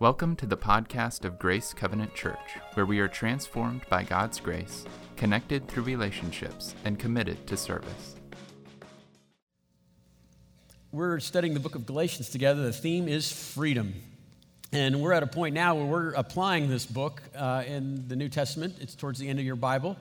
Welcome 0.00 0.34
to 0.36 0.46
the 0.46 0.56
podcast 0.56 1.24
of 1.24 1.38
Grace 1.38 1.72
Covenant 1.72 2.16
Church, 2.16 2.58
where 2.74 2.84
we 2.84 2.98
are 2.98 3.06
transformed 3.06 3.82
by 3.88 4.02
God's 4.02 4.40
grace, 4.40 4.84
connected 5.16 5.68
through 5.68 5.84
relationships, 5.84 6.74
and 6.84 6.98
committed 6.98 7.46
to 7.46 7.56
service. 7.56 8.16
We're 10.90 11.20
studying 11.20 11.54
the 11.54 11.60
book 11.60 11.76
of 11.76 11.86
Galatians 11.86 12.28
together. 12.30 12.64
The 12.64 12.72
theme 12.72 13.06
is 13.06 13.30
freedom. 13.30 13.94
And 14.72 15.00
we're 15.00 15.12
at 15.12 15.22
a 15.22 15.28
point 15.28 15.54
now 15.54 15.76
where 15.76 15.86
we're 15.86 16.12
applying 16.14 16.68
this 16.68 16.86
book 16.86 17.22
uh, 17.36 17.62
in 17.64 18.08
the 18.08 18.16
New 18.16 18.28
Testament. 18.28 18.74
It's 18.80 18.96
towards 18.96 19.20
the 19.20 19.28
end 19.28 19.38
of 19.38 19.44
your 19.44 19.54
Bible. 19.54 19.96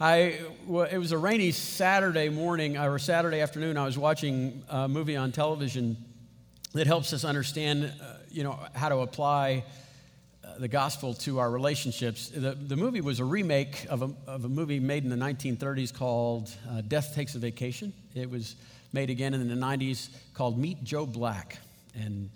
I, 0.00 0.40
well, 0.66 0.88
it 0.90 0.96
was 0.96 1.12
a 1.12 1.18
rainy 1.18 1.52
Saturday 1.52 2.30
morning 2.30 2.78
or 2.78 2.98
Saturday 2.98 3.42
afternoon. 3.42 3.76
I 3.76 3.84
was 3.84 3.98
watching 3.98 4.62
a 4.70 4.88
movie 4.88 5.16
on 5.16 5.32
television 5.32 5.98
that 6.72 6.86
helps 6.86 7.12
us 7.12 7.24
understand, 7.24 7.92
uh, 8.02 8.15
you 8.36 8.44
know, 8.44 8.58
how 8.74 8.90
to 8.90 8.98
apply 8.98 9.64
uh, 10.44 10.58
the 10.58 10.68
gospel 10.68 11.14
to 11.14 11.38
our 11.38 11.50
relationships. 11.50 12.28
The, 12.28 12.52
the 12.52 12.76
movie 12.76 13.00
was 13.00 13.18
a 13.18 13.24
remake 13.24 13.86
of 13.88 14.02
a, 14.02 14.10
of 14.26 14.44
a 14.44 14.48
movie 14.48 14.78
made 14.78 15.04
in 15.04 15.10
the 15.10 15.16
1930s 15.16 15.92
called 15.92 16.54
uh, 16.70 16.82
Death 16.82 17.14
Takes 17.14 17.34
a 17.34 17.38
Vacation. 17.38 17.94
It 18.14 18.28
was 18.28 18.56
made 18.92 19.08
again 19.08 19.32
in 19.32 19.48
the 19.48 19.54
90s 19.54 20.10
called 20.34 20.58
Meet 20.58 20.84
Joe 20.84 21.06
Black. 21.06 21.56
And 21.94 22.28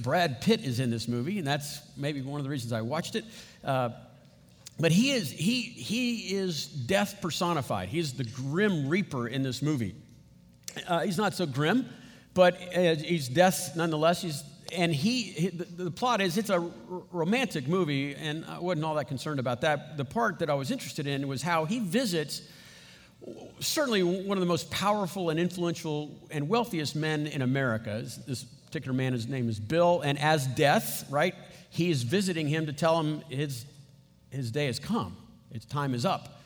Brad 0.00 0.40
Pitt 0.40 0.60
is 0.62 0.80
in 0.80 0.90
this 0.90 1.06
movie, 1.06 1.38
and 1.38 1.46
that's 1.46 1.80
maybe 1.96 2.20
one 2.20 2.40
of 2.40 2.44
the 2.44 2.50
reasons 2.50 2.72
I 2.72 2.80
watched 2.80 3.14
it. 3.14 3.24
Uh, 3.62 3.90
but 4.80 4.90
he 4.90 5.12
is, 5.12 5.30
he, 5.30 5.62
he 5.62 6.34
is 6.34 6.66
death 6.66 7.18
personified. 7.22 7.90
He's 7.90 8.14
the 8.14 8.24
grim 8.24 8.88
reaper 8.88 9.28
in 9.28 9.44
this 9.44 9.62
movie. 9.62 9.94
Uh, 10.88 11.02
he's 11.02 11.16
not 11.16 11.32
so 11.32 11.46
grim 11.46 11.88
but 12.34 12.54
uh, 12.76 12.96
he's 12.96 13.28
death 13.28 13.74
nonetheless. 13.76 14.20
He's, 14.20 14.42
and 14.72 14.94
he, 14.94 15.50
the, 15.50 15.90
plot 15.90 16.20
is 16.20 16.38
it's 16.38 16.50
a 16.50 16.60
romantic 17.12 17.68
movie, 17.68 18.14
and 18.14 18.44
I 18.44 18.58
wasn't 18.58 18.84
all 18.84 18.94
that 18.94 19.08
concerned 19.08 19.40
about 19.40 19.60
that. 19.62 19.96
The 19.96 20.04
part 20.04 20.38
that 20.40 20.50
I 20.50 20.54
was 20.54 20.70
interested 20.70 21.06
in 21.06 21.26
was 21.28 21.42
how 21.42 21.64
he 21.64 21.78
visits 21.78 22.42
certainly 23.60 24.02
one 24.02 24.36
of 24.36 24.40
the 24.40 24.46
most 24.46 24.70
powerful 24.70 25.30
and 25.30 25.40
influential 25.40 26.10
and 26.30 26.48
wealthiest 26.48 26.94
men 26.94 27.26
in 27.26 27.42
America. 27.42 28.04
This 28.26 28.44
particular 28.44 28.94
man, 28.94 29.12
his 29.12 29.28
name 29.28 29.48
is 29.48 29.58
Bill, 29.58 30.00
and 30.02 30.18
as 30.18 30.46
death, 30.46 31.06
right, 31.10 31.34
he 31.70 31.90
is 31.90 32.02
visiting 32.02 32.48
him 32.48 32.66
to 32.66 32.72
tell 32.72 33.00
him 33.00 33.22
his, 33.28 33.64
his 34.30 34.50
day 34.50 34.66
has 34.66 34.78
come, 34.78 35.16
its 35.50 35.64
time 35.64 35.94
is 35.94 36.04
up. 36.04 36.42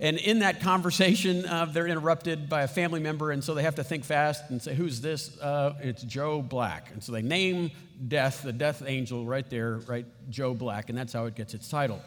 And 0.00 0.18
in 0.18 0.40
that 0.40 0.60
conversation, 0.60 1.46
uh, 1.46 1.66
they're 1.66 1.86
interrupted 1.86 2.48
by 2.48 2.62
a 2.62 2.68
family 2.68 3.00
member, 3.00 3.30
and 3.30 3.44
so 3.44 3.54
they 3.54 3.62
have 3.62 3.76
to 3.76 3.84
think 3.84 4.04
fast 4.04 4.50
and 4.50 4.60
say, 4.60 4.74
Who's 4.74 5.00
this? 5.00 5.38
Uh, 5.38 5.74
it's 5.80 6.02
Joe 6.02 6.42
Black. 6.42 6.90
And 6.92 7.02
so 7.02 7.12
they 7.12 7.22
name 7.22 7.70
death, 8.08 8.42
the 8.42 8.52
death 8.52 8.82
angel, 8.84 9.24
right 9.24 9.48
there, 9.48 9.76
right? 9.86 10.06
Joe 10.30 10.52
Black, 10.52 10.88
and 10.88 10.98
that's 10.98 11.12
how 11.12 11.26
it 11.26 11.36
gets 11.36 11.54
its 11.54 11.68
title. 11.68 12.02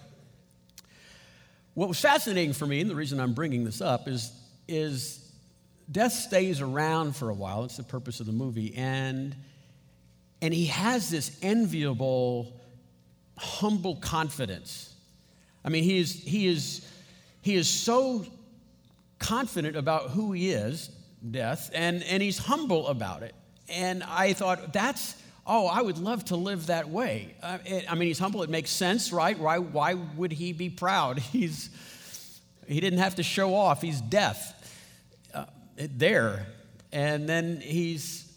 What 1.76 1.88
was 1.88 2.00
fascinating 2.00 2.54
for 2.54 2.66
me, 2.66 2.82
and 2.82 2.90
the 2.90 2.96
reason 2.96 3.20
I'm 3.20 3.34
bringing 3.34 3.64
this 3.64 3.82
up, 3.82 4.08
is, 4.08 4.32
is 4.68 5.32
death 5.92 6.12
stays 6.12 6.60
around 6.60 7.16
for 7.16 7.30
a 7.30 7.34
while. 7.34 7.64
It's 7.64 7.78
the 7.78 7.84
purpose 7.84 8.20
of 8.20 8.26
the 8.26 8.32
movie. 8.32 8.74
And, 8.76 9.36
and 10.42 10.54
he 10.54 10.66
has 10.66 11.10
this 11.10 11.38
enviable, 11.42 12.60
humble 13.38 13.98
confidence. 13.98 14.94
I 15.64 15.70
mean, 15.70 15.84
he 15.84 16.00
is, 16.00 16.12
he 16.14 16.48
is 16.48 16.87
he 17.48 17.56
is 17.56 17.70
so 17.70 18.26
confident 19.20 19.78
about 19.78 20.10
who 20.10 20.34
he 20.34 20.50
is, 20.50 20.90
death, 21.32 21.72
and, 21.74 22.04
and 22.04 22.22
he's 22.22 22.38
humble 22.38 22.90
about 22.90 23.24
it. 23.24 23.34
And 23.70 24.04
I 24.04 24.34
thought, 24.34 24.74
that's, 24.74 25.16
oh, 25.46 25.66
I 25.68 25.82
would 25.82 25.98
love 25.98 26.26
to 26.26 26.36
live 26.36 26.66
that 26.66 26.90
way. 26.90 27.36
Uh, 27.42 27.60
it, 27.64 27.90
I 27.90 27.96
mean, 27.96 28.10
he's 28.10 28.20
humble, 28.20 28.44
it 28.44 28.50
makes 28.50 28.70
sense, 28.70 29.14
right? 29.14 29.40
Why, 29.40 29.60
why 29.60 29.94
would 29.94 30.34
he 30.34 30.52
be 30.52 30.70
proud? 30.70 31.20
He's, 31.32 31.70
he 32.68 32.82
didn't 32.82 33.00
have 33.00 33.16
to 33.16 33.24
show 33.24 33.56
off, 33.56 33.82
he's 33.82 34.02
death 34.02 34.78
uh, 35.34 35.46
there. 35.78 36.48
And 36.92 37.30
then 37.30 37.62
he's, 37.62 38.30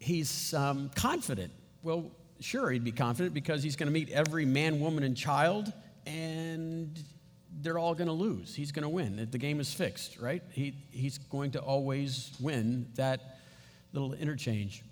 he's 0.00 0.52
um, 0.54 0.90
confident. 0.96 1.52
Well, 1.84 2.10
sure, 2.40 2.72
he'd 2.72 2.82
be 2.82 2.90
confident 2.90 3.32
because 3.32 3.62
he's 3.62 3.76
going 3.76 3.86
to 3.86 3.92
meet 3.92 4.10
every 4.10 4.44
man, 4.44 4.80
woman, 4.80 5.04
and 5.04 5.16
child, 5.16 5.72
and 6.04 7.00
they're 7.62 7.78
all 7.78 7.94
going 7.94 8.08
to 8.08 8.12
lose. 8.12 8.54
He's 8.54 8.72
going 8.72 8.82
to 8.82 8.88
win. 8.88 9.26
The 9.30 9.38
game 9.38 9.60
is 9.60 9.72
fixed, 9.72 10.18
right? 10.18 10.42
He, 10.52 10.74
he's 10.90 11.18
going 11.18 11.52
to 11.52 11.60
always 11.60 12.32
win 12.40 12.86
that 12.96 13.38
little 13.92 14.12
interchange. 14.14 14.82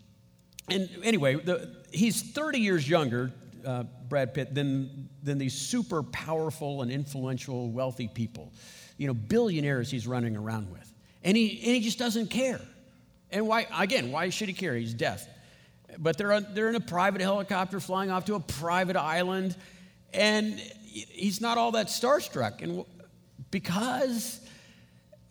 And 0.71 0.89
anyway, 1.03 1.35
the, 1.35 1.77
he's 1.93 2.23
30 2.23 2.59
years 2.59 2.89
younger, 2.89 3.33
uh, 3.67 3.85
Brad 4.09 4.33
Pitt, 4.33 4.55
than, 4.55 5.09
than 5.23 5.39
these 5.39 5.55
super 5.55 6.03
powerful 6.03 6.83
and 6.83 6.91
influential, 6.91 7.71
wealthy 7.71 8.09
people. 8.09 8.53
You 8.97 9.09
know, 9.09 9.15
billionaires 9.15 9.91
he's 9.91 10.07
running 10.07 10.37
around 10.37 10.71
with. 10.71 10.91
And 11.23 11.37
he, 11.37 11.51
and 11.65 11.75
he 11.75 11.81
just 11.81 11.99
doesn't 11.99 12.29
care. 12.29 12.61
And 13.31 13.47
why, 13.47 13.67
again, 13.77 14.13
why 14.13 14.31
should 14.31 14.49
he 14.49 14.55
care? 14.55 14.75
He's 14.75 14.95
deaf. 14.95 15.27
But 15.99 16.17
they're, 16.17 16.41
they're 16.41 16.69
in 16.69 16.77
a 16.77 16.81
private 16.81 17.21
helicopter 17.21 17.81
flying 17.81 18.11
off 18.11 18.25
to 18.27 18.35
a 18.35 18.41
private 18.41 18.97
island. 18.97 19.57
And 20.13 20.61
he's 20.95 21.41
not 21.41 21.59
all 21.59 21.73
that 21.73 21.89
starstruck. 21.89 22.63
And 22.63 22.85
because 23.51 24.41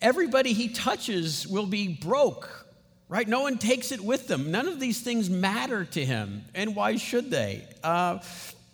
everybody 0.02 0.54
he 0.54 0.70
touches 0.70 1.48
will 1.48 1.66
be 1.66 1.88
broke, 1.88 2.68
right? 3.08 3.28
No 3.28 3.42
one 3.42 3.58
takes 3.58 3.92
it 3.92 4.02
with 4.02 4.28
them. 4.28 4.52
None 4.52 4.68
of 4.68 4.80
these 4.80 5.02
things 5.02 5.30
matter 5.30 5.86
to 5.86 6.06
him. 6.06 6.44
And 6.54 6.76
why 6.76 6.98
should 6.98 7.32
they? 7.32 7.68
Uh, 7.84 8.20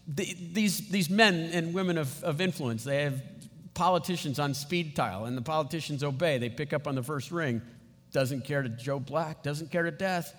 the, 0.08 0.36
these, 0.54 0.90
these 0.90 1.10
men 1.10 1.52
and 1.54 1.74
women 1.74 1.98
of, 1.98 2.24
of 2.24 2.42
influence, 2.42 2.84
they 2.84 3.04
have 3.04 3.22
politicians 3.76 4.40
on 4.40 4.54
speed 4.54 4.96
dial, 4.96 5.26
and 5.26 5.38
the 5.38 5.42
politicians 5.42 6.04
obey. 6.04 6.38
They 6.40 6.50
pick 6.50 6.74
up 6.74 6.88
on 6.88 6.96
the 6.96 7.04
first 7.04 7.32
ring. 7.32 7.62
Doesn't 8.12 8.44
care 8.44 8.64
to 8.64 8.70
Joe 8.70 9.00
Black, 9.00 9.44
doesn't 9.44 9.72
care 9.72 9.84
to 9.84 9.92
death, 9.92 10.36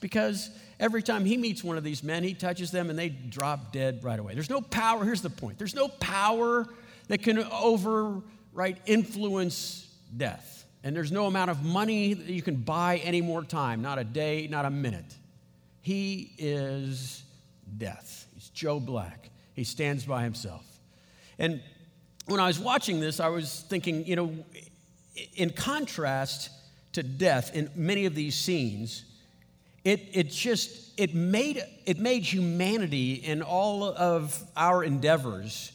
because 0.00 0.50
Every 0.82 1.00
time 1.00 1.24
he 1.24 1.36
meets 1.36 1.62
one 1.62 1.78
of 1.78 1.84
these 1.84 2.02
men, 2.02 2.24
he 2.24 2.34
touches 2.34 2.72
them 2.72 2.90
and 2.90 2.98
they 2.98 3.08
drop 3.08 3.72
dead 3.72 4.02
right 4.02 4.18
away. 4.18 4.34
There's 4.34 4.50
no 4.50 4.60
power, 4.60 5.04
here's 5.04 5.22
the 5.22 5.30
point 5.30 5.56
there's 5.56 5.76
no 5.76 5.86
power 5.86 6.66
that 7.06 7.22
can 7.22 7.36
overwrite 7.36 8.78
influence 8.86 9.88
death. 10.16 10.66
And 10.82 10.96
there's 10.96 11.12
no 11.12 11.26
amount 11.26 11.52
of 11.52 11.62
money 11.62 12.14
that 12.14 12.32
you 12.32 12.42
can 12.42 12.56
buy 12.56 12.96
any 13.04 13.20
more 13.20 13.44
time, 13.44 13.80
not 13.80 14.00
a 14.00 14.04
day, 14.04 14.48
not 14.50 14.64
a 14.64 14.70
minute. 14.70 15.14
He 15.82 16.32
is 16.36 17.22
death. 17.78 18.26
He's 18.34 18.48
Joe 18.48 18.80
Black. 18.80 19.30
He 19.54 19.62
stands 19.62 20.04
by 20.04 20.24
himself. 20.24 20.66
And 21.38 21.62
when 22.26 22.40
I 22.40 22.48
was 22.48 22.58
watching 22.58 22.98
this, 22.98 23.20
I 23.20 23.28
was 23.28 23.64
thinking, 23.68 24.04
you 24.04 24.16
know, 24.16 24.34
in 25.36 25.50
contrast 25.50 26.50
to 26.94 27.04
death 27.04 27.54
in 27.54 27.70
many 27.76 28.06
of 28.06 28.16
these 28.16 28.34
scenes, 28.34 29.04
it, 29.84 30.08
it 30.12 30.30
just 30.30 30.92
it 30.96 31.14
made 31.14 31.62
it 31.86 31.98
made 31.98 32.22
humanity 32.22 33.22
and 33.26 33.42
all 33.42 33.84
of 33.84 34.40
our 34.56 34.84
endeavors 34.84 35.72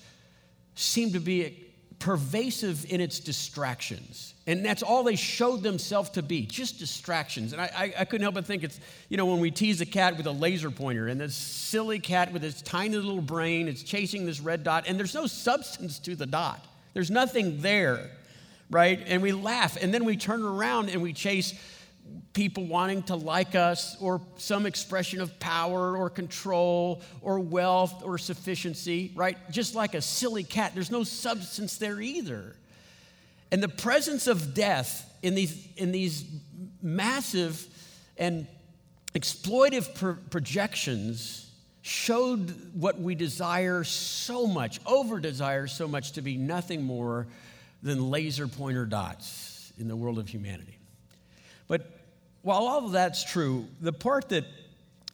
seem 0.75 1.11
to 1.13 1.19
be 1.19 1.65
pervasive 1.99 2.89
in 2.91 3.01
its 3.01 3.19
distractions. 3.19 4.35
And 4.45 4.63
that's 4.63 4.83
all 4.83 5.03
they 5.03 5.15
showed 5.15 5.63
themselves 5.63 6.11
to 6.11 6.21
be 6.21 6.45
just 6.45 6.77
distractions. 6.77 7.51
And 7.51 7.61
I, 7.61 7.71
I, 7.75 7.93
I, 8.01 8.05
couldn't 8.05 8.21
help 8.21 8.35
but 8.35 8.45
think 8.45 8.63
it's 8.63 8.79
you 9.09 9.17
know 9.17 9.25
when 9.25 9.39
we 9.39 9.51
tease 9.51 9.81
a 9.81 9.85
cat 9.85 10.15
with 10.15 10.27
a 10.27 10.31
laser 10.31 10.71
pointer 10.71 11.07
and 11.07 11.19
this 11.19 11.35
silly 11.35 11.99
cat 11.99 12.31
with 12.31 12.43
its 12.43 12.61
tiny 12.61 12.95
little 12.95 13.21
brain 13.21 13.67
is 13.67 13.83
chasing 13.83 14.25
this 14.25 14.39
red 14.39 14.63
dot 14.63 14.85
and 14.87 14.97
there's 14.97 15.15
no 15.15 15.27
substance 15.27 15.99
to 15.99 16.15
the 16.15 16.25
dot. 16.25 16.65
There's 16.93 17.11
nothing 17.11 17.61
there 17.61 18.11
right? 18.69 19.01
And 19.07 19.21
we 19.21 19.31
laugh 19.31 19.77
and 19.81 19.93
then 19.93 20.05
we 20.05 20.17
turn 20.17 20.43
around 20.43 20.89
and 20.89 21.01
we 21.01 21.13
chase 21.13 21.53
people 22.33 22.65
wanting 22.65 23.01
to 23.03 23.15
like 23.15 23.55
us 23.55 23.97
or 23.99 24.21
some 24.37 24.65
expression 24.65 25.21
of 25.21 25.39
power 25.39 25.97
or 25.97 26.09
control 26.09 27.01
or 27.21 27.39
wealth 27.39 28.03
or 28.03 28.17
sufficiency, 28.17 29.11
right? 29.15 29.37
Just 29.49 29.73
like 29.73 29.95
a 29.95 30.01
silly 30.01 30.43
cat, 30.43 30.73
there's 30.73 30.91
no 30.91 31.03
substance 31.03 31.77
there 31.77 31.99
either. 31.99 32.55
And 33.51 33.63
the 33.63 33.69
presence 33.69 34.27
of 34.27 34.53
death 34.53 35.11
in 35.23 35.33
these, 35.35 35.67
in 35.77 35.91
these 35.91 36.25
massive 36.81 37.65
and 38.17 38.47
exploitive 39.15 39.95
pro- 39.95 40.17
projections 40.29 41.49
showed 41.81 42.53
what 42.73 42.99
we 42.99 43.15
desire 43.15 43.83
so 43.83 44.45
much, 44.45 44.79
over 44.85 45.19
desire 45.19 45.67
so 45.67 45.87
much, 45.87 46.11
to 46.11 46.21
be 46.21 46.35
nothing 46.35 46.83
more 46.83 47.27
than 47.81 48.11
laser 48.11 48.47
pointer 48.47 48.85
dots 48.85 49.71
in 49.79 49.87
the 49.87 49.95
world 49.95 50.19
of 50.19 50.27
humanity. 50.27 50.77
But 51.67 51.96
while 52.47 52.65
all 52.65 52.85
of 52.85 52.93
that's 52.93 53.25
true, 53.25 53.67
the 53.81 53.91
part 53.91 54.29
that 54.29 54.45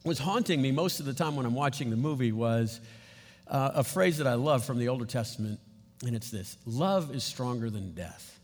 was 0.04 0.20
haunting 0.20 0.62
me 0.62 0.70
most 0.70 1.00
of 1.00 1.06
the 1.06 1.12
time 1.12 1.34
when 1.34 1.46
I'm 1.46 1.54
watching 1.54 1.90
the 1.90 1.96
movie 1.96 2.30
was 2.30 2.80
uh, 3.48 3.72
a 3.74 3.82
phrase 3.82 4.18
that 4.18 4.28
I 4.28 4.34
love 4.34 4.64
from 4.64 4.78
the 4.78 4.86
Older 4.86 5.04
Testament, 5.04 5.58
and 6.06 6.14
it's 6.14 6.30
this 6.30 6.56
Love 6.64 7.12
is 7.12 7.24
stronger 7.24 7.70
than 7.70 7.92
death. 7.92 8.38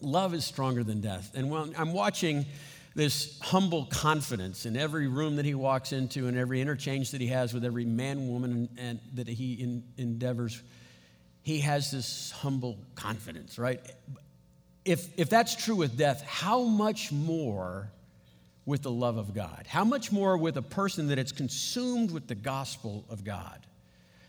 Love 0.00 0.32
is 0.32 0.46
stronger 0.46 0.84
than 0.84 1.02
death. 1.02 1.30
And 1.34 1.50
when 1.50 1.74
I'm 1.76 1.92
watching 1.92 2.46
this 2.94 3.38
humble 3.42 3.84
confidence 3.84 4.64
in 4.64 4.74
every 4.74 5.06
room 5.06 5.36
that 5.36 5.44
he 5.44 5.54
walks 5.54 5.92
into 5.92 6.28
and 6.28 6.38
every 6.38 6.62
interchange 6.62 7.10
that 7.10 7.20
he 7.20 7.26
has 7.26 7.52
with 7.52 7.62
every 7.62 7.84
man, 7.84 8.26
woman, 8.26 8.70
and, 8.78 9.00
that 9.12 9.28
he 9.28 9.52
in, 9.52 9.84
endeavors. 9.98 10.62
He 11.42 11.58
has 11.58 11.90
this 11.90 12.30
humble 12.30 12.78
confidence, 12.94 13.58
right? 13.58 13.82
If, 14.86 15.18
if 15.18 15.28
that's 15.28 15.56
true 15.56 15.74
with 15.74 15.98
death, 15.98 16.22
how 16.22 16.62
much 16.62 17.10
more 17.10 17.90
with 18.64 18.82
the 18.82 18.90
love 18.90 19.16
of 19.16 19.34
God? 19.34 19.66
How 19.68 19.84
much 19.84 20.12
more 20.12 20.38
with 20.38 20.56
a 20.56 20.62
person 20.62 21.08
that 21.08 21.18
is 21.18 21.32
consumed 21.32 22.12
with 22.12 22.28
the 22.28 22.34
gospel 22.36 23.04
of 23.10 23.24
God, 23.24 23.66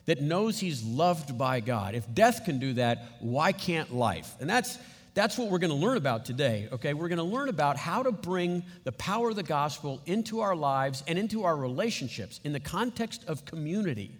that 0.06 0.22
knows 0.22 0.60
he's 0.60 0.84
loved 0.84 1.38
by 1.38 1.60
God? 1.60 1.94
If 1.94 2.12
death 2.14 2.44
can 2.44 2.58
do 2.60 2.74
that, 2.74 3.04
why 3.20 3.52
can't 3.52 3.94
life? 3.94 4.36
And 4.40 4.50
that's 4.50 4.78
that's 5.14 5.36
what 5.36 5.50
we're 5.50 5.58
going 5.58 5.72
to 5.72 5.76
learn 5.76 5.98
about 5.98 6.26
today, 6.26 6.70
okay? 6.72 6.94
We're 6.94 7.08
going 7.08 7.18
to 7.18 7.24
learn 7.24 7.50
about 7.50 7.76
how 7.76 8.04
to 8.04 8.12
bring 8.12 8.64
the 8.84 8.92
power 8.92 9.32
of 9.32 9.36
the 9.36 9.42
gospel 9.42 10.00
into 10.06 10.42
our 10.42 10.56
lives 10.56 11.04
and 11.08 11.18
into 11.18 11.44
our 11.44 11.58
relationships 11.58 12.40
in 12.44 12.54
the 12.54 12.60
context 12.60 13.26
of 13.28 13.44
community. 13.44 14.12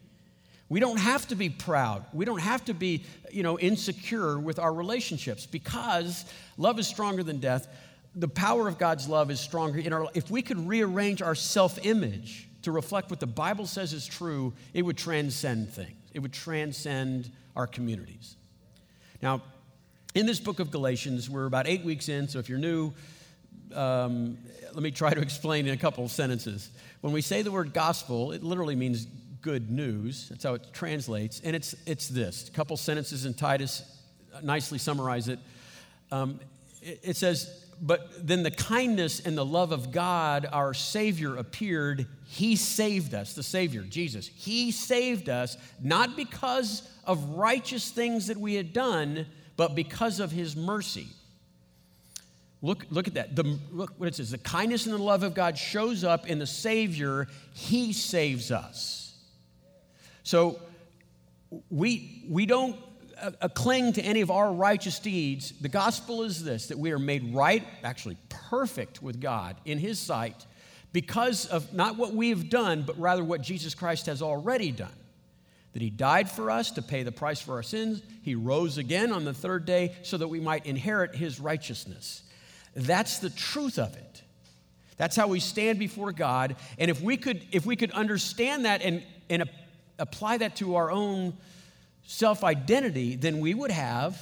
We 0.70 0.80
don't 0.80 1.00
have 1.00 1.28
to 1.30 1.36
be 1.36 1.50
proud. 1.50 2.06
We 2.12 2.26
don't 2.26 2.42
have 2.42 2.66
to 2.66 2.74
be, 2.74 3.06
you 3.32 3.44
know, 3.44 3.58
insecure 3.58 4.38
with 4.38 4.60
our 4.60 4.74
relationships 4.74 5.46
because 5.46 6.26
love 6.58 6.78
is 6.78 6.88
stronger 6.88 7.24
than 7.24 7.40
death. 7.40 7.68
The 8.16 8.28
power 8.28 8.68
of 8.68 8.78
God's 8.78 9.08
love 9.08 9.32
is 9.32 9.40
stronger 9.40 9.80
in 9.80 9.94
our 9.94 10.10
if 10.14 10.30
we 10.30 10.42
could 10.42 10.68
rearrange 10.68 11.22
our 11.22 11.36
self-image 11.36 12.50
to 12.64 12.72
reflect 12.72 13.10
what 13.10 13.20
the 13.22 13.28
Bible 13.28 13.66
says 13.66 13.94
is 13.94 14.06
true, 14.06 14.54
it 14.74 14.82
would 14.82 14.98
transcend 14.98 15.70
things. 15.70 15.96
It 16.14 16.20
would 16.20 16.34
transcend 16.34 17.32
our 17.56 17.68
communities. 17.68 18.36
Now, 19.22 19.42
in 20.16 20.26
this 20.26 20.40
book 20.40 20.60
of 20.60 20.72
Galatians, 20.72 21.30
we're 21.30 21.46
about 21.46 21.68
eight 21.68 21.86
weeks 21.86 22.10
in, 22.10 22.28
so 22.28 22.40
if 22.40 22.50
you're 22.50 22.58
new, 22.58 22.92
um, 23.74 24.38
let 24.74 24.82
me 24.84 24.92
try 24.92 25.14
to 25.14 25.22
explain 25.22 25.68
in 25.68 25.74
a 25.74 25.78
couple 25.78 26.04
of 26.04 26.12
sentences. 26.12 26.72
When 27.02 27.14
we 27.14 27.22
say 27.22 27.42
the 27.42 27.52
word 27.52 27.74
gospel, 27.74 28.32
it 28.32 28.44
literally 28.44 28.76
means 28.76 29.08
good 29.48 29.72
news. 29.72 30.28
That's 30.28 30.44
how 30.44 30.56
it 30.56 30.74
translates. 30.74 31.40
And 31.42 31.56
it's, 31.56 31.74
it's 31.86 32.10
this 32.10 32.50
a 32.50 32.52
couple 32.52 32.76
sentences 32.76 33.24
in 33.24 33.34
Titus 33.34 33.82
nicely 34.44 34.78
summarize 34.78 35.30
it. 35.30 35.40
Um, 36.12 36.42
it, 36.82 37.00
it 37.02 37.16
says, 37.16 37.66
But 37.82 38.28
then 38.28 38.44
the 38.44 38.52
kindness 38.52 39.22
and 39.22 39.38
the 39.38 39.46
love 39.46 39.72
of 39.72 39.94
God, 39.94 40.50
our 40.52 40.74
Savior, 40.74 41.38
appeared. 41.38 42.08
He 42.26 42.58
saved 42.58 43.14
us, 43.14 43.36
the 43.36 43.42
Savior, 43.42 43.84
Jesus. 43.84 44.28
He 44.28 44.72
saved 44.72 45.30
us 45.30 45.56
not 45.82 46.18
because 46.18 46.86
of 47.06 47.38
righteous 47.38 47.90
things 47.90 48.28
that 48.28 48.36
we 48.36 48.56
had 48.56 48.74
done 48.74 49.28
but 49.56 49.76
because 49.76 50.20
of 50.20 50.30
his 50.30 50.58
mercy. 50.58 51.08
Look, 52.62 52.86
look 52.90 53.08
at 53.08 53.14
that. 53.14 53.34
The, 53.34 53.58
look 53.72 53.94
what 53.98 54.10
it 54.10 54.16
says. 54.16 54.30
The 54.30 54.40
kindness 54.40 54.88
and 54.88 54.94
the 54.94 55.02
love 55.02 55.24
of 55.24 55.34
God 55.34 55.58
shows 55.58 56.04
up 56.04 56.28
in 56.28 56.38
the 56.38 56.46
Savior. 56.46 57.30
He 57.54 57.94
saves 57.94 58.52
us. 58.52 59.07
So 60.28 60.60
we, 61.70 62.26
we 62.28 62.46
don't 62.46 62.76
uh, 63.22 63.32
uh, 63.40 63.48
cling 63.48 63.94
to 63.94 64.02
any 64.02 64.20
of 64.20 64.30
our 64.30 64.52
righteous 64.52 65.00
deeds. 65.00 65.54
The 65.62 65.70
gospel 65.70 66.24
is 66.24 66.44
this 66.44 66.68
that 66.68 66.78
we 66.78 66.92
are 66.92 67.00
made 67.00 67.34
right, 67.34 67.66
actually 67.82 68.18
perfect 68.28 69.02
with 69.02 69.22
God 69.22 69.56
in 69.64 69.78
His 69.78 70.00
sight 70.00 70.46
because 70.92 71.46
of 71.46 71.74
not 71.74 71.96
what 71.96 72.14
we 72.14 72.28
have 72.32 72.50
done, 72.50 72.82
but 72.82 73.00
rather 73.00 73.24
what 73.24 73.40
Jesus 73.42 73.74
Christ 73.74 74.08
has 74.08 74.22
already 74.22 74.70
done 74.70 74.92
that 75.72 75.82
he 75.82 75.90
died 75.90 76.30
for 76.30 76.52
us 76.52 76.72
to 76.72 76.82
pay 76.82 77.04
the 77.04 77.12
price 77.14 77.40
for 77.40 77.54
our 77.54 77.64
sins. 77.64 78.02
He 78.22 78.36
rose 78.36 78.78
again 78.78 79.14
on 79.14 79.24
the 79.24 79.34
third 79.34 79.64
day 79.64 79.96
so 80.02 80.18
that 80.18 80.28
we 80.28 80.42
might 80.42 80.66
inherit 80.66 81.16
his 81.16 81.40
righteousness. 81.40 82.24
That's 82.76 83.20
the 83.20 83.30
truth 83.30 83.80
of 83.80 83.96
it. 83.96 84.24
That's 84.98 85.16
how 85.16 85.28
we 85.28 85.40
stand 85.40 85.80
before 85.80 86.12
God. 86.12 86.58
And 86.80 86.92
if 86.92 87.00
we 87.00 87.16
could, 87.16 87.46
if 87.52 87.66
we 87.66 87.76
could 87.76 87.92
understand 87.92 88.66
that 88.66 88.82
and, 88.82 89.04
and 89.30 89.44
a, 89.44 89.48
apply 90.00 90.38
that 90.38 90.56
to 90.58 90.76
our 90.76 90.92
own 90.92 91.34
self 92.06 92.44
identity, 92.44 93.16
then 93.16 93.40
we 93.40 93.54
would 93.54 93.72
have 93.72 94.20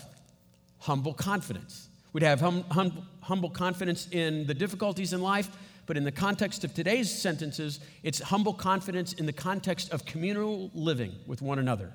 humble 0.79 1.13
confidence. 1.13 1.87
We'd 2.13 2.23
have 2.23 2.39
hum, 2.39 2.63
hum, 2.71 3.07
humble 3.21 3.49
confidence 3.49 4.07
in 4.11 4.47
the 4.47 4.53
difficulties 4.53 5.13
in 5.13 5.21
life 5.21 5.49
but 5.85 5.97
in 5.97 6.03
the 6.03 6.11
context 6.11 6.63
of 6.63 6.73
today's 6.73 7.11
sentences, 7.11 7.79
it's 8.03 8.19
humble 8.19 8.53
confidence 8.53 9.13
in 9.13 9.25
the 9.25 9.33
context 9.33 9.91
of 9.91 10.05
communal 10.05 10.71
living 10.73 11.13
with 11.27 11.41
one 11.41 11.59
another. 11.59 11.91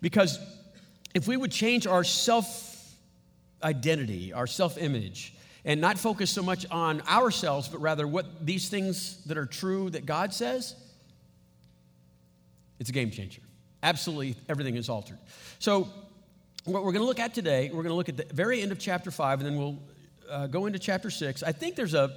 Because 0.00 0.38
if 1.14 1.28
we 1.28 1.36
would 1.36 1.52
change 1.52 1.86
our 1.86 2.04
self 2.04 2.94
identity, 3.62 4.32
our 4.32 4.46
self 4.46 4.78
image, 4.78 5.34
and 5.64 5.80
not 5.80 5.98
focus 5.98 6.30
so 6.30 6.42
much 6.42 6.66
on 6.70 7.02
ourselves, 7.02 7.68
but 7.68 7.80
rather 7.80 8.06
what 8.06 8.44
these 8.44 8.68
things 8.68 9.22
that 9.24 9.36
are 9.36 9.46
true 9.46 9.90
that 9.90 10.06
God 10.06 10.32
says, 10.32 10.74
it's 12.82 12.90
a 12.90 12.92
game 12.92 13.12
changer. 13.12 13.42
Absolutely, 13.84 14.34
everything 14.48 14.74
is 14.74 14.88
altered. 14.88 15.18
So, 15.60 15.88
what 16.64 16.84
we're 16.84 16.90
going 16.90 17.02
to 17.02 17.06
look 17.06 17.20
at 17.20 17.32
today, 17.32 17.68
we're 17.68 17.84
going 17.84 17.92
to 17.92 17.94
look 17.94 18.08
at 18.08 18.16
the 18.16 18.26
very 18.34 18.60
end 18.60 18.72
of 18.72 18.80
chapter 18.80 19.12
5, 19.12 19.38
and 19.38 19.48
then 19.48 19.56
we'll 19.56 19.78
uh, 20.28 20.48
go 20.48 20.66
into 20.66 20.80
chapter 20.80 21.08
6. 21.08 21.44
I 21.44 21.52
think 21.52 21.76
there's 21.76 21.94
a, 21.94 22.10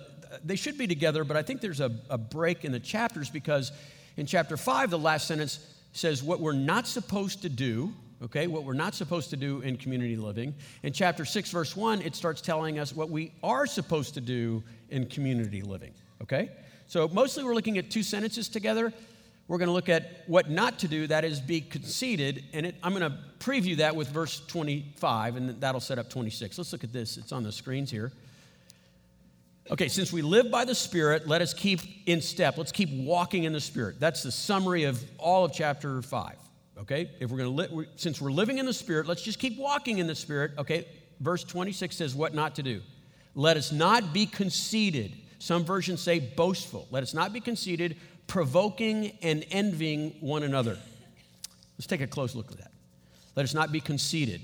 they 0.44 0.56
should 0.56 0.76
be 0.80 0.88
together, 0.88 1.24
but 1.24 1.38
I 1.38 1.44
think 1.44 1.62
there's 1.62 1.82
a, 1.82 1.92
a 2.10 2.18
break 2.18 2.66
in 2.66 2.72
the 2.72 2.80
chapters 2.80 3.30
because 3.30 3.72
in 4.18 4.26
chapter 4.26 4.58
5, 4.58 4.90
the 4.90 4.98
last 4.98 5.28
sentence 5.28 5.60
says 5.92 6.24
what 6.24 6.40
we're 6.40 6.52
not 6.52 6.88
supposed 6.88 7.44
to 7.44 7.50
do, 7.50 7.94
okay, 8.24 8.48
what 8.48 8.64
we're 8.64 8.74
not 8.74 8.96
supposed 8.96 9.30
to 9.30 9.38
do 9.38 9.62
in 9.62 9.78
community 9.78 10.16
living. 10.16 10.56
In 10.82 10.94
chapter 10.94 11.26
6, 11.26 11.52
verse 11.52 11.76
1, 11.76 12.02
it 12.02 12.16
starts 12.16 12.42
telling 12.42 12.80
us 12.80 12.92
what 12.92 13.12
we 13.12 13.34
are 13.44 13.68
supposed 13.68 14.16
to 14.16 14.22
do 14.22 14.64
in 14.90 15.06
community 15.06 15.62
living, 15.62 15.94
okay? 16.24 16.50
So 16.88 17.08
mostly 17.08 17.44
we're 17.44 17.54
looking 17.54 17.78
at 17.78 17.92
two 17.92 18.02
sentences 18.02 18.50
together. 18.50 18.92
We're 19.48 19.60
going 19.60 19.68
to 19.68 19.74
look 19.74 19.90
at 19.90 20.24
what 20.26 20.50
not 20.50 20.80
to 20.80 20.88
do, 20.88 21.06
that 21.08 21.24
is, 21.24 21.40
be 21.40 21.62
conceited. 21.62 22.46
And 22.54 22.66
it, 22.66 22.76
I'm 22.82 22.96
going 22.96 23.10
to 23.10 23.18
preview 23.40 23.78
that 23.78 23.96
with 23.96 24.08
verse 24.10 24.40
25, 24.48 25.36
and 25.36 25.62
that'll 25.62 25.82
set 25.82 26.00
up 26.00 26.10
26. 26.10 26.58
Let's 26.58 26.72
look 26.72 26.84
at 26.84 26.92
this. 26.92 27.18
It's 27.18 27.32
on 27.32 27.44
the 27.44 27.52
screens 27.52 27.92
here. 27.92 28.12
Okay, 29.70 29.88
since 29.88 30.14
we 30.14 30.22
live 30.22 30.52
by 30.52 30.66
the 30.66 30.76
Spirit, 30.76 31.28
let 31.28 31.42
us 31.42 31.54
keep 31.54 31.80
in 32.06 32.22
step. 32.22 32.58
Let's 32.58 32.72
keep 32.72 32.90
walking 32.92 33.46
in 33.46 33.54
the 33.54 33.60
Spirit. 33.60 34.00
That's 34.00 34.22
the 34.22 34.32
summary 34.32 34.84
of 34.84 35.04
all 35.18 35.46
of 35.46 35.54
chapter 35.54 36.02
5. 36.02 36.36
Okay, 36.80 37.10
if 37.20 37.32
we're 37.32 37.38
going 37.38 37.56
to, 37.70 37.76
li- 37.76 37.88
since 37.96 38.20
we're 38.20 38.32
living 38.32 38.58
in 38.58 38.66
the 38.66 38.74
Spirit, 38.74 39.08
let's 39.08 39.22
just 39.22 39.40
keep 39.40 39.58
walking 39.58 40.00
in 40.00 40.08
the 40.08 40.16
Spirit. 40.16 40.52
Okay, 40.58 40.88
verse 41.20 41.44
26 41.44 41.96
says 41.96 42.14
what 42.14 42.34
not 42.34 42.56
to 42.56 42.64
do. 42.64 42.82
Let 43.34 43.58
us 43.58 43.72
not 43.72 44.14
be 44.14 44.26
conceited. 44.26 45.14
Some 45.40 45.64
versions 45.66 46.02
say 46.02 46.20
boastful. 46.20 46.88
Let 46.92 47.02
us 47.02 47.14
not 47.14 47.34
be 47.34 47.40
conceited, 47.40 47.98
provoking 48.28 49.18
and 49.22 49.46
envying 49.52 50.16
one 50.20 50.44
another. 50.44 50.78
Let's 51.78 51.88
take 51.88 52.02
a 52.02 52.08
close 52.08 52.36
look 52.36 52.52
at 52.52 52.58
that. 52.58 52.72
Let 53.36 53.44
us 53.44 53.54
not 53.54 53.72
be 53.72 53.80
conceited. 53.80 54.42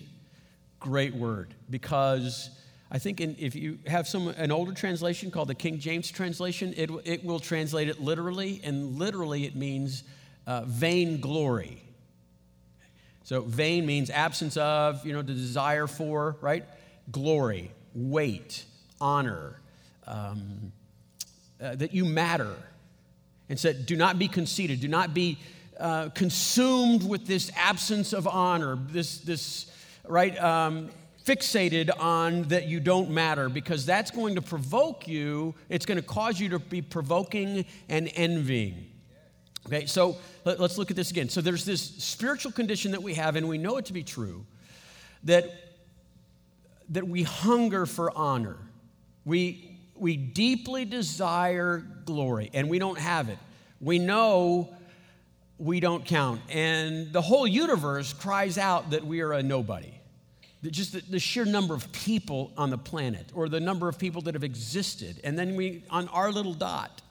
Great 0.79 1.13
word, 1.13 1.53
because 1.69 2.49
I 2.91 2.99
think 2.99 3.21
in, 3.21 3.35
if 3.39 3.55
you 3.55 3.79
have 3.87 4.07
some 4.07 4.27
an 4.29 4.51
older 4.51 4.73
translation 4.73 5.31
called 5.31 5.47
the 5.47 5.55
King 5.55 5.79
James 5.79 6.11
translation, 6.11 6.73
it, 6.75 6.89
it 7.05 7.23
will 7.23 7.39
translate 7.39 7.87
it 7.87 8.01
literally, 8.01 8.59
and 8.63 8.97
literally 8.97 9.45
it 9.45 9.55
means 9.55 10.03
uh, 10.45 10.63
vain 10.65 11.21
glory. 11.21 11.81
So 13.23 13.41
vain 13.41 13.85
means 13.85 14.09
absence 14.09 14.57
of, 14.57 15.05
you 15.05 15.13
know, 15.13 15.21
the 15.21 15.33
desire 15.33 15.87
for, 15.87 16.35
right? 16.41 16.65
Glory, 17.11 17.71
weight, 17.93 18.65
honor, 18.99 19.61
um, 20.05 20.73
uh, 21.61 21.75
that 21.75 21.93
you 21.93 22.03
matter. 22.03 22.57
And 23.51 23.59
said, 23.59 23.85
do 23.85 23.97
not 23.97 24.17
be 24.17 24.29
conceited, 24.29 24.79
do 24.79 24.87
not 24.87 25.13
be 25.13 25.37
uh, 25.77 26.07
consumed 26.09 27.03
with 27.03 27.27
this 27.27 27.51
absence 27.57 28.13
of 28.13 28.25
honor, 28.25 28.77
this, 28.77 29.17
this 29.17 29.69
right? 30.07 30.41
Um, 30.41 30.89
fixated 31.25 31.89
on 31.99 32.43
that 32.43 32.67
you 32.67 32.79
don't 32.79 33.09
matter 33.09 33.49
because 33.49 33.85
that's 33.85 34.09
going 34.09 34.35
to 34.35 34.41
provoke 34.41 35.05
you. 35.05 35.53
It's 35.67 35.85
going 35.85 35.97
to 35.97 36.01
cause 36.01 36.39
you 36.39 36.47
to 36.47 36.59
be 36.59 36.81
provoking 36.81 37.65
and 37.89 38.09
envying. 38.15 38.89
Okay, 39.65 39.85
so 39.85 40.15
let, 40.45 40.61
us 40.61 40.77
look 40.77 40.89
at 40.89 40.95
this 40.95 41.11
again. 41.11 41.27
So 41.27 41.41
there's 41.41 41.65
this 41.65 41.81
spiritual 41.81 42.53
condition 42.53 42.91
that 42.91 43.03
we 43.03 43.15
have, 43.15 43.35
and 43.35 43.49
we 43.49 43.57
know 43.57 43.75
it 43.75 43.85
to 43.87 43.93
be 43.93 44.03
true, 44.03 44.45
that, 45.25 45.51
that 46.87 47.05
we 47.05 47.23
hunger 47.23 47.85
for 47.85 48.17
honor. 48.17 48.59
We, 49.25 49.70
we 50.01 50.17
deeply 50.17 50.83
desire 50.83 51.85
glory, 52.05 52.49
and 52.53 52.69
we 52.69 52.79
don't 52.79 52.99
have 52.99 53.29
it. 53.29 53.37
We 53.79 53.99
know 53.99 54.75
we 55.57 55.79
don't 55.79 56.03
count. 56.03 56.41
And 56.49 57.13
the 57.13 57.21
whole 57.21 57.47
universe 57.47 58.11
cries 58.11 58.57
out 58.57 58.89
that 58.89 59.05
we 59.05 59.21
are 59.21 59.31
a 59.31 59.43
nobody 59.43 59.93
just 60.69 60.93
the, 60.93 61.01
the, 61.09 61.19
sheer 61.19 61.43
number 61.45 61.73
of 61.73 61.91
people 61.91 62.51
on 62.55 62.69
the 62.69 62.77
planet 62.77 63.25
or 63.33 63.49
the 63.49 63.59
number 63.59 63.89
of 63.89 63.97
people 63.97 64.21
that 64.21 64.35
have 64.35 64.43
existed. 64.43 65.19
And 65.23 65.37
then 65.37 65.55
we, 65.55 65.83
on 65.89 66.07
our 66.09 66.31
little 66.31 66.53
dot, 66.53 67.01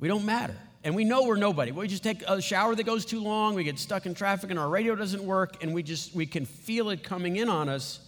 we 0.00 0.08
don't 0.08 0.24
matter. 0.24 0.56
And 0.82 0.94
we 0.94 1.04
know 1.04 1.24
we're 1.24 1.36
nobody. 1.36 1.72
We 1.72 1.88
just 1.88 2.02
take 2.02 2.22
a 2.26 2.40
shower 2.40 2.74
that 2.74 2.84
goes 2.84 3.04
too 3.04 3.20
long, 3.20 3.54
we 3.54 3.64
get 3.64 3.78
stuck 3.78 4.06
in 4.06 4.14
traffic 4.14 4.48
and 4.48 4.58
our 4.58 4.68
radio 4.68 4.94
doesn't 4.94 5.22
work, 5.22 5.62
and 5.62 5.74
we 5.74 5.82
just, 5.82 6.14
we 6.14 6.24
can 6.24 6.46
feel 6.46 6.88
it 6.88 7.02
coming 7.02 7.36
in 7.36 7.50
on 7.50 7.68
us. 7.68 8.00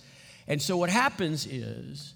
And 0.46 0.62
so 0.62 0.78
what 0.78 0.88
happens 0.88 1.46
is, 1.46 2.14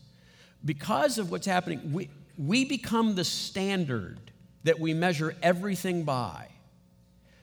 because 0.65 1.19
of 1.19 1.31
what's 1.31 1.47
happening, 1.47 1.93
we, 1.93 2.09
we 2.39 2.65
become 2.65 3.15
the 3.15 3.25
standard 3.25 4.19
that 4.65 4.81
we 4.81 4.95
measure 4.95 5.37
everything 5.43 6.05
by. 6.05 6.49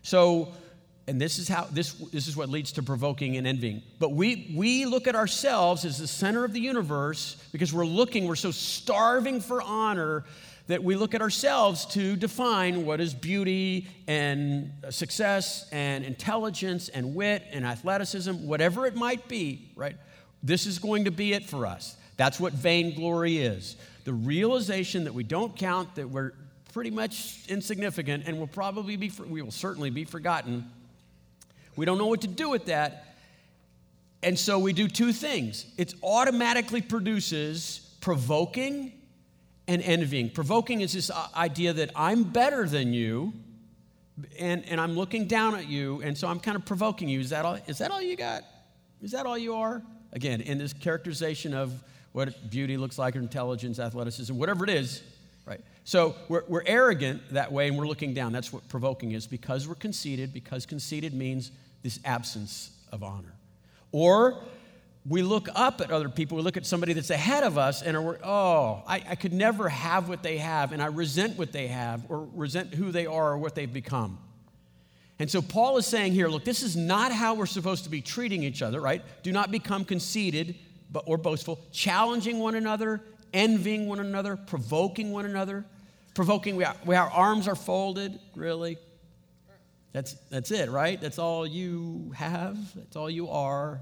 So, 0.01 0.53
and 1.07 1.21
this 1.21 1.37
is 1.37 1.47
how 1.47 1.67
this, 1.71 1.93
this 1.93 2.27
is 2.27 2.35
what 2.35 2.49
leads 2.49 2.71
to 2.73 2.83
provoking 2.83 3.37
and 3.37 3.45
envying. 3.45 3.83
But 3.99 4.13
we 4.13 4.53
we 4.55 4.85
look 4.85 5.07
at 5.07 5.15
ourselves 5.15 5.85
as 5.85 5.97
the 5.97 6.07
center 6.07 6.43
of 6.43 6.53
the 6.53 6.59
universe 6.59 7.35
because 7.51 7.73
we're 7.73 7.85
looking, 7.85 8.27
we're 8.27 8.35
so 8.35 8.51
starving 8.51 9.41
for 9.41 9.61
honor 9.61 10.23
that 10.67 10.83
we 10.83 10.95
look 10.95 11.13
at 11.13 11.21
ourselves 11.21 11.85
to 11.87 12.15
define 12.15 12.85
what 12.85 13.01
is 13.01 13.13
beauty 13.13 13.87
and 14.07 14.71
success 14.89 15.67
and 15.71 16.05
intelligence 16.05 16.87
and 16.89 17.13
wit 17.13 17.43
and 17.51 17.65
athleticism, 17.65 18.31
whatever 18.47 18.85
it 18.85 18.95
might 18.95 19.27
be, 19.27 19.71
right? 19.75 19.97
This 20.41 20.65
is 20.65 20.79
going 20.79 21.05
to 21.05 21.11
be 21.11 21.33
it 21.33 21.49
for 21.49 21.65
us. 21.65 21.97
That's 22.21 22.39
what 22.39 22.53
vainglory 22.53 23.39
is. 23.39 23.75
The 24.03 24.13
realization 24.13 25.05
that 25.05 25.13
we 25.15 25.23
don't 25.23 25.55
count, 25.55 25.95
that 25.95 26.07
we're 26.07 26.33
pretty 26.71 26.91
much 26.91 27.39
insignificant 27.49 28.25
and 28.27 28.37
will 28.37 28.45
probably 28.45 28.95
be, 28.95 29.11
we 29.27 29.41
will 29.41 29.49
certainly 29.49 29.89
be 29.89 30.03
forgotten. 30.03 30.69
We 31.75 31.87
don't 31.87 31.97
know 31.97 32.05
what 32.05 32.21
to 32.21 32.27
do 32.27 32.47
with 32.47 32.65
that. 32.65 33.15
And 34.21 34.37
so 34.37 34.59
we 34.59 34.71
do 34.71 34.87
two 34.87 35.13
things 35.13 35.65
it 35.79 35.95
automatically 36.03 36.83
produces 36.83 37.89
provoking 38.01 38.91
and 39.67 39.81
envying. 39.81 40.29
Provoking 40.29 40.81
is 40.81 40.93
this 40.93 41.09
uh, 41.09 41.27
idea 41.35 41.73
that 41.73 41.89
I'm 41.95 42.21
better 42.21 42.67
than 42.67 42.93
you. 42.93 43.33
And, 44.39 44.63
and 44.69 44.79
I'm 44.79 44.93
looking 44.93 45.25
down 45.25 45.55
at 45.55 45.67
you, 45.67 46.03
and 46.03 46.15
so 46.15 46.27
I'm 46.27 46.39
kind 46.39 46.55
of 46.55 46.65
provoking 46.65 47.09
you. 47.09 47.19
Is 47.19 47.31
that 47.31 47.45
all, 47.45 47.57
is 47.65 47.79
that 47.79 47.89
all 47.89 48.01
you 48.01 48.15
got? 48.15 48.43
Is 49.01 49.09
that 49.09 49.25
all 49.25 49.39
you 49.39 49.55
are? 49.55 49.81
Again, 50.13 50.41
in 50.41 50.59
this 50.59 50.71
characterization 50.71 51.55
of 51.55 51.73
what 52.11 52.49
beauty 52.49 52.77
looks 52.77 52.97
like, 52.97 53.15
or 53.15 53.19
intelligence, 53.19 53.79
athleticism, 53.79 54.35
whatever 54.35 54.63
it 54.63 54.69
is, 54.69 55.01
right? 55.45 55.61
So 55.83 56.15
we're, 56.27 56.43
we're 56.47 56.63
arrogant 56.65 57.21
that 57.31 57.51
way 57.51 57.67
and 57.67 57.77
we're 57.77 57.87
looking 57.87 58.13
down. 58.13 58.33
That's 58.33 58.51
what 58.51 58.67
provoking 58.67 59.11
is 59.11 59.27
because 59.27 59.67
we're 59.67 59.75
conceited, 59.75 60.33
because 60.33 60.65
conceited 60.65 61.13
means 61.13 61.51
this 61.83 61.99
absence 62.05 62.71
of 62.91 63.03
honor. 63.03 63.33
Or 63.91 64.43
we 65.07 65.23
look 65.23 65.47
up 65.55 65.81
at 65.81 65.89
other 65.89 66.09
people, 66.09 66.37
we 66.37 66.43
look 66.43 66.57
at 66.57 66.65
somebody 66.65 66.93
that's 66.93 67.09
ahead 67.09 67.43
of 67.43 67.57
us, 67.57 67.81
and 67.81 68.05
we're, 68.05 68.19
oh, 68.23 68.83
I, 68.87 69.03
I 69.09 69.15
could 69.15 69.33
never 69.33 69.67
have 69.67 70.07
what 70.07 70.21
they 70.21 70.37
have, 70.37 70.73
and 70.73 70.81
I 70.81 70.87
resent 70.87 71.37
what 71.37 71.51
they 71.51 71.67
have, 71.67 72.03
or 72.09 72.27
resent 72.35 72.73
who 72.75 72.91
they 72.91 73.07
are 73.07 73.31
or 73.31 73.37
what 73.37 73.55
they've 73.55 73.71
become. 73.71 74.19
And 75.17 75.29
so 75.29 75.41
Paul 75.41 75.77
is 75.77 75.85
saying 75.85 76.13
here, 76.13 76.27
look, 76.27 76.43
this 76.43 76.63
is 76.63 76.75
not 76.75 77.11
how 77.11 77.35
we're 77.35 77.45
supposed 77.45 77.83
to 77.83 77.89
be 77.89 78.01
treating 78.01 78.43
each 78.43 78.61
other, 78.61 78.81
right? 78.81 79.03
Do 79.23 79.31
not 79.31 79.51
become 79.51 79.85
conceited 79.85 80.55
or 81.05 81.17
boastful, 81.17 81.59
challenging 81.71 82.39
one 82.39 82.55
another, 82.55 83.01
envying 83.33 83.87
one 83.87 83.99
another, 83.99 84.35
provoking 84.35 85.11
one 85.11 85.25
another. 85.25 85.65
Provoking, 86.13 86.57
we, 86.57 86.65
we, 86.85 86.95
our 86.95 87.09
arms 87.09 87.47
are 87.47 87.55
folded, 87.55 88.19
really. 88.35 88.77
That's, 89.93 90.13
that's 90.29 90.51
it, 90.51 90.69
right? 90.69 90.99
That's 90.99 91.19
all 91.19 91.47
you 91.47 92.11
have, 92.15 92.57
that's 92.75 92.95
all 92.95 93.09
you 93.09 93.29
are. 93.29 93.79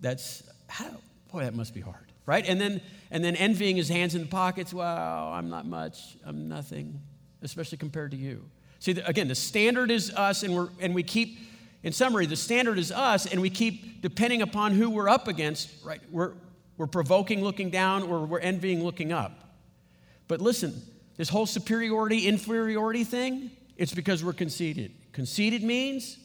That's 0.00 0.42
how, 0.68 0.90
boy, 1.32 1.44
that 1.44 1.54
must 1.54 1.72
be 1.72 1.80
hard, 1.80 2.12
right? 2.26 2.44
And 2.46 2.60
then, 2.60 2.80
and 3.10 3.24
then 3.24 3.36
envying 3.36 3.76
his 3.76 3.88
hands 3.88 4.14
in 4.14 4.22
the 4.22 4.28
pockets. 4.28 4.74
Wow, 4.74 5.32
I'm 5.32 5.48
not 5.48 5.66
much, 5.66 6.16
I'm 6.24 6.48
nothing, 6.48 7.00
especially 7.42 7.78
compared 7.78 8.10
to 8.10 8.16
you. 8.16 8.44
See, 8.80 8.92
again, 8.92 9.28
the 9.28 9.34
standard 9.34 9.90
is 9.90 10.12
us, 10.14 10.42
and, 10.42 10.54
we're, 10.54 10.68
and 10.80 10.94
we 10.94 11.02
keep, 11.02 11.38
in 11.84 11.92
summary, 11.92 12.24
the 12.24 12.34
standard 12.34 12.78
is 12.78 12.90
us, 12.90 13.26
and 13.26 13.40
we 13.42 13.50
keep 13.50 14.00
depending 14.00 14.40
upon 14.40 14.72
who 14.72 14.88
we're 14.88 15.08
up 15.08 15.28
against, 15.28 15.70
right? 15.84 16.00
We're, 16.10 16.32
we're 16.78 16.86
provoking 16.86 17.44
looking 17.44 17.68
down 17.68 18.04
or 18.04 18.24
we're 18.24 18.40
envying 18.40 18.82
looking 18.82 19.12
up. 19.12 19.54
But 20.26 20.40
listen, 20.40 20.80
this 21.18 21.28
whole 21.28 21.44
superiority, 21.44 22.26
inferiority 22.26 23.04
thing, 23.04 23.50
it's 23.76 23.92
because 23.92 24.24
we're 24.24 24.32
conceited. 24.32 24.92
Conceited 25.12 25.62
means 25.62 26.16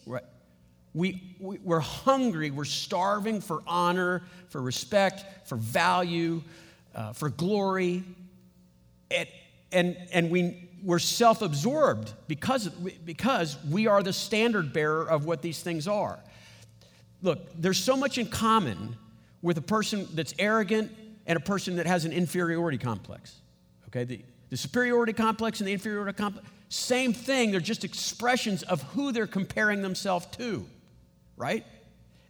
we, 0.94 1.36
we, 1.38 1.58
we're 1.58 1.78
hungry, 1.80 2.50
we're 2.50 2.64
starving 2.64 3.42
for 3.42 3.62
honor, 3.66 4.22
for 4.48 4.62
respect, 4.62 5.46
for 5.46 5.56
value, 5.56 6.42
uh, 6.94 7.12
for 7.12 7.28
glory. 7.28 8.02
And, 9.10 9.28
and, 9.72 9.96
and 10.10 10.30
we, 10.30 10.69
we're 10.82 10.98
self 10.98 11.42
absorbed 11.42 12.12
because, 12.28 12.68
because 12.68 13.56
we 13.68 13.86
are 13.86 14.02
the 14.02 14.12
standard 14.12 14.72
bearer 14.72 15.08
of 15.08 15.24
what 15.24 15.42
these 15.42 15.62
things 15.62 15.86
are. 15.88 16.18
Look, 17.22 17.38
there's 17.54 17.78
so 17.78 17.96
much 17.96 18.18
in 18.18 18.26
common 18.26 18.96
with 19.42 19.58
a 19.58 19.62
person 19.62 20.08
that's 20.14 20.34
arrogant 20.38 20.90
and 21.26 21.36
a 21.36 21.40
person 21.40 21.76
that 21.76 21.86
has 21.86 22.04
an 22.04 22.12
inferiority 22.12 22.78
complex. 22.78 23.36
Okay, 23.88 24.04
the, 24.04 24.24
the 24.48 24.56
superiority 24.56 25.12
complex 25.12 25.60
and 25.60 25.68
the 25.68 25.72
inferiority 25.72 26.16
complex, 26.16 26.46
same 26.68 27.12
thing, 27.12 27.50
they're 27.50 27.60
just 27.60 27.84
expressions 27.84 28.62
of 28.62 28.82
who 28.82 29.12
they're 29.12 29.26
comparing 29.26 29.82
themselves 29.82 30.26
to, 30.26 30.66
right? 31.36 31.64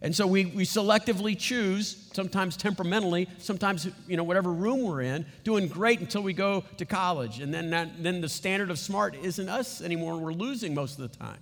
And 0.03 0.15
so 0.15 0.25
we, 0.25 0.45
we 0.45 0.63
selectively 0.63 1.37
choose, 1.37 2.09
sometimes 2.13 2.57
temperamentally, 2.57 3.27
sometimes, 3.37 3.87
you 4.07 4.17
know, 4.17 4.23
whatever 4.23 4.51
room 4.51 4.81
we're 4.81 5.01
in, 5.01 5.25
doing 5.43 5.67
great 5.67 5.99
until 5.99 6.23
we 6.23 6.33
go 6.33 6.63
to 6.77 6.85
college. 6.85 7.39
And 7.39 7.53
then, 7.53 7.69
that, 7.69 8.01
then 8.01 8.19
the 8.19 8.29
standard 8.29 8.71
of 8.71 8.79
smart 8.79 9.15
isn't 9.21 9.47
us 9.47 9.79
anymore, 9.79 10.17
we're 10.17 10.33
losing 10.33 10.73
most 10.73 10.97
of 10.97 11.11
the 11.11 11.17
time. 11.17 11.37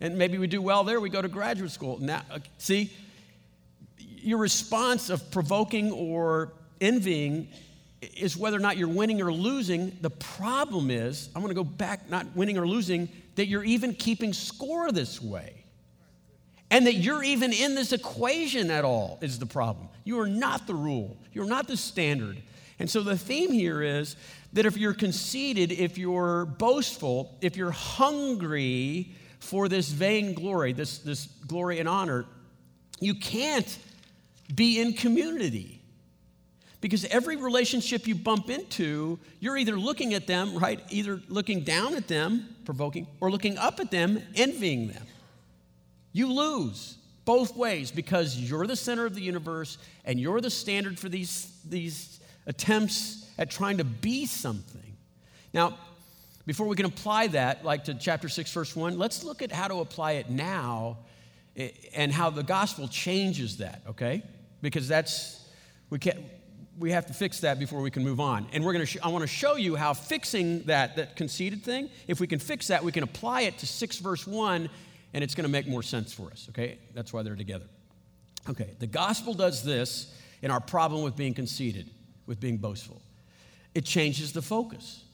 And 0.00 0.16
maybe 0.16 0.38
we 0.38 0.46
do 0.46 0.62
well 0.62 0.82
there, 0.82 0.98
we 0.98 1.10
go 1.10 1.20
to 1.20 1.28
graduate 1.28 1.70
school. 1.72 1.98
Now, 1.98 2.22
uh, 2.30 2.38
see, 2.56 2.90
your 3.98 4.38
response 4.38 5.10
of 5.10 5.30
provoking 5.30 5.92
or 5.92 6.52
envying 6.80 7.48
is 8.16 8.34
whether 8.34 8.56
or 8.56 8.60
not 8.60 8.78
you're 8.78 8.88
winning 8.88 9.20
or 9.20 9.30
losing. 9.30 9.94
The 10.00 10.10
problem 10.10 10.90
is, 10.90 11.28
I'm 11.34 11.42
going 11.42 11.54
to 11.54 11.54
go 11.54 11.64
back, 11.64 12.08
not 12.08 12.26
winning 12.34 12.56
or 12.56 12.66
losing, 12.66 13.10
that 13.34 13.46
you're 13.46 13.64
even 13.64 13.94
keeping 13.94 14.32
score 14.32 14.90
this 14.90 15.20
way. 15.20 15.59
And 16.70 16.86
that 16.86 16.94
you're 16.94 17.24
even 17.24 17.52
in 17.52 17.74
this 17.74 17.92
equation 17.92 18.70
at 18.70 18.84
all 18.84 19.18
is 19.20 19.38
the 19.38 19.46
problem. 19.46 19.88
You 20.04 20.20
are 20.20 20.28
not 20.28 20.66
the 20.66 20.74
rule, 20.74 21.16
you're 21.32 21.46
not 21.46 21.66
the 21.66 21.76
standard. 21.76 22.40
And 22.78 22.88
so 22.88 23.02
the 23.02 23.16
theme 23.16 23.52
here 23.52 23.82
is 23.82 24.16
that 24.54 24.64
if 24.64 24.76
you're 24.76 24.94
conceited, 24.94 25.70
if 25.70 25.98
you're 25.98 26.46
boastful, 26.46 27.36
if 27.40 27.56
you're 27.56 27.70
hungry 27.70 29.14
for 29.38 29.68
this 29.68 29.90
vain 29.90 30.32
glory, 30.34 30.72
this, 30.72 30.98
this 30.98 31.26
glory 31.46 31.78
and 31.78 31.88
honor, 31.88 32.24
you 33.00 33.14
can't 33.14 33.78
be 34.54 34.80
in 34.80 34.94
community. 34.94 35.80
Because 36.80 37.04
every 37.06 37.36
relationship 37.36 38.06
you 38.06 38.14
bump 38.14 38.48
into, 38.48 39.18
you're 39.38 39.58
either 39.58 39.76
looking 39.78 40.14
at 40.14 40.26
them, 40.26 40.56
right? 40.56 40.80
Either 40.88 41.20
looking 41.28 41.60
down 41.60 41.94
at 41.94 42.08
them, 42.08 42.56
provoking, 42.64 43.06
or 43.20 43.30
looking 43.30 43.58
up 43.58 43.80
at 43.80 43.90
them, 43.90 44.22
envying 44.34 44.88
them. 44.88 45.06
You 46.12 46.32
lose 46.32 46.96
both 47.24 47.56
ways 47.56 47.90
because 47.90 48.36
you're 48.36 48.66
the 48.66 48.76
center 48.76 49.06
of 49.06 49.14
the 49.14 49.20
universe 49.20 49.78
and 50.04 50.18
you're 50.18 50.40
the 50.40 50.50
standard 50.50 50.98
for 50.98 51.08
these, 51.08 51.52
these 51.68 52.20
attempts 52.46 53.30
at 53.38 53.50
trying 53.50 53.78
to 53.78 53.84
be 53.84 54.26
something. 54.26 54.96
Now, 55.52 55.78
before 56.46 56.66
we 56.66 56.76
can 56.76 56.86
apply 56.86 57.28
that, 57.28 57.64
like 57.64 57.84
to 57.84 57.94
chapter 57.94 58.28
6, 58.28 58.52
verse 58.52 58.74
1, 58.74 58.98
let's 58.98 59.22
look 59.22 59.42
at 59.42 59.52
how 59.52 59.68
to 59.68 59.76
apply 59.76 60.12
it 60.12 60.30
now 60.30 60.98
eh, 61.56 61.70
and 61.94 62.10
how 62.10 62.30
the 62.30 62.42
gospel 62.42 62.88
changes 62.88 63.58
that, 63.58 63.82
okay? 63.88 64.22
because 64.62 64.88
that's, 64.88 65.44
we 65.90 65.98
can't, 65.98 66.18
we 66.78 66.90
have 66.90 67.06
to 67.06 67.14
fix 67.14 67.40
that 67.40 67.58
before 67.58 67.80
we 67.80 67.90
can 67.90 68.02
move 68.04 68.20
on. 68.20 68.46
And 68.52 68.64
we're 68.64 68.72
to, 68.74 68.86
sh- 68.86 68.98
I 69.02 69.08
want 69.08 69.22
to 69.22 69.28
show 69.28 69.56
you 69.56 69.76
how 69.76 69.92
fixing 69.94 70.62
that, 70.62 70.96
that 70.96 71.16
conceited 71.16 71.62
thing, 71.62 71.90
if 72.06 72.20
we 72.20 72.26
can 72.26 72.38
fix 72.38 72.68
that, 72.68 72.82
we 72.82 72.92
can 72.92 73.02
apply 73.02 73.42
it 73.42 73.58
to 73.58 73.66
6 73.66 73.98
verse 73.98 74.26
1, 74.26 74.68
and 75.12 75.24
it's 75.24 75.34
going 75.34 75.44
to 75.44 75.50
make 75.50 75.66
more 75.66 75.82
sense 75.82 76.12
for 76.12 76.30
us, 76.30 76.46
okay? 76.50 76.78
That's 76.94 77.12
why 77.12 77.22
they're 77.22 77.36
together. 77.36 77.66
Okay, 78.48 78.70
the 78.78 78.86
gospel 78.86 79.34
does 79.34 79.62
this 79.62 80.14
in 80.42 80.50
our 80.50 80.60
problem 80.60 81.02
with 81.02 81.16
being 81.16 81.34
conceited, 81.34 81.90
with 82.26 82.40
being 82.40 82.56
boastful. 82.56 83.02
It 83.74 83.84
changes 83.84 84.32
the 84.32 84.42
focus. 84.42 85.04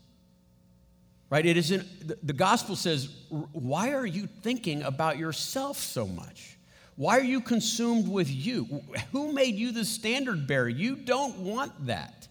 Right? 1.29 1.45
It 1.45 1.57
isn't, 1.57 2.25
the, 2.25 2.33
gospel 2.33 2.77
says, 2.77 3.09
why 3.29 3.93
are 3.95 4.07
you 4.07 4.29
thinking 4.43 4.83
about 4.83 5.19
yourself 5.19 5.77
so 5.77 6.07
much? 6.07 6.57
Why 6.95 7.19
are 7.19 7.25
you 7.25 7.41
consumed 7.41 8.07
with 8.07 8.31
you? 8.31 8.83
Who 9.11 9.33
made 9.33 9.57
you 9.57 9.73
the 9.73 9.85
standard 9.85 10.47
bearer? 10.47 10.69
You 10.69 10.95
don't 10.95 11.39
want 11.39 11.87
that. 11.87 12.29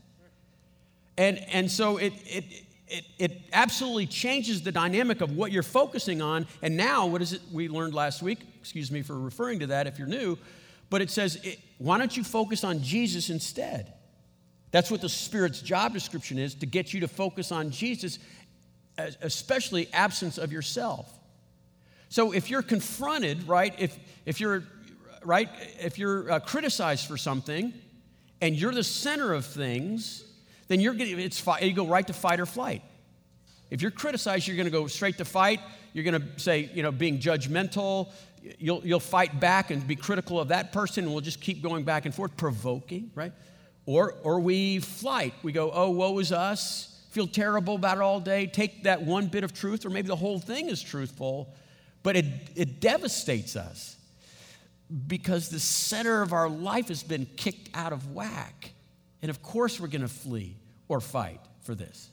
And, 1.17 1.39
and 1.51 1.69
so 1.69 1.97
it, 1.97 2.13
it, 2.25 2.64
it, 2.87 3.05
it 3.17 3.41
absolutely 3.51 4.05
changes 4.05 4.61
the 4.61 4.71
dynamic 4.71 5.21
of 5.21 5.35
what 5.35 5.51
you're 5.51 5.63
focusing 5.63 6.21
on. 6.21 6.47
And 6.61 6.77
now, 6.77 7.07
what 7.07 7.21
is 7.21 7.33
it 7.33 7.41
we 7.51 7.67
learned 7.67 7.93
last 7.93 8.21
week? 8.21 8.39
Excuse 8.59 8.91
me 8.91 9.01
for 9.01 9.17
referring 9.19 9.59
to 9.59 9.67
that 9.67 9.87
if 9.87 9.97
you're 9.97 10.07
new, 10.07 10.37
but 10.89 11.01
it 11.01 11.09
says, 11.09 11.37
it, 11.43 11.59
why 11.77 11.97
don't 11.97 12.15
you 12.15 12.23
focus 12.23 12.63
on 12.63 12.81
Jesus 12.81 13.29
instead? 13.29 13.93
That's 14.71 14.91
what 14.91 15.01
the 15.01 15.09
Spirit's 15.09 15.61
job 15.61 15.93
description 15.93 16.37
is 16.37 16.55
to 16.55 16.65
get 16.65 16.93
you 16.93 16.99
to 17.01 17.07
focus 17.07 17.51
on 17.51 17.71
Jesus, 17.71 18.19
especially 18.97 19.87
absence 19.93 20.37
of 20.37 20.51
yourself. 20.51 21.11
So 22.09 22.33
if 22.33 22.49
you're 22.49 22.61
confronted, 22.61 23.47
right, 23.47 23.73
if, 23.79 23.97
if 24.25 24.39
you're, 24.39 24.63
right, 25.23 25.49
if 25.79 25.97
you're 25.97 26.31
uh, 26.31 26.39
criticized 26.39 27.07
for 27.07 27.17
something 27.17 27.73
and 28.41 28.55
you're 28.55 28.73
the 28.73 28.83
center 28.83 29.33
of 29.33 29.45
things, 29.45 30.23
then 30.67 30.79
you're 30.79 30.93
getting, 30.93 31.19
it's, 31.19 31.45
you 31.61 31.73
go 31.73 31.87
right 31.87 32.05
to 32.07 32.13
fight 32.13 32.39
or 32.39 32.45
flight. 32.45 32.81
If 33.69 33.81
you're 33.81 33.91
criticized, 33.91 34.47
you're 34.47 34.57
going 34.57 34.65
to 34.65 34.71
go 34.71 34.87
straight 34.87 35.17
to 35.17 35.25
fight. 35.25 35.59
You're 35.93 36.03
going 36.03 36.21
to 36.21 36.39
say, 36.39 36.69
you 36.73 36.83
know, 36.83 36.91
being 36.91 37.19
judgmental. 37.19 38.11
You'll, 38.59 38.85
you'll 38.85 38.99
fight 38.99 39.39
back 39.39 39.71
and 39.71 39.85
be 39.87 39.95
critical 39.95 40.39
of 40.39 40.49
that 40.49 40.71
person, 40.71 41.05
and 41.05 41.13
we'll 41.13 41.21
just 41.21 41.41
keep 41.41 41.63
going 41.63 41.83
back 41.83 42.05
and 42.05 42.13
forth, 42.13 42.37
provoking, 42.37 43.11
right? 43.15 43.31
Or, 43.85 44.13
or 44.23 44.39
we 44.39 44.79
flight. 44.79 45.33
We 45.41 45.51
go, 45.51 45.71
oh, 45.73 45.89
woe 45.89 46.19
is 46.19 46.31
us, 46.31 47.03
feel 47.09 47.27
terrible 47.27 47.75
about 47.75 47.97
it 47.97 48.01
all 48.01 48.19
day, 48.19 48.45
take 48.45 48.83
that 48.83 49.01
one 49.01 49.27
bit 49.27 49.43
of 49.43 49.53
truth, 49.53 49.85
or 49.85 49.89
maybe 49.89 50.07
the 50.07 50.15
whole 50.15 50.39
thing 50.39 50.69
is 50.69 50.81
truthful, 50.81 51.53
but 52.03 52.15
it, 52.15 52.25
it 52.55 52.79
devastates 52.79 53.55
us 53.55 53.95
because 55.07 55.49
the 55.49 55.59
center 55.59 56.21
of 56.21 56.33
our 56.33 56.47
life 56.47 56.89
has 56.89 57.01
been 57.01 57.25
kicked 57.37 57.69
out 57.73 57.93
of 57.93 58.13
whack. 58.13 58.73
And 59.25 59.31
of 59.31 59.41
course, 59.41 59.79
we're 59.79 59.87
going 59.87 60.03
to 60.03 60.07
flee 60.07 60.55
or 60.87 61.01
fight 61.01 61.39
for 61.61 61.73
this. 61.73 62.11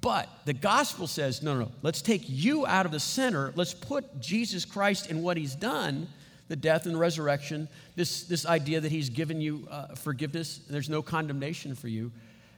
But 0.00 0.28
the 0.44 0.52
gospel 0.52 1.08
says, 1.08 1.42
no, 1.42 1.52
no, 1.54 1.64
no, 1.64 1.72
let's 1.82 2.00
take 2.00 2.22
you 2.28 2.64
out 2.64 2.86
of 2.86 2.92
the 2.92 3.00
center. 3.00 3.52
Let's 3.56 3.74
put 3.74 4.20
Jesus 4.20 4.64
Christ 4.64 5.10
and 5.10 5.24
what 5.24 5.36
he's 5.36 5.56
done, 5.56 6.06
the 6.46 6.54
death 6.54 6.86
and 6.86 6.96
resurrection, 6.96 7.66
this, 7.96 8.22
this 8.22 8.46
idea 8.46 8.80
that 8.80 8.92
he's 8.92 9.10
given 9.10 9.40
you 9.40 9.66
uh, 9.68 9.96
forgiveness, 9.96 10.60
there's 10.70 10.88
no 10.88 11.02
condemnation 11.02 11.74
for 11.74 11.88
you. 11.88 12.12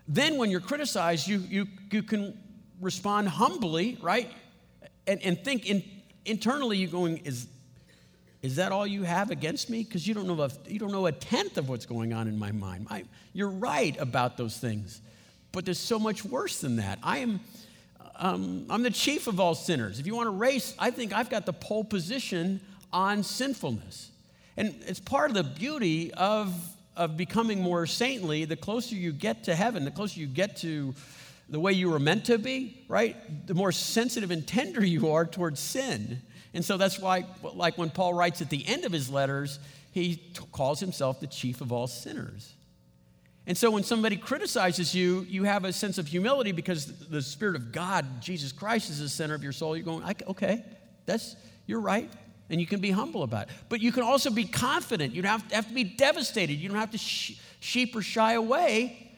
Then 0.07 0.37
when 0.37 0.51
you're 0.51 0.61
criticized, 0.61 1.27
you, 1.27 1.39
you, 1.39 1.69
you 1.91 2.03
can 2.03 2.39
respond 2.83 3.31
humbly, 3.31 3.97
right? 4.03 4.31
And, 5.07 5.23
and 5.23 5.43
think 5.43 5.65
in, 5.65 5.83
internally, 6.27 6.77
you're 6.77 6.91
going, 6.91 7.17
is, 7.25 7.47
is 8.43 8.57
that 8.57 8.73
all 8.73 8.87
you 8.87 9.05
have 9.05 9.31
against 9.31 9.71
me? 9.71 9.85
Because 9.85 10.07
you, 10.07 10.15
don't 10.15 10.27
know 10.27 10.49
you 10.67 10.81
don't 10.81 10.91
know 10.91 11.07
a 11.07 11.13
tenth 11.13 11.59
of 11.59 11.69
what's 11.69 11.87
going 11.87 12.13
on 12.13 12.27
in 12.27 12.37
my 12.37 12.51
mind. 12.51 12.89
You're 13.33 13.49
right 13.49 13.97
about 14.01 14.37
those 14.37 14.59
things. 14.59 15.01
But 15.53 15.65
there's 15.65 15.79
so 15.79 15.99
much 15.99 16.25
worse 16.25 16.61
than 16.61 16.77
that. 16.77 16.99
I 17.05 17.19
am, 17.19 17.41
um, 18.17 18.67
I'm 18.69 18.83
the 18.83 18.91
chief 18.91 19.29
of 19.29 19.39
all 19.39 19.55
sinners. 19.55 20.01
If 20.01 20.07
you 20.09 20.17
want 20.17 20.27
to 20.27 20.31
race, 20.31 20.75
I 20.79 20.91
think 20.91 21.13
I've 21.13 21.31
got 21.31 21.47
the 21.47 21.53
pole 21.53 21.85
position 21.85 22.61
on 22.93 23.23
sinfulness. 23.23 24.11
And 24.57 24.75
it's 24.87 25.01
part 25.01 25.31
of 25.31 25.37
the 25.37 25.45
beauty 25.45 26.13
of, 26.15 26.53
of 26.97 27.17
becoming 27.17 27.61
more 27.61 27.87
saintly. 27.87 28.45
The 28.45 28.57
closer 28.57 28.97
you 28.97 29.13
get 29.13 29.45
to 29.45 29.55
heaven, 29.55 29.85
the 29.85 29.91
closer 29.91 30.19
you 30.19 30.27
get 30.27 30.57
to 30.59 30.95
the 31.49 31.61
way 31.61 31.73
you 31.73 31.91
were 31.91 31.99
meant 31.99 32.25
to 32.25 32.39
be, 32.39 32.83
right? 32.89 33.47
The 33.47 33.55
more 33.55 33.73
sensitive 33.73 34.31
and 34.31 34.47
tender 34.47 34.85
you 34.85 35.13
are 35.13 35.27
towards 35.27 35.61
sin. 35.61 36.23
And 36.55 36.65
so 36.65 36.77
that's 36.77 36.99
why, 36.99 37.25
like 37.55 37.79
when 37.79 37.91
Paul 37.91 38.15
writes 38.15 38.43
at 38.43 38.51
the 38.51 38.67
end 38.67 38.85
of 38.85 38.93
his 38.93 39.09
letters, 39.09 39.59
he 39.91 40.17
t- 40.17 40.45
calls 40.53 40.81
himself 40.81 41.21
the 41.21 41.27
chief 41.27 41.61
of 41.61 41.73
all 41.73 41.87
sinners. 41.87 42.53
And 43.47 43.57
so 43.57 43.71
when 43.71 43.83
somebody 43.83 44.17
criticizes 44.17 44.95
you, 44.95 45.27
you 45.29 45.45
have 45.45 45.65
a 45.65 45.73
sense 45.73 45.99
of 45.99 46.07
humility 46.07 46.53
because 46.53 46.87
the 46.87 47.23
Spirit 47.23 47.57
of 47.57 47.73
God, 47.73 48.21
Jesus 48.21 48.53
Christ, 48.53 48.91
is 48.91 49.01
the 49.01 49.09
center 49.09 49.35
of 49.35 49.43
your 49.43 49.53
soul. 49.53 49.77
You're 49.77 49.85
going, 49.85 50.05
okay, 50.29 50.65
that's, 51.07 51.37
you're 51.67 51.81
right. 51.81 52.11
And 52.51 52.61
you 52.61 52.67
can 52.67 52.81
be 52.81 52.91
humble 52.91 53.23
about 53.23 53.49
it. 53.49 53.55
But 53.69 53.81
you 53.81 53.91
can 53.91 54.03
also 54.03 54.31
be 54.31 54.45
confident. 54.45 55.15
You 55.15 55.23
don't 55.23 55.33
have 55.33 55.49
to, 55.49 55.55
have 55.55 55.69
to 55.69 55.75
be 55.75 55.85
devastated. 55.85 56.55
You 56.55 56.69
don't 56.69 56.79
have 56.79 56.91
to 56.93 56.99
sh- 56.99 57.41
sheep 57.61 57.97
or 57.97 58.03
shy 58.03 58.35
away 58.35 59.11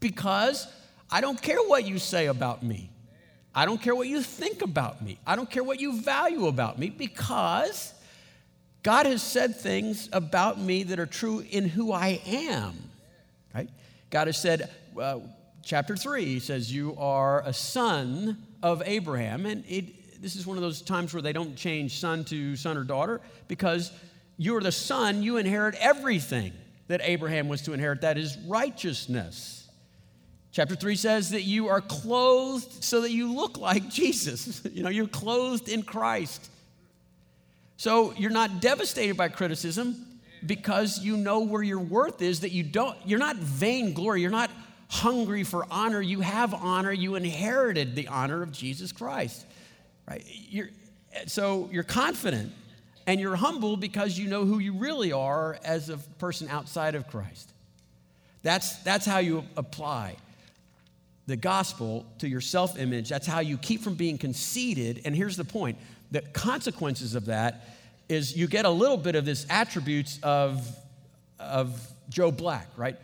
because 0.00 0.68
I 1.10 1.20
don't 1.20 1.40
care 1.40 1.62
what 1.62 1.86
you 1.86 1.98
say 1.98 2.26
about 2.26 2.62
me. 2.62 2.90
I 3.54 3.66
don't 3.66 3.80
care 3.80 3.94
what 3.94 4.08
you 4.08 4.22
think 4.22 4.62
about 4.62 5.02
me. 5.02 5.18
I 5.26 5.36
don't 5.36 5.50
care 5.50 5.62
what 5.62 5.80
you 5.80 6.00
value 6.00 6.46
about 6.46 6.78
me 6.78 6.90
because 6.90 7.94
God 8.82 9.06
has 9.06 9.22
said 9.22 9.56
things 9.56 10.08
about 10.12 10.58
me 10.58 10.82
that 10.84 10.98
are 10.98 11.06
true 11.06 11.44
in 11.50 11.68
who 11.68 11.92
I 11.92 12.20
am 12.26 12.74
right? 13.54 13.68
God 14.10 14.26
has 14.26 14.36
said, 14.36 14.70
uh, 15.00 15.20
chapter 15.62 15.96
3, 15.96 16.24
he 16.24 16.40
says, 16.40 16.72
You 16.72 16.96
are 16.98 17.42
a 17.46 17.52
son 17.52 18.38
of 18.62 18.82
Abraham. 18.84 19.46
And 19.46 19.64
it, 19.68 20.20
this 20.20 20.36
is 20.36 20.46
one 20.46 20.56
of 20.56 20.62
those 20.62 20.82
times 20.82 21.14
where 21.14 21.22
they 21.22 21.32
don't 21.32 21.56
change 21.56 21.98
son 21.98 22.24
to 22.24 22.56
son 22.56 22.76
or 22.76 22.84
daughter 22.84 23.20
because 23.48 23.92
you're 24.36 24.60
the 24.60 24.72
son, 24.72 25.22
you 25.22 25.36
inherit 25.36 25.76
everything 25.76 26.52
that 26.88 27.00
Abraham 27.02 27.48
was 27.48 27.62
to 27.62 27.72
inherit. 27.72 28.00
That 28.00 28.18
is 28.18 28.36
righteousness. 28.46 29.63
Chapter 30.54 30.76
3 30.76 30.94
says 30.94 31.30
that 31.30 31.42
you 31.42 31.66
are 31.66 31.80
clothed 31.80 32.84
so 32.84 33.00
that 33.00 33.10
you 33.10 33.34
look 33.34 33.58
like 33.58 33.90
Jesus. 33.90 34.62
you 34.72 34.84
know, 34.84 34.88
you're 34.88 35.08
clothed 35.08 35.68
in 35.68 35.82
Christ. 35.82 36.48
So 37.76 38.14
you're 38.16 38.30
not 38.30 38.60
devastated 38.60 39.16
by 39.16 39.30
criticism 39.30 40.20
because 40.46 41.00
you 41.02 41.16
know 41.16 41.40
where 41.40 41.64
your 41.64 41.80
worth 41.80 42.22
is 42.22 42.40
that 42.40 42.52
you 42.52 42.62
don't 42.62 42.96
you're 43.04 43.18
not 43.18 43.36
vainglory 43.36 44.20
you're 44.20 44.30
not 44.30 44.50
hungry 44.88 45.42
for 45.42 45.66
honor 45.70 46.02
you 46.02 46.20
have 46.20 46.52
honor 46.52 46.92
you 46.92 47.14
inherited 47.14 47.96
the 47.96 48.06
honor 48.08 48.42
of 48.42 48.52
jesus 48.52 48.92
christ 48.92 49.46
right 50.06 50.22
you're, 50.26 50.68
so 51.26 51.70
you're 51.72 51.82
confident 51.82 52.52
and 53.06 53.18
you're 53.18 53.36
humble 53.36 53.78
because 53.78 54.18
you 54.18 54.28
know 54.28 54.44
who 54.44 54.58
you 54.58 54.74
really 54.74 55.12
are 55.12 55.58
as 55.64 55.88
a 55.88 55.96
person 56.18 56.46
outside 56.50 56.94
of 56.94 57.08
christ 57.08 57.50
that's 58.42 58.76
that's 58.82 59.06
how 59.06 59.18
you 59.18 59.44
apply 59.56 60.14
the 61.26 61.36
gospel 61.36 62.04
to 62.18 62.28
your 62.28 62.40
self-image 62.40 63.08
that's 63.08 63.26
how 63.26 63.40
you 63.40 63.56
keep 63.56 63.80
from 63.80 63.94
being 63.94 64.18
conceited 64.18 65.00
and 65.04 65.14
here's 65.14 65.36
the 65.36 65.44
point 65.44 65.78
the 66.10 66.20
consequences 66.20 67.14
of 67.14 67.26
that 67.26 67.66
is 68.08 68.36
you 68.36 68.46
get 68.46 68.64
a 68.64 68.70
little 68.70 68.96
bit 68.96 69.14
of 69.14 69.24
this 69.24 69.46
attributes 69.50 70.18
of, 70.22 70.66
of 71.38 71.80
Joe 72.08 72.30
Black, 72.30 72.68
right? 72.76 72.96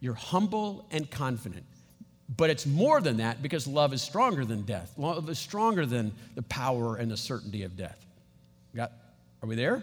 You're 0.00 0.14
humble 0.14 0.86
and 0.90 1.10
confident. 1.10 1.64
But 2.36 2.50
it's 2.50 2.66
more 2.66 3.00
than 3.00 3.18
that 3.18 3.42
because 3.42 3.66
love 3.66 3.92
is 3.92 4.02
stronger 4.02 4.44
than 4.44 4.62
death. 4.62 4.92
Love 4.96 5.28
is 5.28 5.38
stronger 5.38 5.84
than 5.86 6.12
the 6.34 6.42
power 6.42 6.96
and 6.96 7.10
the 7.10 7.16
certainty 7.16 7.62
of 7.64 7.76
death. 7.76 8.04
Got, 8.74 8.92
are 9.42 9.48
we 9.48 9.56
there? 9.56 9.82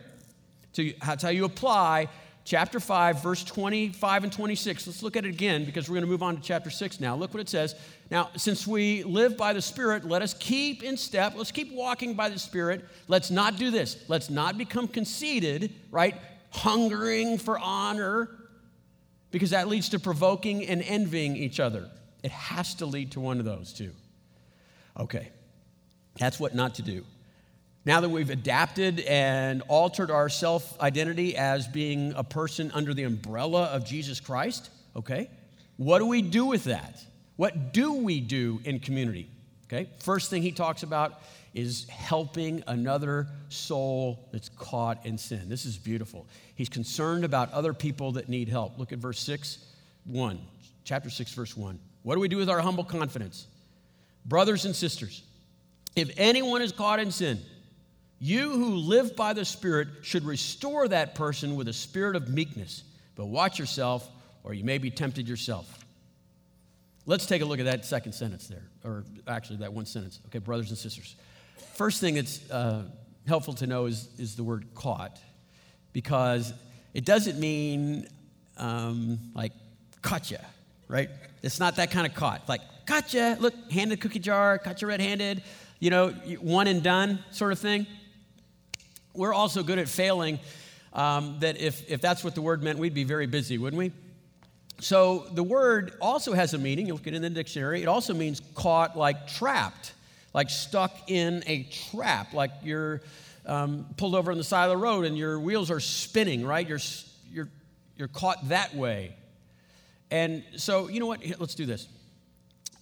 So 0.74 0.82
you, 0.82 0.94
that's 1.06 1.24
how 1.24 1.30
you 1.30 1.46
apply 1.46 2.08
chapter 2.52 2.82
5, 2.82 3.24
verse 3.24 3.46
25 3.46 4.26
and 4.26 4.34
26. 4.34 4.86
Let's 4.86 5.02
look 5.02 5.16
at 5.16 5.26
it 5.26 5.30
again 5.30 5.64
because 5.64 5.88
we're 5.88 5.94
going 5.94 6.04
to 6.04 6.12
move 6.12 6.22
on 6.22 6.36
to 6.36 6.42
chapter 6.42 6.70
6 6.70 7.00
now. 7.00 7.16
Look 7.16 7.34
what 7.34 7.40
it 7.40 7.48
says. 7.48 7.76
Now, 8.10 8.30
since 8.36 8.68
we 8.68 9.04
live 9.04 9.38
by 9.38 9.54
the 9.54 9.62
Spirit, 9.62 10.04
let 10.04 10.22
us 10.22 10.34
keep 10.34 10.84
in 10.84 10.98
step. 10.98 11.32
Let's 11.38 11.54
keep 11.54 11.72
walking 11.72 12.14
by 12.14 12.28
the 12.28 12.38
Spirit. 12.38 12.84
Let's 13.08 13.32
not 13.32 13.56
do 13.56 13.72
this. 13.72 14.04
Let's 14.10 14.30
not 14.30 14.58
become 14.58 14.90
conceited, 14.90 15.74
right? 15.92 16.18
Hungering 16.50 17.38
for 17.38 17.58
honor, 17.58 18.30
because 19.32 19.52
that 19.52 19.70
leads 19.70 19.88
to 19.88 20.00
provoking 20.00 20.66
and 20.66 20.82
envying 20.82 21.38
each 21.38 21.62
other. 21.62 21.90
It 22.22 22.32
has 22.32 22.76
to 22.76 22.86
lead 22.86 23.12
to 23.12 23.22
one 23.22 23.40
of 23.40 23.46
those 23.46 23.72
two. 23.72 23.92
Okay, 25.00 25.30
that's 26.20 26.38
what 26.38 26.54
not 26.54 26.76
to 26.76 26.82
do. 26.82 27.06
Now 27.84 28.02
that 28.02 28.10
we've 28.10 28.30
adapted 28.30 29.00
and 29.02 29.64
altered 29.68 30.12
our 30.12 30.30
self 30.30 30.80
identity 30.80 31.36
as 31.36 31.68
being 31.68 32.14
a 32.16 32.24
person 32.24 32.72
under 32.74 32.94
the 32.94 33.04
umbrella 33.04 33.66
of 33.66 33.86
Jesus 33.86 34.20
Christ, 34.20 34.70
okay, 34.96 35.30
what 35.78 36.00
do 36.00 36.06
we 36.06 36.22
do 36.22 36.46
with 36.46 36.66
that? 36.66 37.04
What 37.38 37.74
do 37.74 37.94
we 37.94 38.20
do 38.20 38.62
in 38.66 38.80
community? 38.80 39.28
Okay, 39.66 39.90
first 40.00 40.30
thing 40.30 40.44
he 40.44 40.52
talks 40.52 40.84
about 40.84 41.22
is 41.54 41.88
helping 41.90 42.64
another 42.68 43.28
soul 43.50 44.28
that's 44.32 44.50
caught 44.50 45.06
in 45.06 45.18
sin. 45.18 45.50
This 45.50 45.66
is 45.66 45.78
beautiful. 45.78 46.28
He's 46.56 46.70
concerned 46.70 47.26
about 47.26 47.52
other 47.52 47.74
people 47.74 48.12
that 48.14 48.30
need 48.30 48.48
help. 48.48 48.78
Look 48.78 48.92
at 48.92 49.00
verse 49.00 49.20
6, 49.20 49.58
1, 50.06 50.40
chapter 50.84 51.10
6, 51.10 51.34
verse 51.34 51.58
1. 51.58 51.80
What 52.04 52.16
do 52.16 52.22
we 52.22 52.28
do 52.28 52.38
with 52.38 52.50
our 52.50 52.60
humble 52.60 52.84
confidence? 52.84 53.48
Brothers 54.26 54.66
and 54.66 54.76
sisters, 54.76 55.24
if 55.96 56.12
anyone 56.16 56.62
is 56.62 56.72
caught 56.72 57.00
in 57.00 57.12
sin, 57.12 57.40
you 58.24 58.52
who 58.52 58.76
live 58.76 59.16
by 59.16 59.34
the 59.34 59.44
Spirit 59.44 59.88
should 60.04 60.24
restore 60.24 60.88
that 60.88 61.16
person 61.16 61.56
with 61.56 61.68
a 61.68 61.74
spirit 61.74 62.16
of 62.16 62.30
meekness. 62.30 62.84
But 63.16 63.26
watch 63.26 63.58
yourself, 63.58 64.08
or 64.44 64.54
you 64.54 64.64
may 64.64 64.78
be 64.78 64.92
tempted 64.92 65.28
yourself. 65.28 65.84
Let's 67.08 67.26
take 67.26 67.42
a 67.42 67.46
look 67.46 67.58
at 67.58 67.66
that 67.66 67.84
second 67.84 68.14
sentence 68.14 68.48
there, 68.48 68.62
or 68.86 69.06
actually 69.28 69.58
that 69.58 69.74
one 69.74 69.88
sentence. 69.88 70.20
Okay, 70.28 70.38
brothers 70.38 70.70
and 70.70 70.78
sisters. 70.78 71.16
First 71.74 72.00
thing 72.00 72.14
that's 72.14 72.50
uh, 72.52 72.84
helpful 73.26 73.56
to 73.56 73.66
know 73.66 73.88
is, 73.88 74.08
is 74.20 74.36
the 74.36 74.44
word 74.44 74.68
caught, 74.76 75.20
because 75.92 76.54
it 76.94 77.06
doesn't 77.06 77.40
mean 77.40 78.08
um, 78.58 79.18
like 79.34 79.54
gotcha, 80.04 80.46
right? 80.88 81.10
It's 81.42 81.60
not 81.60 81.78
that 81.78 81.90
kind 81.90 82.06
of 82.06 82.14
caught. 82.14 82.48
Like, 82.48 82.62
gotcha, 82.86 83.38
look, 83.40 83.56
handed 83.72 84.00
cookie 84.00 84.20
jar, 84.20 84.60
caught 84.60 84.80
you 84.80 84.88
red 84.88 85.02
handed, 85.02 85.42
you 85.80 85.90
know, 85.90 86.10
one 86.40 86.68
and 86.68 86.84
done 86.84 87.18
sort 87.32 87.52
of 87.52 87.58
thing 87.58 87.88
we're 89.14 89.34
also 89.34 89.64
good 89.64 89.80
at 89.80 89.88
failing. 89.88 90.40
Um, 90.94 91.38
that 91.40 91.60
if, 91.60 91.90
if 91.90 92.02
that's 92.02 92.24
what 92.24 92.36
the 92.36 92.42
word 92.42 92.64
meant, 92.64 92.78
we'd 92.78 92.94
be 92.94 93.06
very 93.06 93.26
busy, 93.26 93.58
wouldn't 93.58 93.80
we? 93.80 93.92
So 94.82 95.28
the 95.32 95.44
word 95.44 95.94
also 96.02 96.34
has 96.34 96.54
a 96.54 96.58
meaning. 96.58 96.88
You 96.88 96.94
look 96.94 97.08
it 97.08 97.14
in 97.14 97.22
the 97.22 97.30
dictionary. 97.30 97.82
It 97.82 97.88
also 97.88 98.14
means 98.14 98.42
caught, 98.56 98.98
like 98.98 99.28
trapped, 99.28 99.94
like 100.34 100.50
stuck 100.50 101.10
in 101.10 101.44
a 101.48 101.64
trap, 101.64 102.34
like 102.34 102.52
you're 102.64 103.02
um, 103.46 103.86
pulled 103.96 104.16
over 104.16 104.32
on 104.32 104.38
the 104.38 104.44
side 104.44 104.66
of 104.66 104.72
the 104.72 104.78
road 104.78 105.06
and 105.06 105.18
your 105.18 105.40
wheels 105.40 105.72
are 105.72 105.80
spinning, 105.80 106.46
right? 106.46 106.68
You're, 106.68 106.80
you're, 107.32 107.48
you're 107.96 108.08
caught 108.08 108.50
that 108.50 108.76
way. 108.76 109.16
And 110.10 110.44
so, 110.58 110.90
you 110.90 111.00
know 111.00 111.06
what? 111.06 111.22
Let's 111.40 111.56
do 111.56 111.66
this. 111.66 111.88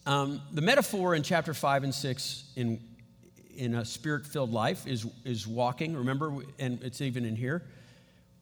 Um, 0.05 0.41
the 0.51 0.61
metaphor 0.61 1.13
in 1.13 1.21
chapter 1.21 1.53
5 1.53 1.83
and 1.83 1.93
6 1.93 2.43
in, 2.55 2.79
in 3.59 3.75
a 3.75 3.85
spirit 3.85 4.25
filled 4.25 4.51
life 4.51 4.87
is, 4.87 5.05
is 5.25 5.45
walking. 5.45 5.95
Remember, 5.95 6.33
and 6.57 6.81
it's 6.81 7.01
even 7.01 7.25
in 7.25 7.35
here 7.35 7.61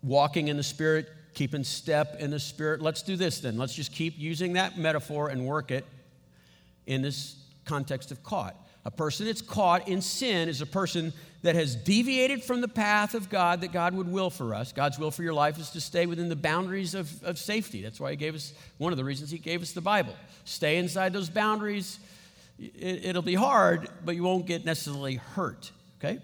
walking 0.03 0.47
in 0.47 0.57
the 0.57 0.63
spirit, 0.63 1.09
keeping 1.33 1.63
step 1.63 2.17
in 2.19 2.29
the 2.29 2.39
spirit. 2.39 2.81
Let's 2.81 3.01
do 3.01 3.15
this 3.15 3.39
then. 3.39 3.57
Let's 3.57 3.73
just 3.73 3.91
keep 3.91 4.17
using 4.17 4.53
that 4.53 4.77
metaphor 4.77 5.29
and 5.29 5.45
work 5.45 5.71
it 5.71 5.85
in 6.85 7.01
this 7.01 7.35
context 7.65 8.11
of 8.11 8.23
caught. 8.23 8.55
A 8.85 8.91
person 8.91 9.25
that's 9.25 9.41
caught 9.41 9.87
in 9.89 10.01
sin 10.01 10.47
is 10.47 10.61
a 10.61 10.65
person 10.65 11.11
that 11.41 11.55
has 11.55 11.75
deviated 11.75 12.43
from 12.43 12.61
the 12.61 12.67
path 12.67 13.15
of 13.15 13.29
God 13.29 13.61
that 13.61 13.73
God 13.73 13.93
would 13.93 14.07
will 14.07 14.29
for 14.29 14.55
us. 14.55 14.71
God's 14.71 14.97
will 14.97 15.11
for 15.11 15.23
your 15.23 15.33
life 15.33 15.59
is 15.59 15.71
to 15.71 15.81
stay 15.81 16.05
within 16.05 16.29
the 16.29 16.35
boundaries 16.35 16.93
of, 16.93 17.21
of 17.23 17.37
safety. 17.37 17.81
That's 17.81 17.99
why 17.99 18.11
He 18.11 18.17
gave 18.17 18.33
us, 18.33 18.53
one 18.77 18.93
of 18.93 18.97
the 18.97 19.03
reasons 19.03 19.29
He 19.29 19.39
gave 19.39 19.61
us 19.61 19.73
the 19.73 19.81
Bible. 19.81 20.15
Stay 20.45 20.77
inside 20.77 21.11
those 21.11 21.29
boundaries. 21.29 21.99
It, 22.59 23.05
it'll 23.05 23.21
be 23.21 23.35
hard, 23.35 23.89
but 24.03 24.15
you 24.15 24.23
won't 24.23 24.45
get 24.45 24.65
necessarily 24.65 25.15
hurt, 25.15 25.71
okay? 25.99 26.19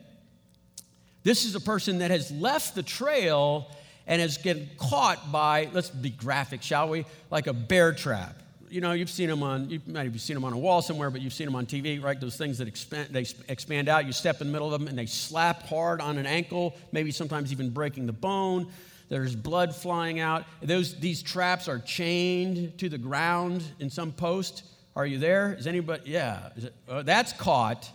This 1.24 1.46
is 1.46 1.56
a 1.56 1.60
person 1.60 2.00
that 2.00 2.12
has 2.12 2.32
left 2.32 2.76
the 2.76 2.84
trail 2.84 3.67
and 4.08 4.22
has 4.22 4.38
getting 4.38 4.69
caught 4.78 5.32
by, 5.32 5.69
let's 5.72 5.89
be 5.89 6.10
graphic, 6.10 6.62
shall 6.62 6.89
we? 6.89 7.06
Like 7.30 7.48
a 7.48 7.54
bear 7.54 7.93
trap 7.93 8.43
you 8.74 8.82
know, 8.82 8.93
you've 8.93 9.10
seen 9.10 9.30
them 9.30 9.43
on, 9.43 9.69
you 9.69 9.80
might 9.86 10.12
have 10.12 10.19
seen 10.19 10.34
them 10.34 10.43
on 10.43 10.52
a 10.52 10.58
wall 10.58 10.82
somewhere, 10.82 11.12
but 11.12 11.22
you've 11.22 11.34
seen 11.34 11.46
them 11.46 11.56
on 11.56 11.67
TV, 11.67 12.02
right? 12.02 12.19
Those 12.19 12.38
things 12.38 12.58
that 12.58 12.67
expand, 12.67 13.10
they 13.12 13.24
expand 13.48 13.88
out. 13.88 14.08
You 14.08 14.13
step 14.13 14.41
in 14.41 14.48
the 14.48 14.52
middle 14.52 14.74
of 14.74 14.80
them 14.80 14.88
and 14.88 14.98
they 14.98 15.06
slap 15.06 15.62
hard 15.67 16.02
on 16.02 16.17
an 16.17 16.26
ankle, 16.26 16.76
maybe 16.91 17.12
sometimes 17.12 17.52
even 17.52 17.69
breaking 17.69 18.08
the 18.08 18.13
bone. 18.13 18.72
There's 19.10 19.36
blood 19.36 19.76
flying 19.76 20.19
out. 20.19 20.46
Those, 20.63 21.00
these 21.00 21.22
traps 21.22 21.67
are 21.67 21.78
chained 21.78 22.80
to 22.80 22.89
the 22.89 22.98
ground 22.98 23.63
in 23.80 23.91
some 23.91 24.12
post. 24.12 24.63
Are 24.95 25.06
you 25.06 25.17
there? 25.17 25.56
Is 25.58 25.67
anybody? 25.67 26.03
Yeah. 26.06 26.49
Is 26.56 26.65
it, 26.65 26.73
uh, 26.88 27.01
that's 27.01 27.34
caught. 27.34 27.89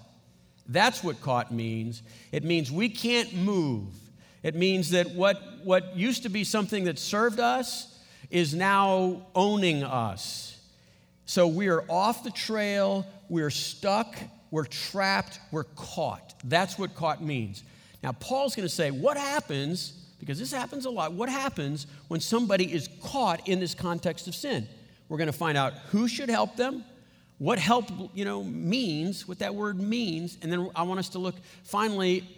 That's 0.68 1.02
what 1.02 1.20
caught 1.22 1.52
means. 1.52 2.02
It 2.32 2.44
means 2.44 2.70
we 2.70 2.88
can't 2.88 3.32
move. 3.34 3.94
It 4.42 4.54
means 4.54 4.90
that 4.90 5.10
what, 5.12 5.40
what 5.64 5.96
used 5.96 6.24
to 6.24 6.28
be 6.28 6.44
something 6.44 6.84
that 6.84 6.98
served 6.98 7.40
us 7.40 7.98
is 8.30 8.54
now 8.54 9.26
owning 9.34 9.82
us. 9.82 10.60
So 11.24 11.46
we 11.46 11.68
are 11.68 11.84
off 11.88 12.24
the 12.24 12.30
trail, 12.30 13.06
we're 13.28 13.50
stuck, 13.50 14.16
we're 14.50 14.64
trapped, 14.64 15.40
we're 15.50 15.64
caught. 15.64 16.34
That's 16.44 16.78
what 16.78 16.94
caught 16.94 17.22
means. 17.22 17.62
Now, 18.02 18.12
Paul's 18.12 18.54
going 18.54 18.68
to 18.68 18.74
say, 18.74 18.90
what 18.90 19.16
happens, 19.16 19.92
because 20.20 20.38
this 20.38 20.52
happens 20.52 20.84
a 20.84 20.90
lot, 20.90 21.12
what 21.12 21.28
happens 21.28 21.86
when 22.08 22.20
somebody 22.20 22.72
is 22.72 22.88
caught 23.02 23.46
in 23.48 23.60
this 23.60 23.74
context 23.74 24.28
of 24.28 24.34
sin? 24.34 24.68
We're 25.08 25.18
going 25.18 25.26
to 25.26 25.32
find 25.32 25.56
out 25.56 25.74
who 25.90 26.08
should 26.08 26.28
help 26.28 26.56
them, 26.56 26.84
what 27.38 27.58
help 27.58 27.90
you 28.14 28.24
know 28.24 28.42
means, 28.42 29.26
what 29.26 29.38
that 29.40 29.54
word 29.54 29.80
means, 29.80 30.38
and 30.42 30.52
then 30.52 30.70
I 30.74 30.82
want 30.82 31.00
us 31.00 31.10
to 31.10 31.18
look 31.18 31.36
finally 31.64 32.28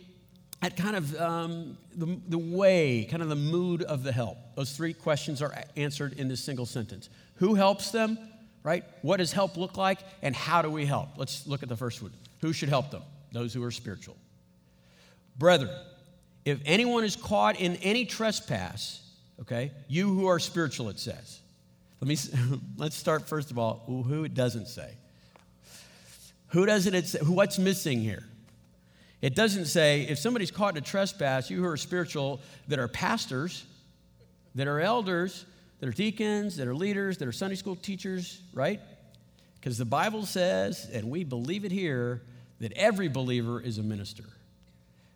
at 0.63 0.77
kind 0.77 0.95
of 0.95 1.19
um, 1.21 1.79
the, 1.95 2.19
the 2.29 2.39
way, 2.39 3.07
kind 3.11 3.23
of 3.23 3.29
the 3.29 3.37
mood 3.37 3.83
of 3.83 4.03
the 4.03 4.13
help. 4.13 4.37
Those 4.57 4.77
three 4.77 4.93
questions 4.93 5.41
are 5.41 5.55
answered 5.77 6.19
in 6.19 6.29
this 6.29 6.43
single 6.43 6.67
sentence. 6.67 7.09
Who 7.37 7.55
helps 7.55 7.91
them? 7.91 8.19
right? 8.63 8.85
What 9.03 9.19
does 9.19 9.33
help 9.33 9.57
look 9.57 9.77
like 9.77 10.01
and 10.23 10.35
how 10.35 10.63
do 10.63 10.71
we 10.71 10.87
help? 10.87 11.11
Let's 11.17 11.47
look 11.47 11.63
at 11.63 11.69
the 11.69 11.77
first 11.77 12.03
one. 12.03 12.13
Who 12.41 12.53
should 12.53 12.69
help 12.69 12.91
them? 12.91 13.03
Those 13.33 13.55
who 13.55 13.63
are 13.65 13.71
spiritual. 13.71 14.17
Brethren, 15.39 15.71
if 16.45 16.61
anyone 16.65 17.05
is 17.05 17.17
caught 17.17 17.61
in 17.61 17.77
any 17.77 18.05
trespass, 18.05 19.03
okay, 19.41 19.73
you 19.89 20.13
who 20.13 20.27
are 20.27 20.39
spiritual, 20.39 20.89
it 20.89 20.99
says. 20.99 21.40
Let 22.01 22.09
me 22.09 22.17
let's 22.77 22.97
start 22.97 23.29
first 23.29 23.51
of 23.51 23.59
all, 23.59 23.83
who 23.87 24.25
it 24.25 24.35
doesn't 24.35 24.69
say. 24.69 24.95
Who 26.49 26.67
doesn't 26.67 26.95
it 26.95 27.07
say? 27.07 27.19
What's 27.21 27.59
missing 27.59 28.01
here? 28.01 28.25
It 29.23 29.35
doesn't 29.35 29.67
say 29.67 30.03
if 30.03 30.19
somebody's 30.19 30.51
caught 30.51 30.75
in 30.75 30.83
a 30.83 30.87
trespass, 30.87 31.51
you 31.51 31.59
who 31.59 31.67
are 31.67 31.77
spiritual 31.77 32.41
that 32.69 32.79
are 32.79 32.89
pastors, 32.89 33.65
that 34.55 34.67
are 34.67 34.81
elders, 34.81 35.45
that 35.79 35.89
are 35.89 35.93
deacons, 35.93 36.57
that 36.57 36.67
are 36.67 36.75
leaders, 36.75 37.19
that 37.19 37.29
are 37.29 37.33
Sunday 37.33 37.55
school 37.55 37.77
teachers, 37.77 38.41
right? 38.55 38.81
Because 39.61 39.77
the 39.77 39.85
Bible 39.85 40.25
says, 40.25 40.89
and 40.93 41.11
we 41.11 41.23
believe 41.23 41.65
it 41.65 41.73
here, 41.73 42.23
that 42.61 42.73
every 42.73 43.09
believer 43.09 43.61
is 43.61 43.79
a 43.79 43.83
minister. 43.83 44.25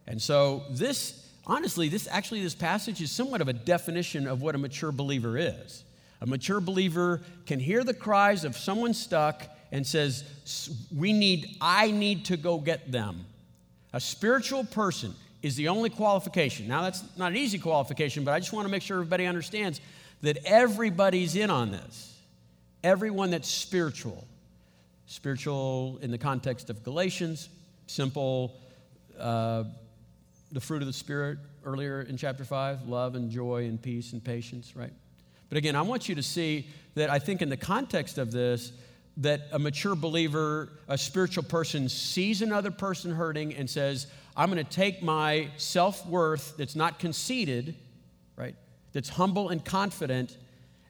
And 0.06 0.20
so 0.20 0.64
this, 0.70 1.26
honestly, 1.46 1.88
this 1.88 2.06
actually, 2.10 2.42
this 2.42 2.54
passage 2.54 3.00
is 3.00 3.10
somewhat 3.10 3.40
of 3.40 3.48
a 3.48 3.54
definition 3.54 4.26
of 4.26 4.42
what 4.42 4.54
a 4.54 4.58
mature 4.58 4.92
believer 4.92 5.38
is. 5.38 5.82
A 6.24 6.26
mature 6.26 6.58
believer 6.58 7.20
can 7.44 7.60
hear 7.60 7.84
the 7.84 7.92
cries 7.92 8.44
of 8.44 8.56
someone 8.56 8.94
stuck 8.94 9.44
and 9.70 9.86
says, 9.86 10.24
We 10.96 11.12
need, 11.12 11.58
I 11.60 11.90
need 11.90 12.24
to 12.26 12.38
go 12.38 12.56
get 12.56 12.90
them. 12.90 13.26
A 13.92 14.00
spiritual 14.00 14.64
person 14.64 15.14
is 15.42 15.54
the 15.54 15.68
only 15.68 15.90
qualification. 15.90 16.66
Now, 16.66 16.80
that's 16.80 17.04
not 17.18 17.32
an 17.32 17.36
easy 17.36 17.58
qualification, 17.58 18.24
but 18.24 18.32
I 18.32 18.38
just 18.38 18.54
want 18.54 18.64
to 18.64 18.70
make 18.70 18.80
sure 18.80 18.96
everybody 18.96 19.26
understands 19.26 19.82
that 20.22 20.38
everybody's 20.46 21.36
in 21.36 21.50
on 21.50 21.70
this. 21.70 22.18
Everyone 22.82 23.30
that's 23.30 23.50
spiritual. 23.50 24.26
Spiritual 25.04 25.98
in 26.00 26.10
the 26.10 26.16
context 26.16 26.70
of 26.70 26.82
Galatians, 26.82 27.50
simple, 27.86 28.56
uh, 29.20 29.64
the 30.52 30.60
fruit 30.60 30.80
of 30.80 30.86
the 30.86 30.94
Spirit 30.94 31.36
earlier 31.66 32.00
in 32.00 32.16
chapter 32.16 32.46
5 32.46 32.88
love 32.88 33.14
and 33.14 33.30
joy 33.30 33.66
and 33.66 33.82
peace 33.82 34.14
and 34.14 34.24
patience, 34.24 34.74
right? 34.74 34.94
But 35.48 35.58
again, 35.58 35.76
I 35.76 35.82
want 35.82 36.08
you 36.08 36.14
to 36.14 36.22
see 36.22 36.68
that 36.94 37.10
I 37.10 37.18
think 37.18 37.42
in 37.42 37.48
the 37.48 37.56
context 37.56 38.18
of 38.18 38.32
this, 38.32 38.72
that 39.18 39.42
a 39.52 39.58
mature 39.58 39.94
believer, 39.94 40.70
a 40.88 40.98
spiritual 40.98 41.44
person, 41.44 41.88
sees 41.88 42.42
another 42.42 42.70
person 42.70 43.12
hurting 43.12 43.54
and 43.54 43.68
says, 43.68 44.06
I'm 44.36 44.50
going 44.50 44.64
to 44.64 44.70
take 44.70 45.02
my 45.02 45.48
self 45.56 46.04
worth 46.06 46.56
that's 46.56 46.74
not 46.74 46.98
conceited, 46.98 47.76
right? 48.36 48.56
that's 48.94 49.10
humble 49.10 49.50
and 49.50 49.62
confident, 49.62 50.38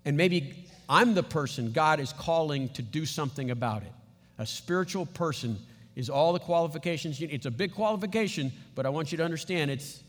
and 0.04 0.16
maybe 0.16 0.66
I'm 0.88 1.14
the 1.14 1.22
person 1.24 1.72
God 1.72 1.98
is 1.98 2.12
calling 2.12 2.68
to 2.70 2.82
do 2.82 3.04
something 3.04 3.50
about 3.50 3.82
it. 3.82 3.92
A 4.38 4.46
spiritual 4.46 5.06
person 5.06 5.58
is 5.96 6.10
all 6.10 6.32
the 6.32 6.38
qualifications 6.38 7.18
you 7.18 7.26
need. 7.26 7.34
It's 7.34 7.46
a 7.46 7.50
big 7.50 7.74
qualification, 7.74 8.52
but 8.74 8.84
I 8.86 8.90
want 8.90 9.10
you 9.10 9.18
to 9.18 9.24
understand 9.24 9.70
it's, 9.70 10.02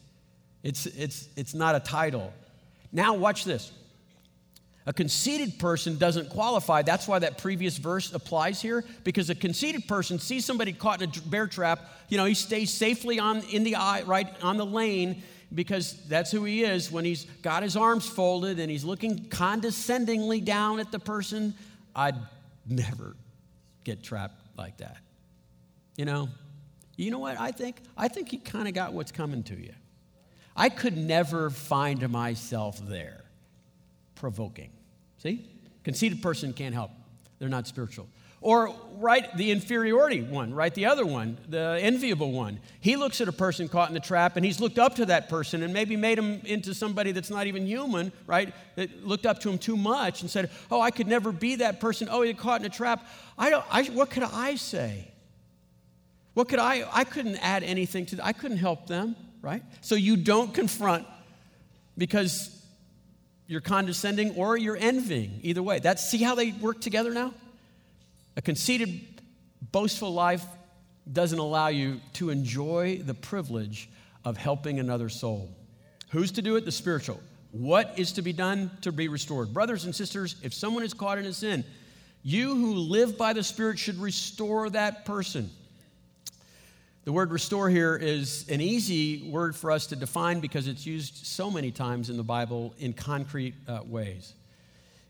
it's, 0.62 0.86
it's, 0.86 1.29
it's 1.38 1.53
not 1.53 1.75
a 1.75 1.79
title. 1.79 2.34
Now, 2.91 3.13
watch 3.13 3.45
this. 3.45 3.71
A 4.88 4.93
conceited 4.93 5.58
person 5.58 5.98
doesn't 5.98 6.30
qualify. 6.30 6.84
That's 6.84 7.08
why 7.08 7.17
that 7.19 7.39
previous 7.39 7.78
verse 7.78 8.13
applies 8.13 8.62
here, 8.62 8.86
because 9.04 9.30
a 9.32 9.36
conceited 9.36 9.88
person 9.88 10.19
sees 10.19 10.45
somebody 10.45 10.74
caught 10.74 11.02
in 11.02 11.10
a 11.10 11.21
bear 11.28 11.48
trap. 11.48 11.80
You 12.08 12.17
know, 12.17 12.26
he 12.26 12.36
stays 12.36 12.71
safely 12.71 13.19
on 13.19 13.41
in 13.50 13.63
the 13.63 13.78
eye, 13.78 14.04
right 14.04 14.28
on 14.43 14.58
the 14.58 14.65
lane, 14.65 15.24
because 15.54 15.93
that's 16.08 16.32
who 16.32 16.43
he 16.43 16.63
is 16.63 16.91
when 16.91 17.04
he's 17.04 17.26
got 17.41 17.63
his 17.63 17.76
arms 17.76 18.08
folded 18.08 18.60
and 18.60 18.69
he's 18.69 18.84
looking 18.84 19.28
condescendingly 19.30 20.41
down 20.41 20.80
at 20.80 20.91
the 20.91 21.00
person. 21.00 21.56
I'd 21.95 22.17
never 22.67 23.15
get 23.84 24.04
trapped 24.04 24.39
like 24.56 24.78
that. 24.78 24.98
You 25.98 26.06
know, 26.06 26.30
you 26.95 27.10
know 27.10 27.19
what 27.19 27.39
I 27.39 27.52
think? 27.52 27.78
I 27.98 28.08
think 28.08 28.30
he 28.30 28.38
kind 28.38 28.67
of 28.67 28.76
got 28.76 28.93
what's 28.93 29.12
coming 29.12 29.41
to 29.43 29.56
you. 29.56 29.74
I 30.56 30.69
could 30.69 30.95
never 30.95 31.50
find 31.50 32.08
myself 32.10 32.80
there 32.88 33.25
provoking. 34.15 34.71
See? 35.17 35.49
Conceited 35.84 36.21
person 36.21 36.54
can't 36.54 36.73
help. 36.73 36.91
They're 37.39 37.49
not 37.49 37.67
spiritual. 37.67 38.08
Or 38.41 38.75
right 38.97 39.36
the 39.38 39.49
inferiority 39.49 40.21
one, 40.21 40.54
right 40.54 40.71
the 40.71 40.86
other 40.86 41.04
one, 41.04 41.39
the 41.49 41.80
enviable 41.82 42.32
one. 42.32 42.60
He 42.80 42.95
looks 42.95 43.19
at 43.19 43.28
a 43.28 43.32
person 43.32 43.67
caught 43.67 43.88
in 43.88 43.95
the 43.95 43.99
trap 43.99 44.36
and 44.36 44.45
he's 44.45 44.60
looked 44.60 44.78
up 44.78 44.95
to 44.97 45.08
that 45.08 45.30
person 45.30 45.63
and 45.63 45.73
maybe 45.73 45.95
made 45.95 46.19
him 46.19 46.41
into 46.45 46.75
somebody 46.75 47.12
that's 47.12 47.32
not 47.32 47.47
even 47.47 47.65
human, 47.65 48.12
right? 48.28 48.54
That 48.75 49.04
looked 49.04 49.25
up 49.25 49.39
to 49.39 49.49
him 49.49 49.58
too 49.58 49.75
much 49.75 50.21
and 50.21 50.30
said, 50.30 50.51
"Oh, 50.69 50.80
I 50.80 50.91
could 50.91 51.08
never 51.08 51.32
be 51.32 51.56
that 51.56 51.80
person. 51.80 52.08
Oh, 52.12 52.21
you're 52.21 52.36
caught 52.36 52.60
in 52.60 52.67
a 52.67 52.69
trap." 52.69 53.08
I 53.36 53.49
don't 53.49 53.65
I, 53.71 53.84
what 53.86 54.12
could 54.12 54.21
I 54.21 54.58
say? 54.58 55.12
What 56.36 56.47
could 56.47 56.60
I 56.60 56.88
I 56.93 57.04
couldn't 57.04 57.38
add 57.38 57.63
anything 57.63 58.06
to 58.08 58.23
I 58.23 58.32
couldn't 58.32 58.58
help 58.58 58.86
them, 58.86 59.15
right? 59.41 59.63
So 59.82 59.95
you 59.95 60.17
don't 60.17 60.54
confront 60.54 61.08
because 61.97 62.55
you're 63.47 63.62
condescending 63.62 64.36
or 64.36 64.58
you're 64.58 64.77
envying. 64.77 65.39
Either 65.43 65.62
way. 65.62 65.79
That's 65.79 66.08
see 66.08 66.17
how 66.17 66.36
they 66.36 66.51
work 66.51 66.81
together 66.81 67.13
now? 67.13 67.34
A 68.38 68.41
conceited, 68.41 69.21
boastful 69.71 70.13
life 70.13 70.45
doesn't 71.12 71.38
allow 71.38 71.67
you 71.67 72.01
to 72.13 72.29
enjoy 72.29 72.97
the 72.97 73.13
privilege 73.13 73.89
of 74.23 74.38
helping 74.38 74.79
another 74.79 75.10
soul. 75.10 75.49
Who's 76.10 76.31
to 76.34 76.41
do 76.41 76.55
it? 76.55 76.65
The 76.65 76.71
spiritual. 76.71 77.19
What 77.51 77.97
is 77.97 78.12
to 78.13 78.21
be 78.21 78.34
done 78.34 78.71
to 78.81 78.91
be 78.91 79.08
restored? 79.08 79.53
Brothers 79.53 79.86
and 79.86 79.95
sisters, 79.95 80.36
if 80.41 80.53
someone 80.53 80.84
is 80.84 80.93
caught 80.93 81.17
in 81.17 81.25
a 81.25 81.34
sin, 81.34 81.63
you 82.23 82.55
who 82.55 82.73
live 82.73 83.17
by 83.17 83.34
the 83.34 83.43
Spirit 83.43 83.77
should 83.77 83.97
restore 83.97 84.69
that 84.71 85.05
person. 85.05 85.49
The 87.06 87.13
word 87.13 87.32
restore 87.32 87.70
here 87.70 87.96
is 87.96 88.50
an 88.50 88.62
easy 88.62 89.30
word 89.30 89.56
for 89.56 89.70
us 89.70 89.86
to 89.88 89.96
define 89.96 90.39
because 90.39 90.68
it's 90.68 90.88
used 90.88 91.28
so 91.28 91.52
many 91.52 91.70
times 91.70 92.10
in 92.10 92.18
the 92.18 92.24
Bible 92.24 92.74
in 92.80 92.94
concrete 92.94 93.54
uh, 93.68 93.82
ways. 93.86 94.34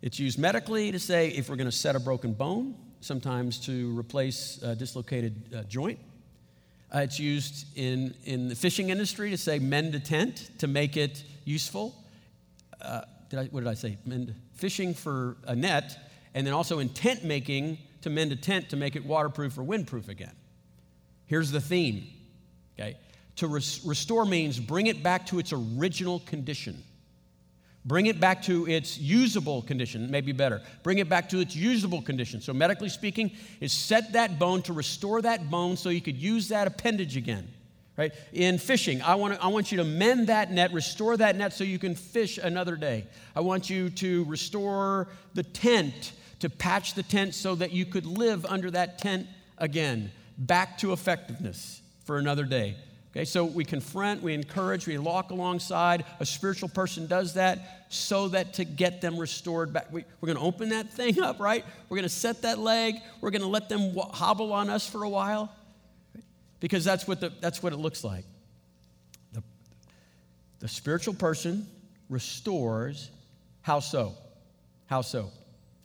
It's 0.02 0.20
used 0.20 0.38
medically 0.38 0.92
to 0.92 1.00
say 1.00 1.30
if 1.30 1.50
we're 1.50 1.56
going 1.56 1.70
to 1.70 1.76
set 1.76 1.96
a 1.96 2.00
broken 2.02 2.34
bone, 2.34 2.76
sometimes 3.00 3.60
to 3.68 3.98
replace 3.98 4.62
a 4.62 4.76
dislocated 4.76 5.56
uh, 5.56 5.64
joint. 5.64 5.98
Uh, 6.94 7.00
it's 7.00 7.18
used 7.18 7.66
in, 7.78 8.14
in 8.26 8.50
the 8.50 8.56
fishing 8.56 8.90
industry 8.90 9.30
to 9.30 9.38
say 9.38 9.58
mend 9.58 9.96
a 9.96 10.00
tent 10.02 10.50
to 10.58 10.68
make 10.68 10.98
it 10.98 11.24
useful. 11.46 11.96
Uh, 12.82 13.04
did 13.30 13.40
I, 13.40 13.46
what 13.46 13.62
did 13.62 13.70
I 13.70 13.74
say? 13.74 13.98
Mend, 14.06 14.36
fishing 14.52 14.94
for 14.94 15.38
a 15.48 15.56
net, 15.56 15.98
and 16.34 16.46
then 16.46 16.54
also 16.54 16.80
in 16.80 16.90
tent 16.90 17.24
making 17.24 17.78
to 18.02 18.10
mend 18.10 18.34
a 18.34 18.36
tent 18.36 18.68
to 18.72 18.76
make 18.76 18.98
it 18.98 19.06
waterproof 19.06 19.58
or 19.58 19.64
windproof 19.64 20.10
again. 20.10 20.36
Here's 21.28 21.52
the 21.52 21.62
theme, 21.62 22.08
okay? 22.78 22.98
To 23.38 23.48
res- 23.48 23.84
restore 23.86 24.26
means 24.26 24.60
bring 24.60 24.88
it 24.88 25.04
back 25.04 25.26
to 25.28 25.40
its 25.40 25.52
original 25.54 26.20
condition. 26.20 26.84
Bring 27.86 28.08
it 28.08 28.20
back 28.20 28.42
to 28.44 28.68
its 28.68 28.98
usable 28.98 29.62
condition, 29.62 30.10
maybe 30.10 30.32
better. 30.32 30.64
Bring 30.82 30.98
it 30.98 31.08
back 31.08 31.30
to 31.30 31.40
its 31.40 31.56
usable 31.56 32.02
condition. 32.02 32.42
So, 32.42 32.52
medically 32.52 32.90
speaking, 32.90 33.32
is 33.62 33.74
set 33.74 34.14
that 34.14 34.40
bone 34.40 34.64
to 34.64 34.74
restore 34.74 35.22
that 35.22 35.52
bone 35.52 35.78
so 35.78 35.90
you 35.90 36.02
could 36.02 36.18
use 36.18 36.48
that 36.48 36.66
appendage 36.66 37.16
again. 37.16 37.48
Right? 37.96 38.12
In 38.34 38.58
fishing, 38.58 39.02
I 39.04 39.16
want, 39.16 39.36
to, 39.36 39.44
I 39.44 39.48
want 39.48 39.72
you 39.72 39.78
to 39.78 39.86
mend 39.86 40.28
that 40.28 40.52
net, 40.52 40.74
restore 40.74 41.16
that 41.16 41.38
net 41.38 41.54
so 41.54 41.64
you 41.64 41.80
can 41.80 41.96
fish 41.96 42.38
another 42.38 42.76
day. 42.76 43.06
I 43.36 43.40
want 43.42 43.70
you 43.70 43.90
to 43.92 44.26
restore 44.26 45.08
the 45.34 45.44
tent, 45.44 46.12
to 46.40 46.50
patch 46.50 46.96
the 46.96 47.04
tent 47.04 47.36
so 47.36 47.56
that 47.56 47.72
you 47.72 47.86
could 47.86 48.06
live 48.06 48.46
under 48.48 48.70
that 48.72 48.98
tent 48.98 49.28
again. 49.58 50.12
Back 50.38 50.78
to 50.80 50.94
effectiveness 50.94 51.82
for 52.04 52.18
another 52.18 52.44
day. 52.44 52.76
Okay, 53.16 53.24
so 53.24 53.46
we 53.46 53.64
confront, 53.64 54.22
we 54.22 54.34
encourage, 54.34 54.88
we 54.88 54.98
walk 54.98 55.32
alongside. 55.32 56.04
A 56.20 56.26
spiritual 56.26 56.68
person 56.68 57.08
does 57.08 57.36
that 57.36 57.86
so 57.88 58.28
that 58.30 58.56
to 58.56 58.66
get 58.66 59.00
them 59.00 59.18
restored 59.18 59.72
back. 59.72 59.90
We, 59.90 60.02
are 60.02 60.26
going 60.26 60.36
to 60.36 60.44
open 60.44 60.70
that 60.70 60.92
thing 60.92 61.22
up, 61.22 61.40
right? 61.40 61.64
We're 61.88 61.96
going 61.96 62.04
to 62.04 62.10
set 62.10 62.42
that 62.42 62.60
leg. 62.60 62.96
We're 63.22 63.32
going 63.32 63.42
to 63.42 63.48
let 63.48 63.70
them 63.70 63.96
hobble 63.96 64.52
on 64.52 64.70
us 64.70 64.86
for 64.86 65.04
a 65.04 65.10
while 65.10 65.50
because 66.60 66.84
that's 66.84 67.08
what, 67.08 67.22
the, 67.22 67.32
that's 67.40 67.64
what 67.64 67.72
it 67.72 67.78
looks 67.78 68.04
like. 68.04 68.26
The, 69.32 69.42
the 70.60 70.68
spiritual 70.68 71.14
person 71.14 71.68
restores, 72.10 73.12
how 73.62 73.80
so? 73.80 74.14
How 74.88 75.02
so? 75.02 75.32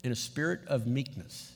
In 0.03 0.11
a 0.11 0.17
spirit 0.17 0.63
of 0.67 0.89
meekness. 0.89 1.53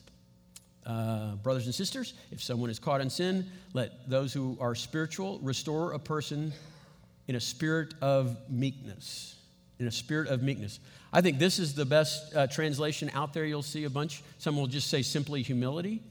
Uh, 0.85 1.35
brothers 1.37 1.65
and 1.65 1.73
sisters, 1.73 2.13
if 2.31 2.43
someone 2.43 2.69
is 2.69 2.77
caught 2.77 3.01
in 3.01 3.09
sin, 3.09 3.49
let 3.73 4.07
those 4.07 4.31
who 4.31 4.55
are 4.61 4.75
spiritual 4.75 5.39
restore 5.39 5.93
a 5.93 5.99
person 5.99 6.53
in 7.27 7.35
a 7.35 7.39
spirit 7.39 7.95
of 8.01 8.37
meekness. 8.49 9.35
In 9.79 9.87
a 9.87 9.91
spirit 9.91 10.27
of 10.29 10.43
meekness. 10.43 10.79
I 11.11 11.21
think 11.21 11.39
this 11.39 11.59
is 11.59 11.73
the 11.73 11.85
best 11.85 12.35
uh, 12.35 12.47
translation 12.47 13.09
out 13.13 13.33
there. 13.33 13.45
You'll 13.45 13.63
see 13.63 13.85
a 13.85 13.89
bunch. 13.89 14.21
Some 14.37 14.57
will 14.57 14.67
just 14.67 14.89
say 14.89 15.01
simply 15.01 15.41
humility. 15.41 16.01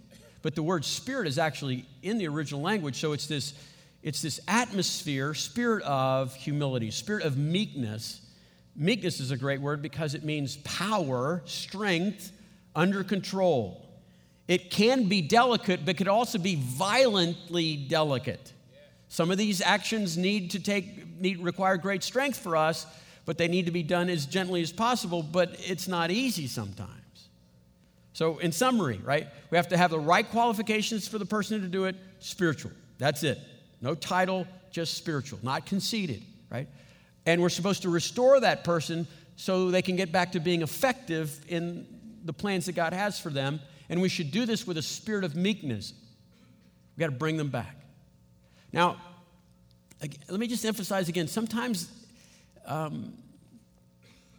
But 0.42 0.54
the 0.54 0.62
word 0.62 0.84
spirit 0.84 1.28
is 1.28 1.38
actually 1.38 1.86
in 2.02 2.18
the 2.18 2.26
original 2.28 2.60
language, 2.60 2.96
so 2.96 3.12
it's 3.12 3.26
this, 3.26 3.54
it's 4.02 4.20
this 4.20 4.40
atmosphere, 4.48 5.32
spirit 5.34 5.82
of 5.84 6.34
humility, 6.34 6.90
spirit 6.90 7.24
of 7.24 7.38
meekness. 7.38 8.20
Meekness 8.76 9.20
is 9.20 9.30
a 9.30 9.36
great 9.36 9.60
word 9.60 9.80
because 9.80 10.14
it 10.14 10.24
means 10.24 10.56
power, 10.58 11.42
strength, 11.46 12.32
under 12.74 13.04
control. 13.04 13.83
It 14.46 14.70
can 14.70 15.08
be 15.08 15.22
delicate, 15.22 15.84
but 15.84 15.96
could 15.96 16.08
also 16.08 16.38
be 16.38 16.56
violently 16.56 17.76
delicate. 17.76 18.52
Some 19.08 19.30
of 19.30 19.38
these 19.38 19.62
actions 19.62 20.18
need 20.18 20.50
to 20.50 20.60
take 20.60 21.20
need 21.20 21.40
require 21.40 21.76
great 21.76 22.02
strength 22.02 22.38
for 22.38 22.56
us, 22.56 22.86
but 23.24 23.38
they 23.38 23.48
need 23.48 23.66
to 23.66 23.72
be 23.72 23.82
done 23.82 24.10
as 24.10 24.26
gently 24.26 24.60
as 24.60 24.72
possible, 24.72 25.22
but 25.22 25.56
it's 25.60 25.88
not 25.88 26.10
easy 26.10 26.46
sometimes. 26.46 26.90
So 28.12 28.38
in 28.38 28.52
summary, 28.52 29.00
right? 29.02 29.28
We 29.50 29.56
have 29.56 29.68
to 29.68 29.76
have 29.76 29.90
the 29.90 29.98
right 29.98 30.28
qualifications 30.28 31.08
for 31.08 31.18
the 31.18 31.26
person 31.26 31.60
to 31.62 31.68
do 31.68 31.84
it, 31.84 31.96
spiritual. 32.18 32.72
That's 32.98 33.22
it. 33.22 33.38
No 33.80 33.94
title, 33.94 34.46
just 34.70 34.94
spiritual, 34.94 35.38
not 35.42 35.66
conceited, 35.66 36.22
right? 36.50 36.68
And 37.26 37.40
we're 37.40 37.48
supposed 37.48 37.82
to 37.82 37.88
restore 37.88 38.40
that 38.40 38.62
person 38.64 39.06
so 39.36 39.70
they 39.70 39.82
can 39.82 39.96
get 39.96 40.12
back 40.12 40.32
to 40.32 40.40
being 40.40 40.62
effective 40.62 41.44
in 41.48 41.86
the 42.24 42.32
plans 42.32 42.66
that 42.66 42.74
God 42.74 42.92
has 42.92 43.18
for 43.18 43.30
them 43.30 43.60
and 43.94 44.02
we 44.02 44.08
should 44.08 44.32
do 44.32 44.44
this 44.44 44.66
with 44.66 44.76
a 44.76 44.82
spirit 44.82 45.22
of 45.22 45.36
meekness. 45.36 45.92
We've 46.96 46.98
got 46.98 47.12
to 47.12 47.16
bring 47.16 47.36
them 47.36 47.46
back. 47.46 47.76
Now, 48.72 48.96
let 50.00 50.40
me 50.40 50.48
just 50.48 50.64
emphasize 50.64 51.08
again 51.08 51.28
sometimes 51.28 51.88
um, 52.66 53.12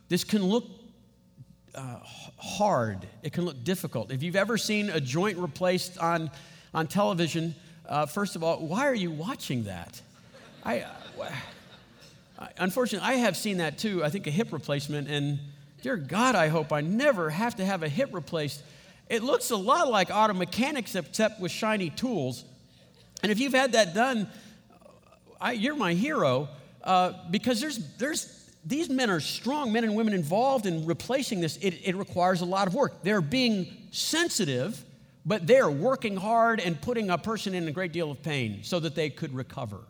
this 0.10 0.26
can 0.26 0.44
look 0.44 0.66
uh, 1.74 2.00
hard, 2.36 3.08
it 3.24 3.32
can 3.32 3.46
look 3.46 3.64
difficult. 3.64 4.12
If 4.12 4.24
you've 4.24 4.36
ever 4.36 4.58
seen 4.58 4.90
a 4.90 5.00
joint 5.00 5.38
replaced 5.38 6.00
on, 6.00 6.32
on 6.74 6.88
television, 6.88 7.56
uh, 7.88 8.08
first 8.08 8.36
of 8.36 8.44
all, 8.44 8.58
why 8.58 8.88
are 8.88 8.94
you 8.94 9.10
watching 9.10 9.64
that? 9.64 10.02
I, 10.66 10.82
uh, 12.38 12.48
unfortunately, 12.58 13.08
I 13.08 13.14
have 13.20 13.38
seen 13.38 13.60
that 13.60 13.78
too. 13.78 14.04
I 14.04 14.10
think 14.10 14.28
a 14.28 14.32
hip 14.32 14.52
replacement, 14.52 15.10
and 15.10 15.40
dear 15.82 15.96
God, 15.96 16.36
I 16.36 16.50
hope 16.50 16.74
I 16.74 16.82
never 16.82 17.30
have 17.30 17.56
to 17.56 17.64
have 17.64 17.84
a 17.84 17.90
hip 17.90 18.10
replaced 18.12 18.62
it 19.10 19.24
looks 19.24 19.52
a 19.52 19.56
lot 19.56 19.90
like 19.90 20.10
auto 20.12 20.34
mechanics, 20.34 20.96
except 20.96 21.40
with 21.40 21.52
shiny 21.52 21.90
tools. 21.90 22.44
And 23.22 23.32
if 23.32 23.40
you've 23.40 23.54
had 23.54 23.74
that 23.74 23.94
done, 23.94 24.28
I, 25.40 25.52
you're 25.54 25.76
my 25.76 25.94
hero 25.94 26.48
uh, 26.84 27.14
because 27.30 27.62
there's, 27.62 27.78
there's, 27.98 28.50
these 28.66 28.90
men 28.90 29.10
are 29.10 29.20
strong 29.20 29.72
men 29.72 29.84
and 29.84 29.96
women 29.96 30.14
involved 30.14 30.66
in 30.66 30.86
replacing 30.86 31.40
this. 31.40 31.58
It, 31.58 31.82
it 31.84 31.96
requires 31.96 32.42
a 32.42 32.46
lot 32.46 32.68
of 32.68 32.74
work. 32.74 33.04
They're 33.04 33.22
being 33.22 33.68
sensitive, 33.92 34.84
but 35.26 35.46
they're 35.46 35.70
working 35.70 36.16
hard 36.16 36.60
and 36.60 36.80
putting 36.80 37.10
a 37.10 37.18
person 37.18 37.54
in 37.54 37.68
a 37.68 37.72
great 37.72 37.92
deal 37.92 38.12
of 38.12 38.24
pain 38.24 38.60
so 38.64 38.80
that 38.80 38.96
they 38.96 39.10
could 39.10 39.34
recover. 39.34 39.82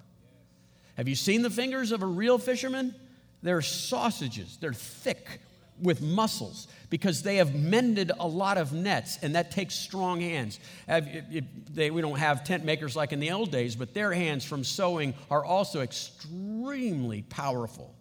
Have 0.97 1.07
you 1.07 1.15
seen 1.15 1.41
the 1.41 1.49
fingers 1.49 1.91
of 1.91 2.03
a 2.03 2.05
real 2.05 2.37
fisherman? 2.37 2.95
They're 3.41 3.61
sausages, 3.61 4.57
they're 4.59 4.73
thick 4.73 5.39
with 5.81 6.01
muscles 6.01 6.67
because 6.89 7.23
they 7.23 7.37
have 7.37 7.53
mended 7.53 8.11
a 8.19 8.27
lot 8.27 8.57
of 8.57 8.71
nets, 8.71 9.19
and 9.21 9.35
that 9.35 9.51
takes 9.51 9.75
strong 9.75 10.21
hands. 10.21 10.59
We 10.87 12.01
don't 12.01 12.17
have 12.17 12.43
tent 12.43 12.63
makers 12.63 12.95
like 12.95 13.11
in 13.11 13.19
the 13.19 13.31
old 13.31 13.51
days, 13.51 13.75
but 13.75 13.93
their 13.93 14.13
hands 14.13 14.45
from 14.45 14.63
sewing 14.63 15.13
are 15.29 15.43
also 15.43 15.81
extremely 15.81 17.23
powerful. 17.23 17.93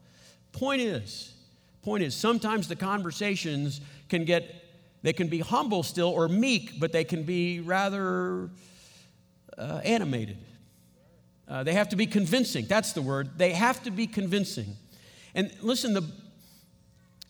Point 0.52 0.82
is, 0.82 1.34
point 1.82 2.04
is, 2.04 2.14
sometimes 2.14 2.68
the 2.68 2.76
conversations 2.76 3.80
can 4.08 4.24
get, 4.24 4.54
they 5.02 5.12
can 5.12 5.28
be 5.28 5.40
humble 5.40 5.82
still 5.82 6.08
or 6.08 6.28
meek, 6.28 6.78
but 6.78 6.92
they 6.92 7.04
can 7.04 7.24
be 7.24 7.60
rather 7.60 8.50
uh, 9.58 9.80
animated. 9.84 10.38
Uh, 11.48 11.62
they 11.62 11.72
have 11.72 11.88
to 11.90 11.96
be 11.96 12.06
convincing. 12.06 12.66
That's 12.66 12.92
the 12.92 13.02
word. 13.02 13.36
They 13.36 13.52
have 13.52 13.82
to 13.82 13.90
be 13.90 14.06
convincing. 14.06 14.76
And 15.34 15.50
listen, 15.60 15.92
the, 15.92 16.04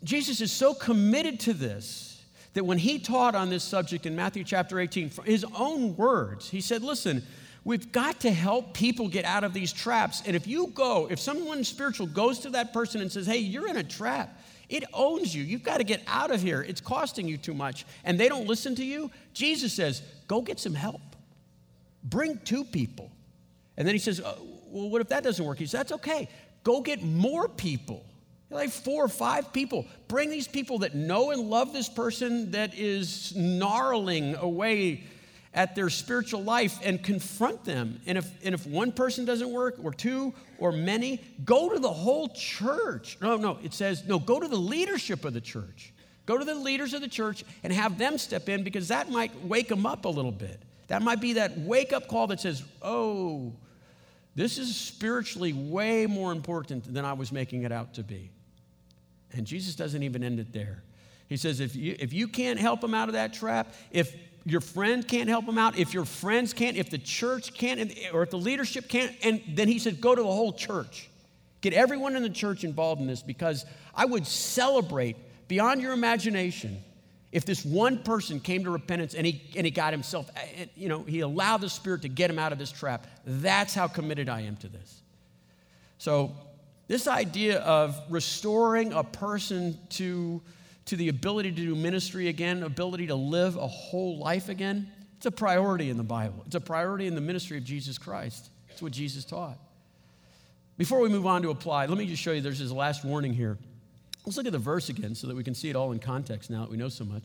Jesus 0.05 0.43
is 0.43 0.53
so 0.53 0.75
committed 0.75 1.41
to 1.41 1.55
this 1.55 2.23
that 2.53 2.65
when 2.65 2.79
he 2.79 2.99
taught 2.99 3.35
on 3.35 3.51
this 3.51 3.65
subject 3.65 4.07
in 4.07 4.15
Matthew 4.15 4.45
chapter 4.45 4.79
18, 4.79 5.11
from 5.11 5.25
his 5.25 5.45
own 5.57 5.97
words, 5.97 6.49
he 6.49 6.61
said, 6.61 6.83
Listen, 6.83 7.23
we've 7.65 7.91
got 7.91 8.21
to 8.21 8.31
help 8.31 8.75
people 8.75 9.09
get 9.09 9.25
out 9.25 9.45
of 9.45 9.53
these 9.53 9.73
traps. 9.73 10.23
And 10.25 10.37
if 10.37 10.47
you 10.47 10.69
go, 10.69 11.09
if 11.11 11.19
someone 11.19 11.65
spiritual 11.65 12.07
goes 12.07 12.41
to 12.41 12.51
that 12.51 12.73
person 12.73 13.01
and 13.01 13.11
says, 13.11 13.27
Hey, 13.27 13.39
you're 13.39 13.67
in 13.67 13.79
a 13.79 13.83
trap, 13.83 14.41
it 14.69 14.85
owns 14.93 15.35
you. 15.35 15.43
You've 15.43 15.63
got 15.63 15.79
to 15.79 15.85
get 15.85 16.03
out 16.07 16.31
of 16.31 16.41
here. 16.43 16.63
It's 16.63 16.81
costing 16.81 17.27
you 17.27 17.37
too 17.37 17.55
much. 17.55 17.85
And 18.05 18.21
they 18.21 18.29
don't 18.29 18.47
listen 18.47 18.75
to 18.77 18.85
you. 18.85 19.11
Jesus 19.33 19.73
says, 19.73 20.03
Go 20.29 20.43
get 20.43 20.61
some 20.61 20.75
help. 20.75 21.01
Bring 22.05 22.39
two 22.45 22.65
people. 22.65 23.11
And 23.77 23.89
then 23.89 23.95
he 23.95 23.99
says, 23.99 24.21
uh, 24.21 24.35
Well, 24.67 24.91
what 24.91 25.01
if 25.01 25.09
that 25.09 25.25
doesn't 25.25 25.45
work? 25.45 25.59
He 25.59 25.65
says, 25.65 25.81
That's 25.81 25.93
okay. 25.93 26.29
Go 26.63 26.83
get 26.83 27.03
more 27.03 27.49
people 27.49 28.05
like 28.55 28.71
four 28.71 29.05
or 29.05 29.09
five 29.09 29.53
people. 29.53 29.87
Bring 30.09 30.31
these 30.31 30.49
people 30.49 30.79
that 30.79 30.95
know 30.95 31.31
and 31.31 31.51
love 31.51 31.73
this 31.73 31.89
person 31.89 32.53
that 32.53 32.75
is 32.75 33.35
gnarling 33.37 34.37
away 34.37 35.05
at 35.55 35.75
their 35.75 35.89
spiritual 35.89 36.43
life 36.43 36.79
and 36.83 37.03
confront 37.03 37.65
them. 37.65 38.01
And 38.07 38.19
if, 38.19 38.45
and 38.45 38.55
if 38.55 38.67
one 38.67 38.93
person 38.93 39.25
doesn't 39.25 39.51
work, 39.51 39.77
or 39.83 39.93
two, 39.93 40.35
or 40.59 40.73
many, 40.73 41.23
go 41.45 41.73
to 41.73 41.79
the 41.79 41.93
whole 41.93 42.29
church. 42.29 43.17
No, 43.21 43.37
no, 43.37 43.59
it 43.63 43.73
says, 43.73 44.05
no, 44.05 44.19
go 44.19 44.41
to 44.41 44.49
the 44.49 44.57
leadership 44.57 45.25
of 45.25 45.33
the 45.33 45.41
church. 45.41 45.93
Go 46.27 46.39
to 46.39 46.45
the 46.45 46.55
leaders 46.55 46.95
of 46.95 47.03
the 47.03 47.09
church 47.09 47.45
and 47.63 47.73
have 47.73 47.99
them 47.99 48.19
step 48.19 48.49
in 48.49 48.65
because 48.65 48.89
that 48.89 49.11
might 49.11 49.45
wake 49.45 49.69
them 49.69 49.87
up 49.87 50.07
a 50.07 50.09
little 50.09 50.33
bit. 50.33 50.61
That 50.89 51.03
might 51.03 51.21
be 51.21 51.35
that 51.35 51.59
wake 51.59 51.93
up 51.93 52.09
call 52.09 52.27
that 52.29 52.41
says, 52.41 52.63
oh, 52.83 53.53
this 54.35 54.59
is 54.59 54.75
spiritually 54.75 55.53
way 55.53 56.07
more 56.07 56.33
important 56.33 56.93
than 56.93 57.05
I 57.05 57.13
was 57.13 57.31
making 57.31 57.63
it 57.63 57.73
out 57.73 57.95
to 57.95 58.03
be. 58.03 58.31
And 59.35 59.47
Jesus 59.47 59.75
doesn't 59.75 60.03
even 60.03 60.25
end 60.25 60.41
it 60.41 60.53
there. 60.53 60.83
He 61.29 61.37
says, 61.37 61.61
if 61.61 61.75
you, 61.75 61.97
if 61.99 62.13
you 62.13 62.29
can't 62.29 62.59
help 62.59 62.81
them 62.81 62.95
out 62.95 63.09
of 63.09 63.15
that 63.15 63.33
trap, 63.35 63.75
if 63.91 64.15
your 64.45 64.61
friend 64.61 65.07
can't 65.07 65.29
help 65.29 65.47
them 65.47 65.59
out, 65.59 65.79
if 65.79 65.95
your 65.95 66.05
friends 66.05 66.53
can't, 66.53 66.77
if 66.77 66.91
the 66.91 66.99
church 66.99 67.55
can't, 67.55 67.93
or 68.13 68.23
if 68.23 68.31
the 68.31 68.39
leadership 68.39 68.89
can't, 68.89 69.15
and 69.23 69.43
then 69.49 69.69
he 69.69 69.79
said, 69.79 70.01
go 70.01 70.15
to 70.15 70.23
the 70.23 70.27
whole 70.27 70.53
church. 70.53 71.09
Get 71.61 71.73
everyone 71.73 72.15
in 72.15 72.23
the 72.23 72.31
church 72.31 72.63
involved 72.63 73.01
in 73.01 73.07
this 73.07 73.23
because 73.23 73.65
I 73.95 74.05
would 74.05 74.27
celebrate 74.27 75.17
beyond 75.49 75.81
your 75.81 75.93
imagination, 75.93 76.83
if 77.33 77.45
this 77.45 77.65
one 77.65 78.03
person 78.03 78.39
came 78.39 78.65
to 78.65 78.71
repentance 78.71 79.15
and 79.15 79.27
he, 79.27 79.43
and 79.57 79.65
he 79.65 79.71
got 79.71 79.93
himself, 79.93 80.31
eh, 80.37 80.41
eh, 80.57 80.65
you 80.77 80.89
know, 80.89 81.03
he 81.03 81.21
allowed 81.21 81.63
the 81.63 81.69
Spirit 81.69 82.03
to 82.03 82.09
get 82.09 82.31
him 82.31 82.39
out 82.39 82.53
of 82.53 82.59
this 82.59 82.71
trap, 82.71 83.07
that's 83.27 83.75
how 83.75 83.89
committed 83.89 84.29
I 84.29 84.43
am 84.43 84.57
to 84.59 84.69
this. 84.69 85.03
So, 85.99 86.33
this 86.87 87.07
idea 87.07 87.61
of 87.61 88.01
restoring 88.11 88.93
a 88.93 89.03
person 89.03 89.79
to, 89.91 90.43
to 90.87 90.97
the 90.97 91.09
ability 91.09 91.51
to 91.51 91.57
do 91.57 91.75
ministry 91.75 92.29
again, 92.29 92.63
ability 92.63 93.07
to 93.07 93.15
live 93.15 93.57
a 93.57 93.67
whole 93.67 94.19
life 94.19 94.49
again, 94.49 94.91
it's 95.17 95.27
a 95.27 95.31
priority 95.31 95.89
in 95.89 95.97
the 95.97 96.03
Bible. 96.03 96.43
It's 96.47 96.55
a 96.55 96.61
priority 96.61 97.07
in 97.07 97.15
the 97.15 97.21
ministry 97.21 97.57
of 97.57 97.65
Jesus 97.65 97.97
Christ. 97.97 98.51
It's 98.69 98.83
what 98.83 98.93
Jesus 98.93 99.25
taught. 99.25 99.59
Before 100.77 101.01
we 101.01 101.09
move 101.09 101.27
on 101.27 101.41
to 101.43 101.51
apply, 101.51 101.87
let 101.87 101.97
me 101.97 102.07
just 102.07 102.23
show 102.23 102.33
you 102.33 102.41
there's 102.41 102.59
this 102.59 102.71
last 102.71 103.05
warning 103.05 103.33
here. 103.33 103.57
Let's 104.27 104.37
look 104.37 104.47
at 104.47 104.53
the 104.53 104.59
verse 104.59 104.89
again 104.89 105.15
so 105.15 105.27
that 105.29 105.37
we 105.37 105.45
can 105.45 105.55
see 105.55 105.71
it 105.71 105.77
all 105.77 105.93
in 105.93 105.99
context 105.99 106.51
now 106.51 106.63
that 106.63 106.71
we 106.71 106.77
know 106.77 106.89
so 106.89 107.05
much. 107.05 107.23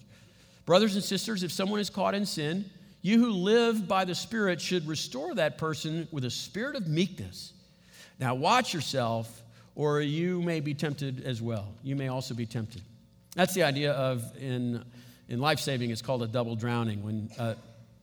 Brothers 0.65 0.95
and 0.95 1.03
sisters, 1.03 1.43
if 1.43 1.51
someone 1.51 1.79
is 1.79 1.89
caught 1.89 2.13
in 2.13 2.25
sin, 2.25 2.69
you 3.01 3.19
who 3.19 3.31
live 3.31 3.87
by 3.87 4.05
the 4.05 4.13
Spirit 4.13 4.61
should 4.61 4.87
restore 4.87 5.33
that 5.35 5.57
person 5.57 6.07
with 6.11 6.25
a 6.25 6.29
spirit 6.29 6.75
of 6.75 6.87
meekness. 6.87 7.53
Now, 8.19 8.35
watch 8.35 8.73
yourself, 8.73 9.41
or 9.75 10.01
you 10.01 10.41
may 10.41 10.59
be 10.59 10.73
tempted 10.73 11.25
as 11.25 11.41
well. 11.41 11.67
You 11.83 11.95
may 11.95 12.07
also 12.07 12.33
be 12.33 12.45
tempted. 12.45 12.81
That's 13.35 13.53
the 13.53 13.63
idea 13.63 13.93
of 13.93 14.23
in, 14.37 14.83
in 15.27 15.39
life 15.39 15.59
saving, 15.59 15.91
it's 15.91 16.01
called 16.01 16.23
a 16.23 16.27
double 16.27 16.55
drowning. 16.55 17.03
When 17.03 17.29
a, 17.37 17.55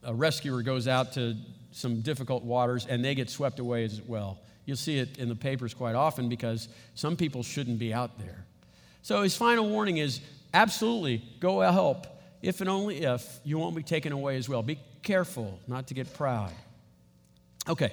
a 0.03 0.15
rescuer 0.15 0.63
goes 0.63 0.89
out 0.89 1.13
to 1.15 1.37
some 1.73 2.01
difficult 2.01 2.43
waters 2.43 2.87
and 2.87 3.05
they 3.05 3.15
get 3.15 3.29
swept 3.29 3.59
away 3.59 3.85
as 3.85 4.01
well. 4.01 4.39
You'll 4.65 4.77
see 4.77 4.99
it 4.99 5.19
in 5.19 5.29
the 5.29 5.37
papers 5.37 5.75
quite 5.75 5.95
often 5.95 6.29
because 6.29 6.69
some 6.95 7.17
people 7.17 7.43
shouldn't 7.43 7.79
be 7.79 7.93
out 7.93 8.19
there. 8.19 8.45
So 9.03 9.23
his 9.23 9.37
final 9.37 9.69
warning 9.69 9.99
is 9.99 10.21
absolutely 10.55 11.23
go 11.39 11.61
help, 11.61 12.07
if 12.43 12.61
and 12.61 12.71
only 12.71 13.05
if 13.05 13.41
you 13.45 13.59
won't 13.59 13.77
be 13.77 13.83
taken 13.83 14.13
away 14.13 14.37
as 14.37 14.49
well. 14.49 14.63
Be 14.63 14.81
careful 15.03 15.61
not 15.69 15.87
to 15.89 15.95
get 15.95 16.13
proud. 16.15 16.51
Okay, 17.69 17.93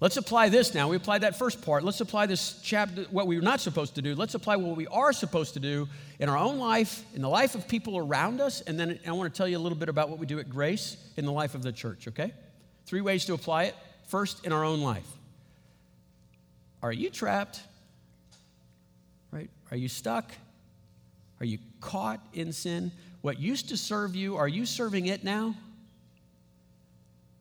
let's 0.00 0.16
apply 0.16 0.48
this 0.48 0.74
now. 0.74 0.88
We 0.88 0.96
applied 0.96 1.22
that 1.22 1.36
first 1.36 1.62
part. 1.62 1.84
Let's 1.84 2.00
apply 2.00 2.26
this 2.26 2.60
chapter, 2.62 3.04
what 3.10 3.26
we 3.26 3.38
are 3.38 3.42
not 3.42 3.60
supposed 3.60 3.94
to 3.96 4.02
do. 4.02 4.14
Let's 4.14 4.34
apply 4.34 4.56
what 4.56 4.76
we 4.76 4.86
are 4.86 5.12
supposed 5.12 5.54
to 5.54 5.60
do 5.60 5.88
in 6.18 6.28
our 6.28 6.36
own 6.36 6.58
life, 6.58 7.04
in 7.14 7.22
the 7.22 7.28
life 7.28 7.54
of 7.54 7.68
people 7.68 7.98
around 7.98 8.40
us, 8.40 8.60
and 8.62 8.78
then 8.78 8.98
I 9.06 9.12
want 9.12 9.32
to 9.32 9.36
tell 9.36 9.48
you 9.48 9.58
a 9.58 9.60
little 9.60 9.78
bit 9.78 9.88
about 9.88 10.08
what 10.08 10.18
we 10.18 10.26
do 10.26 10.38
at 10.38 10.48
Grace 10.48 10.96
in 11.16 11.24
the 11.24 11.32
life 11.32 11.54
of 11.54 11.62
the 11.62 11.72
church, 11.72 12.08
okay? 12.08 12.32
Three 12.86 13.00
ways 13.00 13.24
to 13.26 13.34
apply 13.34 13.64
it. 13.64 13.74
First, 14.06 14.46
in 14.46 14.52
our 14.52 14.64
own 14.64 14.80
life. 14.80 15.06
Are 16.82 16.92
you 16.92 17.10
trapped? 17.10 17.60
Right? 19.32 19.50
Are 19.70 19.76
you 19.76 19.88
stuck? 19.88 20.32
Are 21.40 21.46
you 21.46 21.58
caught 21.80 22.20
in 22.32 22.52
sin? 22.52 22.92
What 23.22 23.40
used 23.40 23.70
to 23.70 23.76
serve 23.76 24.14
you, 24.14 24.36
are 24.36 24.46
you 24.48 24.64
serving 24.66 25.06
it 25.06 25.24
now? 25.24 25.56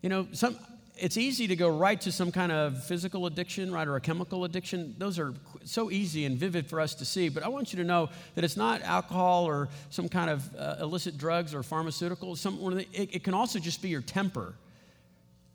You 0.01 0.09
know, 0.09 0.27
some, 0.31 0.57
it's 0.97 1.17
easy 1.17 1.47
to 1.47 1.55
go 1.55 1.67
right 1.67 1.99
to 2.01 2.11
some 2.11 2.31
kind 2.31 2.51
of 2.51 2.83
physical 2.85 3.25
addiction, 3.25 3.71
right, 3.71 3.87
or 3.87 3.95
a 3.95 4.01
chemical 4.01 4.45
addiction. 4.45 4.95
Those 4.97 5.19
are 5.19 5.33
so 5.63 5.91
easy 5.91 6.25
and 6.25 6.37
vivid 6.37 6.67
for 6.67 6.79
us 6.79 6.95
to 6.95 7.05
see. 7.05 7.29
But 7.29 7.43
I 7.43 7.49
want 7.49 7.73
you 7.73 7.77
to 7.77 7.83
know 7.83 8.09
that 8.35 8.43
it's 8.43 8.57
not 8.57 8.81
alcohol 8.81 9.45
or 9.45 9.69
some 9.89 10.07
kind 10.07 10.29
of 10.29 10.55
uh, 10.55 10.77
illicit 10.79 11.17
drugs 11.17 11.53
or 11.53 11.61
pharmaceuticals. 11.61 12.37
Some, 12.37 12.79
it, 12.79 12.87
it 12.93 13.23
can 13.23 13.33
also 13.33 13.59
just 13.59 13.81
be 13.81 13.89
your 13.89 14.01
temper. 14.01 14.53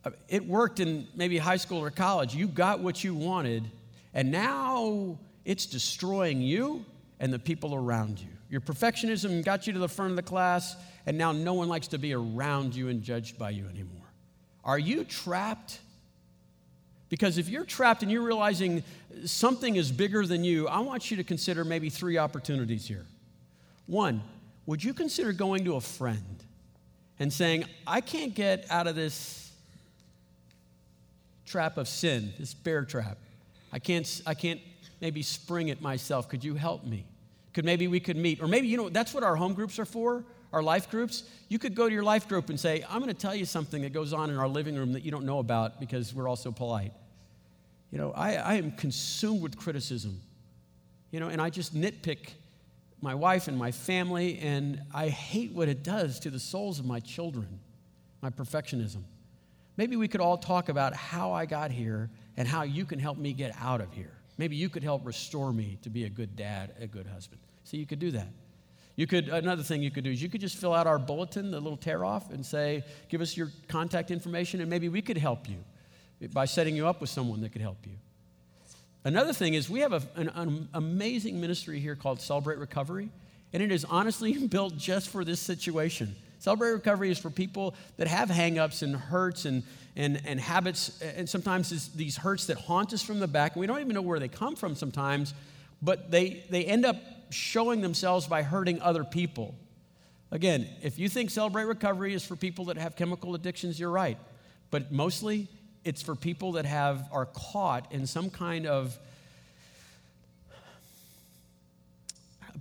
Uh, 0.04 0.10
it 0.28 0.46
worked 0.46 0.80
in 0.80 1.06
maybe 1.14 1.38
high 1.38 1.56
school 1.56 1.78
or 1.78 1.90
college. 1.90 2.34
You 2.34 2.46
got 2.46 2.80
what 2.80 3.02
you 3.02 3.14
wanted, 3.14 3.70
and 4.14 4.30
now 4.30 5.18
it's 5.44 5.66
destroying 5.66 6.42
you 6.42 6.84
and 7.18 7.32
the 7.32 7.38
people 7.38 7.74
around 7.74 8.18
you. 8.18 8.28
Your 8.50 8.60
perfectionism 8.60 9.44
got 9.44 9.66
you 9.66 9.72
to 9.72 9.78
the 9.78 9.88
front 9.88 10.10
of 10.10 10.16
the 10.16 10.22
class, 10.22 10.76
and 11.06 11.16
now 11.16 11.32
no 11.32 11.54
one 11.54 11.68
likes 11.68 11.88
to 11.88 11.98
be 11.98 12.12
around 12.14 12.74
you 12.74 12.88
and 12.88 13.02
judged 13.02 13.38
by 13.38 13.50
you 13.50 13.66
anymore. 13.68 13.99
Are 14.64 14.78
you 14.78 15.04
trapped? 15.04 15.80
Because 17.08 17.38
if 17.38 17.48
you're 17.48 17.64
trapped 17.64 18.02
and 18.02 18.10
you're 18.10 18.22
realizing 18.22 18.82
something 19.24 19.76
is 19.76 19.90
bigger 19.90 20.26
than 20.26 20.44
you, 20.44 20.68
I 20.68 20.78
want 20.80 21.10
you 21.10 21.16
to 21.16 21.24
consider 21.24 21.64
maybe 21.64 21.90
three 21.90 22.18
opportunities 22.18 22.86
here. 22.86 23.04
One, 23.86 24.22
would 24.66 24.84
you 24.84 24.94
consider 24.94 25.32
going 25.32 25.64
to 25.64 25.74
a 25.74 25.80
friend 25.80 26.44
and 27.18 27.32
saying, 27.32 27.64
I 27.86 28.00
can't 28.00 28.34
get 28.34 28.66
out 28.70 28.86
of 28.86 28.94
this 28.94 29.50
trap 31.46 31.76
of 31.76 31.88
sin, 31.88 32.32
this 32.38 32.54
bear 32.54 32.84
trap? 32.84 33.18
I 33.72 33.80
can't, 33.80 34.22
I 34.26 34.34
can't 34.34 34.60
maybe 35.00 35.22
spring 35.22 35.68
it 35.68 35.82
myself. 35.82 36.28
Could 36.28 36.44
you 36.44 36.54
help 36.54 36.84
me? 36.84 37.06
Could 37.52 37.64
maybe 37.64 37.88
we 37.88 37.98
could 37.98 38.16
meet? 38.16 38.40
Or 38.40 38.46
maybe, 38.46 38.68
you 38.68 38.76
know, 38.76 38.88
that's 38.88 39.12
what 39.12 39.24
our 39.24 39.34
home 39.34 39.54
groups 39.54 39.78
are 39.80 39.84
for, 39.84 40.24
our 40.52 40.62
life 40.62 40.90
groups. 40.90 41.24
You 41.48 41.58
could 41.58 41.74
go 41.74 41.88
to 41.88 41.94
your 41.94 42.02
life 42.02 42.28
group 42.28 42.48
and 42.48 42.58
say, 42.58 42.84
I'm 42.88 43.00
going 43.00 43.12
to 43.12 43.20
tell 43.20 43.34
you 43.34 43.44
something 43.44 43.82
that 43.82 43.92
goes 43.92 44.12
on 44.12 44.30
in 44.30 44.36
our 44.36 44.48
living 44.48 44.76
room 44.76 44.92
that 44.92 45.04
you 45.04 45.10
don't 45.10 45.24
know 45.24 45.38
about 45.38 45.80
because 45.80 46.14
we're 46.14 46.28
all 46.28 46.36
so 46.36 46.52
polite. 46.52 46.92
You 47.90 47.98
know, 47.98 48.12
I, 48.12 48.34
I 48.34 48.54
am 48.54 48.72
consumed 48.72 49.42
with 49.42 49.56
criticism, 49.56 50.20
you 51.10 51.20
know, 51.20 51.28
and 51.28 51.40
I 51.40 51.50
just 51.50 51.74
nitpick 51.74 52.30
my 53.02 53.14
wife 53.14 53.48
and 53.48 53.56
my 53.56 53.72
family, 53.72 54.38
and 54.40 54.82
I 54.92 55.08
hate 55.08 55.52
what 55.52 55.68
it 55.68 55.82
does 55.82 56.20
to 56.20 56.30
the 56.30 56.38
souls 56.38 56.78
of 56.78 56.84
my 56.84 57.00
children, 57.00 57.60
my 58.20 58.30
perfectionism. 58.30 59.02
Maybe 59.76 59.96
we 59.96 60.06
could 60.06 60.20
all 60.20 60.36
talk 60.36 60.68
about 60.68 60.94
how 60.94 61.32
I 61.32 61.46
got 61.46 61.70
here 61.70 62.10
and 62.36 62.46
how 62.46 62.62
you 62.62 62.84
can 62.84 62.98
help 62.98 63.16
me 63.16 63.32
get 63.32 63.54
out 63.58 63.80
of 63.80 63.92
here. 63.94 64.12
Maybe 64.36 64.56
you 64.56 64.68
could 64.68 64.82
help 64.82 65.06
restore 65.06 65.52
me 65.52 65.78
to 65.82 65.90
be 65.90 66.04
a 66.04 66.10
good 66.10 66.36
dad, 66.36 66.74
a 66.80 66.86
good 66.86 67.06
husband. 67.06 67.40
So 67.64 67.76
you 67.76 67.86
could 67.86 67.98
do 67.98 68.10
that. 68.10 68.28
You 68.96 69.06
could 69.06 69.28
another 69.28 69.62
thing 69.62 69.82
you 69.82 69.90
could 69.90 70.04
do 70.04 70.10
is 70.10 70.22
you 70.22 70.28
could 70.28 70.40
just 70.40 70.56
fill 70.56 70.74
out 70.74 70.86
our 70.86 70.98
bulletin, 70.98 71.50
the 71.50 71.60
little 71.60 71.76
tear 71.76 72.04
off, 72.04 72.30
and 72.30 72.44
say, 72.44 72.84
give 73.08 73.20
us 73.20 73.36
your 73.36 73.50
contact 73.68 74.10
information, 74.10 74.60
and 74.60 74.68
maybe 74.68 74.88
we 74.88 75.00
could 75.02 75.16
help 75.16 75.48
you 75.48 75.56
by 76.32 76.44
setting 76.44 76.76
you 76.76 76.86
up 76.86 77.00
with 77.00 77.10
someone 77.10 77.40
that 77.40 77.52
could 77.52 77.62
help 77.62 77.78
you. 77.86 77.92
Another 79.04 79.32
thing 79.32 79.54
is 79.54 79.70
we 79.70 79.80
have 79.80 79.92
a, 79.92 80.02
an, 80.16 80.28
an 80.34 80.68
amazing 80.74 81.40
ministry 81.40 81.80
here 81.80 81.96
called 81.96 82.20
Celebrate 82.20 82.58
Recovery, 82.58 83.08
and 83.52 83.62
it 83.62 83.72
is 83.72 83.84
honestly 83.86 84.46
built 84.46 84.76
just 84.76 85.08
for 85.08 85.24
this 85.24 85.40
situation. 85.40 86.14
Celebrate 86.38 86.72
Recovery 86.72 87.10
is 87.10 87.18
for 87.18 87.30
people 87.30 87.74
that 87.96 88.06
have 88.06 88.28
hangups 88.28 88.82
and 88.82 88.94
hurts 88.94 89.46
and, 89.46 89.62
and, 89.96 90.20
and 90.26 90.38
habits, 90.38 91.00
and 91.02 91.28
sometimes 91.28 91.88
these 91.90 92.16
hurts 92.16 92.46
that 92.46 92.58
haunt 92.58 92.92
us 92.92 93.02
from 93.02 93.20
the 93.20 93.28
back, 93.28 93.54
and 93.54 93.60
we 93.60 93.66
don't 93.66 93.80
even 93.80 93.94
know 93.94 94.02
where 94.02 94.18
they 94.18 94.28
come 94.28 94.56
from 94.56 94.74
sometimes, 94.74 95.32
but 95.80 96.10
they, 96.10 96.44
they 96.50 96.64
end 96.64 96.84
up 96.84 96.96
showing 97.30 97.80
themselves 97.80 98.26
by 98.26 98.42
hurting 98.42 98.80
other 98.82 99.04
people. 99.04 99.54
Again, 100.30 100.68
if 100.82 100.98
you 100.98 101.08
think 101.08 101.30
Celebrate 101.30 101.64
Recovery 101.64 102.14
is 102.14 102.24
for 102.24 102.36
people 102.36 102.66
that 102.66 102.76
have 102.76 102.94
chemical 102.94 103.34
addictions, 103.34 103.80
you're 103.80 103.90
right. 103.90 104.18
But 104.70 104.92
mostly, 104.92 105.48
it's 105.84 106.02
for 106.02 106.14
people 106.14 106.52
that 106.52 106.66
have 106.66 107.08
are 107.10 107.26
caught 107.26 107.90
in 107.92 108.06
some 108.06 108.30
kind 108.30 108.66
of 108.66 108.96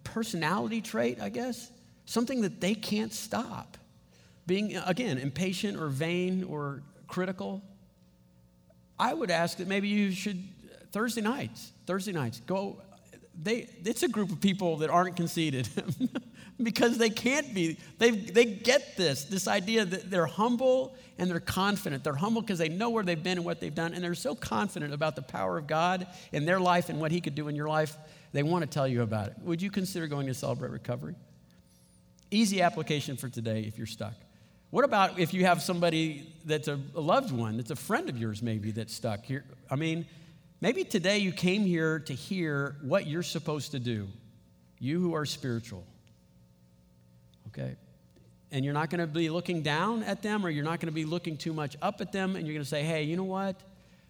personality 0.03 0.81
trait, 0.81 1.19
I 1.21 1.29
guess, 1.29 1.69
something 2.05 2.41
that 2.41 2.61
they 2.61 2.73
can't 2.73 3.13
stop. 3.13 3.77
Being, 4.47 4.75
again, 4.77 5.19
impatient 5.19 5.77
or 5.77 5.89
vain 5.89 6.43
or 6.43 6.81
critical. 7.07 7.61
I 8.97 9.13
would 9.13 9.29
ask 9.29 9.57
that 9.57 9.67
maybe 9.67 9.87
you 9.89 10.11
should, 10.11 10.43
Thursday 10.91 11.21
nights, 11.21 11.71
Thursday 11.85 12.11
nights, 12.11 12.41
go. 12.47 12.81
They, 13.41 13.69
it's 13.85 14.03
a 14.03 14.09
group 14.09 14.31
of 14.31 14.41
people 14.41 14.77
that 14.77 14.89
aren't 14.89 15.15
conceited 15.15 15.69
because 16.61 16.97
they 16.97 17.09
can't 17.09 17.53
be. 17.53 17.77
They, 17.97 18.11
they 18.11 18.45
get 18.45 18.97
this, 18.97 19.23
this 19.23 19.47
idea 19.47 19.85
that 19.85 20.11
they're 20.11 20.25
humble 20.25 20.95
and 21.17 21.29
they're 21.29 21.39
confident. 21.39 22.03
They're 22.03 22.13
humble 22.13 22.41
because 22.41 22.59
they 22.59 22.69
know 22.69 22.89
where 22.89 23.03
they've 23.03 23.21
been 23.21 23.37
and 23.37 23.45
what 23.45 23.61
they've 23.61 23.73
done, 23.73 23.93
and 23.93 24.03
they're 24.03 24.13
so 24.15 24.35
confident 24.35 24.93
about 24.93 25.15
the 25.15 25.21
power 25.21 25.57
of 25.57 25.67
God 25.67 26.07
in 26.31 26.45
their 26.45 26.59
life 26.59 26.89
and 26.89 26.99
what 26.99 27.11
He 27.11 27.21
could 27.21 27.35
do 27.35 27.47
in 27.47 27.55
your 27.55 27.69
life, 27.69 27.97
they 28.33 28.43
want 28.43 28.63
to 28.63 28.69
tell 28.69 28.87
you 28.87 29.01
about 29.01 29.27
it. 29.27 29.35
Would 29.43 29.61
you 29.61 29.71
consider 29.71 30.07
going 30.07 30.27
to 30.27 30.33
Celebrate 30.33 30.71
Recovery? 30.71 31.15
Easy 32.31 32.61
application 32.61 33.17
for 33.17 33.29
today 33.29 33.61
if 33.61 33.77
you're 33.77 33.87
stuck. 33.87 34.13
What 34.69 34.85
about 34.85 35.17
if 35.17 35.33
you 35.33 35.45
have 35.45 35.63
somebody 35.63 36.31
that's 36.45 36.67
a, 36.67 36.79
a, 36.93 37.01
loved 37.01 37.31
one, 37.31 37.57
that's 37.57 37.71
a 37.71 37.75
friend 37.75 38.07
of 38.07 38.17
yours 38.17 38.43
maybe 38.43 38.71
that's 38.71 38.93
stuck 38.93 39.25
here? 39.25 39.43
I 39.69 39.75
mean, 39.75 40.05
maybe 40.61 40.83
today 40.83 41.17
you 41.19 41.31
came 41.31 41.63
here 41.63 41.99
to 41.99 42.13
hear 42.13 42.75
what 42.81 43.07
you're 43.07 43.23
supposed 43.23 43.71
to 43.71 43.79
do, 43.79 44.07
you 44.79 44.99
who 44.99 45.13
are 45.13 45.25
spiritual. 45.25 45.85
Okay? 47.47 47.75
And 48.51 48.65
you're 48.65 48.73
not 48.73 48.89
going 48.89 49.01
to 49.01 49.07
be 49.07 49.29
looking 49.29 49.61
down 49.61 50.03
at 50.03 50.21
them 50.21 50.45
or 50.45 50.49
you're 50.49 50.63
not 50.63 50.79
going 50.79 50.87
to 50.87 50.93
be 50.93 51.05
looking 51.05 51.37
too 51.37 51.53
much 51.53 51.75
up 51.81 52.01
at 52.01 52.11
them 52.11 52.35
and 52.35 52.45
you're 52.45 52.53
going 52.53 52.63
to 52.63 52.69
say, 52.69 52.83
hey, 52.83 53.03
you 53.03 53.15
know 53.15 53.23
what? 53.23 53.55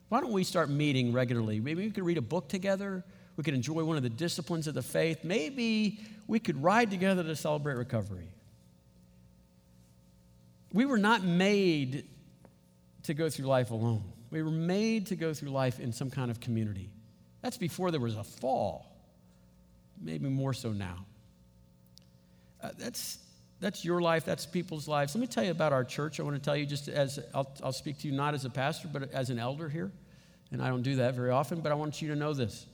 Why 0.10 0.22
don't 0.22 0.32
we 0.32 0.44
start 0.44 0.70
meeting 0.70 1.14
regularly? 1.14 1.60
Maybe 1.60 1.86
we 1.86 1.92
could 1.92 2.06
read 2.06 2.18
a 2.18 2.22
book 2.22 2.48
together. 2.48 3.04
We 3.38 3.44
could 3.44 3.54
enjoy 3.54 3.84
one 3.84 3.96
of 3.96 4.04
the 4.04 4.10
disciplines 4.10 4.68
of 4.68 4.74
the 4.74 4.82
faith. 4.82 5.24
Maybe 5.24 6.00
we 6.28 6.40
could 6.40 6.62
ride 6.62 6.90
together 6.90 7.24
to 7.24 7.36
celebrate 7.36 7.76
recovery. 7.76 8.28
We 10.74 10.86
were 10.86 10.98
not 10.98 11.24
made 11.24 12.06
to 13.04 13.14
go 13.14 13.30
through 13.30 13.46
life 13.46 13.72
alone. 13.72 14.04
We 14.32 14.44
were 14.44 14.52
made 14.52 15.08
to 15.08 15.16
go 15.16 15.34
through 15.34 15.50
life 15.50 15.80
in 15.80 15.92
some 15.92 16.10
kind 16.10 16.30
of 16.30 16.40
community. 16.40 16.90
That's 17.42 17.58
before 17.58 17.92
there 17.92 18.00
was 18.00 18.16
a 18.16 18.24
fall, 18.24 18.86
maybe 20.00 20.30
more 20.30 20.54
so 20.54 20.72
now. 20.72 21.06
uh, 22.62 22.72
that's, 22.78 23.20
that's 23.60 23.84
your 23.84 24.02
life, 24.02 24.26
that's 24.26 24.46
people's 24.46 24.88
lives. 24.88 25.16
Let 25.16 25.22
me 25.22 25.28
tell 25.28 25.44
you 25.44 25.52
about 25.52 25.74
our 25.74 25.84
church. 25.84 26.20
I 26.20 26.24
want 26.24 26.36
to 26.36 26.42
tell 26.42 26.56
you 26.56 26.66
just 26.66 26.88
as 26.88 27.20
I'll, 27.34 27.52
I'll 27.64 27.74
speak 27.74 28.00
to 28.00 28.08
you 28.08 28.14
not 28.14 28.34
as 28.34 28.46
a 28.46 28.50
pastor, 28.50 28.90
but 28.92 29.12
as 29.14 29.30
an 29.30 29.40
elder 29.40 29.70
here. 29.70 29.92
And 30.52 30.62
I 30.62 30.68
don't 30.68 30.82
do 30.82 30.98
that 30.98 31.14
very 31.14 31.30
often, 31.30 31.62
but 31.62 31.72
I 31.72 31.76
want 31.76 32.02
you 32.02 32.10
to 32.10 32.16
know 32.16 32.34
this 32.34 32.66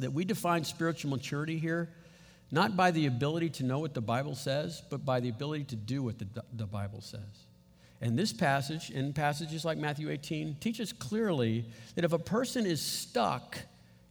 that 0.00 0.12
we 0.12 0.24
define 0.24 0.64
spiritual 0.64 1.10
maturity 1.10 1.56
here 1.56 1.88
not 2.50 2.76
by 2.76 2.90
the 2.90 3.06
ability 3.06 3.48
to 3.48 3.64
know 3.64 3.80
what 3.80 3.94
the 3.94 4.00
Bible 4.00 4.34
says, 4.34 4.82
but 4.90 5.04
by 5.04 5.20
the 5.20 5.28
ability 5.28 5.64
to 5.64 5.76
do 5.76 6.02
what 6.02 6.18
the, 6.18 6.26
the 6.52 6.66
Bible 6.66 7.00
says. 7.00 7.20
And 8.00 8.18
this 8.18 8.32
passage, 8.32 8.90
and 8.90 9.14
passages 9.14 9.64
like 9.64 9.78
Matthew 9.78 10.10
18, 10.10 10.56
teaches 10.60 10.92
clearly 10.92 11.64
that 11.94 12.04
if 12.04 12.12
a 12.12 12.18
person 12.18 12.66
is 12.66 12.80
stuck, 12.82 13.58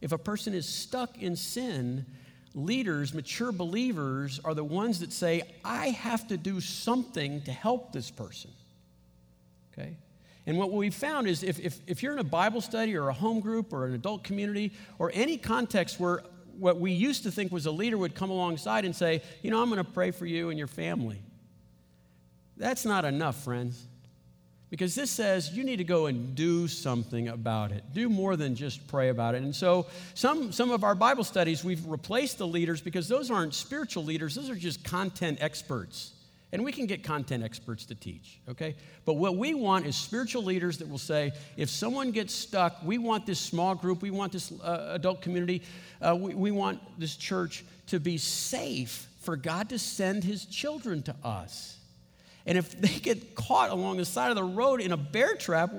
if 0.00 0.12
a 0.12 0.18
person 0.18 0.54
is 0.54 0.68
stuck 0.68 1.20
in 1.22 1.36
sin, 1.36 2.06
leaders, 2.54 3.14
mature 3.14 3.52
believers, 3.52 4.40
are 4.44 4.54
the 4.54 4.64
ones 4.64 5.00
that 5.00 5.12
say, 5.12 5.42
I 5.64 5.88
have 5.90 6.26
to 6.28 6.36
do 6.36 6.60
something 6.60 7.42
to 7.42 7.52
help 7.52 7.92
this 7.92 8.10
person. 8.10 8.50
Okay? 9.72 9.96
And 10.46 10.58
what 10.58 10.72
we 10.72 10.90
found 10.90 11.26
is 11.26 11.42
if, 11.42 11.58
if, 11.58 11.80
if 11.86 12.02
you're 12.02 12.12
in 12.12 12.18
a 12.18 12.24
Bible 12.24 12.60
study 12.60 12.96
or 12.96 13.08
a 13.08 13.12
home 13.12 13.40
group 13.40 13.72
or 13.72 13.86
an 13.86 13.94
adult 13.94 14.24
community 14.24 14.72
or 14.98 15.10
any 15.14 15.36
context 15.36 15.98
where 15.98 16.22
what 16.58 16.78
we 16.78 16.92
used 16.92 17.22
to 17.24 17.30
think 17.30 17.50
was 17.50 17.66
a 17.66 17.70
leader 17.70 17.98
would 17.98 18.14
come 18.14 18.30
alongside 18.30 18.84
and 18.84 18.94
say, 18.94 19.22
You 19.42 19.50
know, 19.50 19.60
I'm 19.60 19.70
going 19.70 19.84
to 19.84 19.90
pray 19.90 20.10
for 20.10 20.26
you 20.26 20.50
and 20.50 20.58
your 20.58 20.68
family. 20.68 21.22
That's 22.56 22.84
not 22.84 23.04
enough, 23.04 23.42
friends. 23.42 23.86
Because 24.70 24.94
this 24.94 25.10
says 25.10 25.52
you 25.52 25.62
need 25.62 25.76
to 25.76 25.84
go 25.84 26.06
and 26.06 26.34
do 26.34 26.66
something 26.66 27.28
about 27.28 27.70
it. 27.70 27.84
Do 27.92 28.08
more 28.08 28.34
than 28.34 28.56
just 28.56 28.86
pray 28.88 29.08
about 29.08 29.36
it. 29.36 29.42
And 29.42 29.54
so, 29.54 29.86
some, 30.14 30.50
some 30.50 30.72
of 30.72 30.82
our 30.82 30.96
Bible 30.96 31.22
studies, 31.22 31.62
we've 31.62 31.86
replaced 31.86 32.38
the 32.38 32.46
leaders 32.46 32.80
because 32.80 33.06
those 33.06 33.30
aren't 33.30 33.54
spiritual 33.54 34.04
leaders, 34.04 34.34
those 34.34 34.50
are 34.50 34.56
just 34.56 34.82
content 34.82 35.38
experts. 35.40 36.12
And 36.52 36.64
we 36.64 36.70
can 36.70 36.86
get 36.86 37.02
content 37.02 37.42
experts 37.42 37.84
to 37.86 37.96
teach, 37.96 38.38
okay? 38.48 38.76
But 39.04 39.14
what 39.14 39.36
we 39.36 39.54
want 39.54 39.86
is 39.86 39.96
spiritual 39.96 40.44
leaders 40.44 40.78
that 40.78 40.88
will 40.88 40.98
say, 40.98 41.32
if 41.56 41.68
someone 41.68 42.12
gets 42.12 42.32
stuck, 42.32 42.76
we 42.84 42.96
want 42.96 43.26
this 43.26 43.40
small 43.40 43.74
group, 43.74 44.02
we 44.02 44.12
want 44.12 44.32
this 44.32 44.52
uh, 44.62 44.90
adult 44.92 45.20
community, 45.20 45.62
uh, 46.00 46.16
we, 46.16 46.34
we 46.34 46.50
want 46.52 46.80
this 46.96 47.16
church 47.16 47.64
to 47.88 47.98
be 47.98 48.18
safe 48.18 49.08
for 49.20 49.36
God 49.36 49.68
to 49.70 49.78
send 49.80 50.22
his 50.22 50.44
children 50.44 51.02
to 51.02 51.16
us. 51.24 51.78
And 52.46 52.58
if 52.58 52.78
they 52.80 52.98
get 52.98 53.34
caught 53.34 53.70
along 53.70 53.96
the 53.96 54.04
side 54.04 54.30
of 54.30 54.36
the 54.36 54.44
road 54.44 54.80
in 54.80 54.92
a 54.92 54.96
bear 54.96 55.34
trap, 55.34 55.72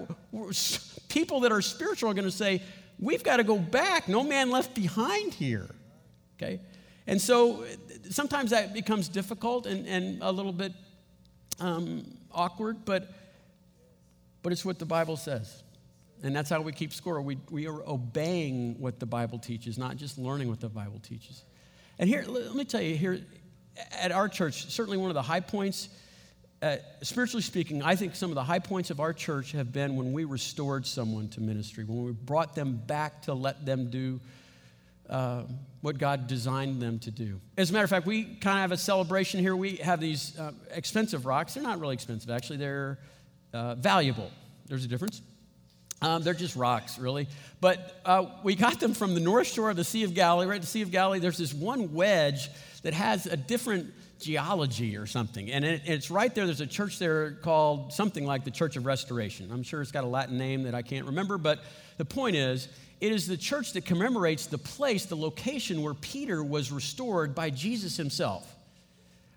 people 1.10 1.42
that 1.42 1.52
are 1.52 1.62
spiritual 1.62 2.10
are 2.10 2.14
going 2.14 2.26
to 2.26 2.32
say, 2.32 2.62
We've 3.00 3.24
got 3.24 3.38
to 3.38 3.44
go 3.44 3.58
back. 3.58 4.08
No 4.08 4.24
man 4.24 4.50
left 4.50 4.74
behind 4.74 5.34
here. 5.34 5.70
Okay? 6.38 6.62
And 7.08 7.22
so 7.22 7.66
sometimes 8.10 8.52
that 8.52 8.74
becomes 8.74 9.08
difficult 9.08 9.66
and, 9.66 9.86
and 9.88 10.22
a 10.22 10.32
little 10.32 10.54
bit 10.54 10.74
um, 11.60 12.18
awkward, 12.32 12.86
but, 12.86 13.10
but 14.42 14.52
it's 14.52 14.66
what 14.66 14.80
the 14.80 14.86
Bible 14.86 15.18
says. 15.18 15.64
And 16.24 16.36
that's 16.36 16.50
how 16.50 16.62
we 16.62 16.72
keep 16.72 16.94
score. 16.94 17.22
We, 17.22 17.38
we 17.52 17.68
are 17.68 17.88
obeying 17.88 18.80
what 18.80 19.00
the 19.00 19.06
Bible 19.06 19.38
teaches, 19.38 19.78
not 19.78 19.98
just 19.98 20.18
learning 20.18 20.50
what 20.50 20.60
the 20.60 20.70
Bible 20.70 21.00
teaches. 21.00 21.44
And 22.00 22.10
here, 22.10 22.24
let 22.28 22.56
me 22.56 22.66
tell 22.66 22.82
you, 22.82 22.96
here 22.96 23.20
at 23.92 24.12
our 24.12 24.28
church, 24.28 24.68
certainly 24.72 24.98
one 24.98 25.10
of 25.10 25.14
the 25.14 25.22
high 25.22 25.40
points, 25.42 25.90
uh, 26.66 26.78
spiritually 27.04 27.44
speaking, 27.44 27.84
I 27.84 27.96
think 27.96 28.16
some 28.16 28.32
of 28.32 28.36
the 28.36 28.44
high 28.44 28.58
points 28.58 28.90
of 28.90 29.00
our 29.00 29.14
church 29.14 29.52
have 29.52 29.72
been 29.72 29.96
when 29.96 30.14
we 30.14 30.24
restored 30.24 30.88
someone 30.88 31.30
to 31.30 31.42
ministry, 31.42 31.84
when 31.84 32.06
we 32.06 32.12
brought 32.12 32.56
them 32.56 32.82
back 32.88 33.22
to 33.24 33.36
let 33.36 33.68
them 33.68 33.92
do 33.92 34.20
uh, 35.08 35.44
what 35.82 36.00
God 36.00 36.26
designed 36.26 36.82
them 36.82 36.98
to 37.00 37.12
do. 37.12 37.40
As 37.56 37.70
a 37.70 37.74
matter 37.74 37.84
of 37.84 37.92
fact, 37.92 38.08
we 38.08 38.24
kind 38.24 38.58
of 38.58 38.62
have 38.62 38.72
a 38.72 38.78
celebration 38.78 39.42
here. 39.42 39.56
We 39.56 39.76
have 39.76 40.00
these 40.00 40.40
uh, 40.40 40.54
expensive 40.72 41.28
rocks. 41.28 41.54
They're 41.54 41.62
not 41.62 41.80
really 41.80 41.94
expensive, 41.94 42.32
actually, 42.32 42.58
they're 42.58 42.98
uh, 43.54 43.76
valuable. 43.76 44.32
There's 44.66 44.86
a 44.86 44.88
difference. 44.88 45.22
Um, 46.02 46.24
they're 46.24 46.34
just 46.34 46.56
rocks, 46.56 46.98
really. 46.98 47.28
But 47.62 48.02
uh, 48.06 48.26
we 48.42 48.56
got 48.56 48.80
them 48.80 48.96
from 48.96 49.14
the 49.14 49.20
north 49.20 49.46
shore 49.46 49.70
of 49.70 49.76
the 49.76 49.84
Sea 49.84 50.04
of 50.04 50.16
Galilee. 50.16 50.48
Right 50.48 50.62
the 50.62 50.66
Sea 50.66 50.82
of 50.82 50.90
Galilee, 50.90 51.20
there's 51.20 51.38
this 51.38 51.54
one 51.54 51.94
wedge 51.94 52.50
that 52.82 52.96
has 52.96 53.28
a 53.28 53.38
different 53.38 53.94
geology 54.20 54.98
or 54.98 55.06
something. 55.06 55.52
And 55.52 55.66
it, 55.66 55.82
it's 55.86 56.10
right 56.10 56.34
there. 56.34 56.46
There's 56.46 56.62
a 56.62 56.68
church 56.68 57.00
there 57.00 57.32
called 57.32 57.94
something 57.94 58.26
like 58.26 58.44
the 58.44 58.52
Church 58.52 58.76
of 58.76 58.86
Restoration. 58.86 59.52
I'm 59.52 59.64
sure 59.64 59.82
it's 59.82 59.92
got 59.92 60.04
a 60.04 60.08
Latin 60.08 60.38
name 60.38 60.64
that 60.64 60.76
I 60.76 60.82
can't 60.82 61.06
remember. 61.06 61.38
But 61.38 61.60
the 61.98 62.06
point 62.06 62.36
is, 62.36 62.68
it 63.02 63.12
is 63.12 63.28
the 63.28 63.38
church 63.38 63.74
that 63.74 63.86
commemorates 63.86 64.48
the 64.48 64.58
place, 64.58 65.06
the 65.06 65.18
location 65.18 65.82
where 65.82 65.94
Peter 65.94 66.44
was 66.44 66.72
restored 66.72 67.36
by 67.36 67.50
Jesus 67.50 67.98
himself. 67.98 68.56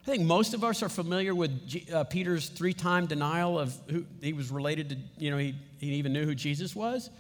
I 0.02 0.10
think 0.10 0.24
most 0.24 0.54
of 0.54 0.64
us 0.64 0.82
are 0.82 0.88
familiar 0.88 1.34
with 1.34 1.68
G, 1.68 1.86
uh, 1.92 2.04
Peter's 2.04 2.48
three 2.48 2.72
time 2.72 3.06
denial 3.06 3.58
of 3.58 3.76
who 3.90 4.06
he 4.22 4.32
was 4.32 4.50
related 4.50 4.88
to, 4.90 4.96
you 5.18 5.30
know, 5.30 5.36
he, 5.36 5.54
he 5.80 5.94
even 5.94 6.12
knew 6.12 6.24
who 6.24 6.34
Jesus 6.34 6.74
was. 6.74 7.10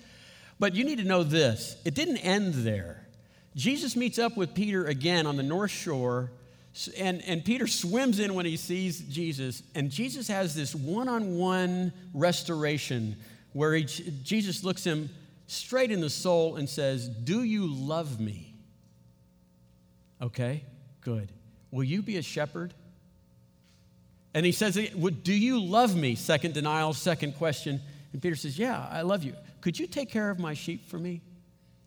But 0.58 0.74
you 0.74 0.84
need 0.84 0.98
to 0.98 1.04
know 1.04 1.22
this 1.22 1.76
it 1.84 1.94
didn't 1.94 2.18
end 2.18 2.54
there. 2.54 3.06
Jesus 3.54 3.96
meets 3.96 4.18
up 4.18 4.36
with 4.36 4.54
Peter 4.54 4.86
again 4.86 5.26
on 5.26 5.36
the 5.36 5.42
north 5.42 5.70
shore, 5.70 6.30
and, 6.96 7.22
and 7.26 7.44
Peter 7.44 7.66
swims 7.66 8.20
in 8.20 8.34
when 8.34 8.46
he 8.46 8.56
sees 8.56 9.00
Jesus, 9.00 9.62
and 9.74 9.90
Jesus 9.90 10.28
has 10.28 10.54
this 10.54 10.74
one 10.74 11.08
on 11.08 11.36
one 11.36 11.92
restoration 12.14 13.16
where 13.52 13.74
he, 13.74 13.84
Jesus 13.84 14.62
looks 14.62 14.84
him 14.84 15.10
straight 15.46 15.90
in 15.90 16.00
the 16.00 16.10
soul 16.10 16.56
and 16.56 16.68
says, 16.68 17.08
Do 17.08 17.42
you 17.42 17.66
love 17.66 18.20
me? 18.20 18.54
Okay, 20.20 20.64
good. 21.00 21.32
Will 21.70 21.84
you 21.84 22.02
be 22.02 22.16
a 22.16 22.22
shepherd? 22.22 22.74
And 24.34 24.46
he 24.46 24.52
says, 24.52 24.74
Do 24.74 25.32
you 25.32 25.60
love 25.60 25.96
me? 25.96 26.14
Second 26.14 26.54
denial, 26.54 26.92
second 26.92 27.36
question. 27.36 27.80
And 28.12 28.22
Peter 28.22 28.36
says, 28.36 28.58
Yeah, 28.58 28.86
I 28.90 29.02
love 29.02 29.24
you. 29.24 29.34
Could 29.60 29.78
you 29.78 29.86
take 29.86 30.10
care 30.10 30.30
of 30.30 30.38
my 30.38 30.54
sheep 30.54 30.88
for 30.88 30.98
me? 30.98 31.22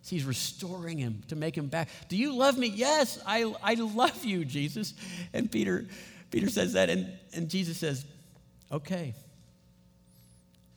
He's 0.08 0.26
restoring 0.26 0.98
him 0.98 1.22
to 1.28 1.36
make 1.36 1.56
him 1.56 1.68
back. 1.68 1.90
Do 2.10 2.18
you 2.18 2.36
love 2.36 2.58
me? 2.58 2.68
Yes, 2.68 3.20
I, 3.26 3.54
I 3.64 3.76
love 3.76 4.26
you, 4.26 4.44
Jesus. 4.46 4.94
And 5.34 5.52
Peter, 5.52 5.86
Peter 6.32 6.50
says 6.50 6.74
that, 6.74 6.90
and, 6.90 7.12
and 7.34 7.50
Jesus 7.50 7.78
says, 7.78 8.06
Okay, 8.72 9.14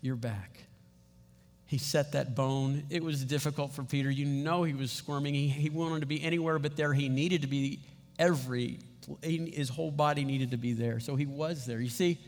you're 0.03 0.17
back. 0.17 0.59
He 1.67 1.79
set 1.79 2.13
that 2.13 2.35
bone. 2.35 2.85
It 2.91 3.03
was 3.03 3.25
difficult 3.25 3.73
for 3.73 3.83
Peter. 3.83 4.11
You 4.11 4.27
know 4.27 4.63
he 4.63 4.75
was 4.75 4.93
squirming. 4.93 5.35
He, 5.35 5.49
he 5.49 5.71
wanted 5.71 6.01
to 6.01 6.07
be 6.07 6.23
anywhere 6.23 6.59
but 6.59 6.77
there. 6.77 6.93
He 6.93 7.09
needed 7.09 7.43
to 7.43 7.49
be 7.49 7.81
every, 8.19 8.79
his 9.23 9.69
whole 9.71 9.91
body 9.91 10.25
needed 10.25 10.51
to 10.51 10.57
be 10.57 10.73
there. 10.73 11.01
So 11.01 11.17
he 11.17 11.27
was 11.27 11.65
there. 11.65 11.81
You 11.81 11.89
see? 11.89 12.19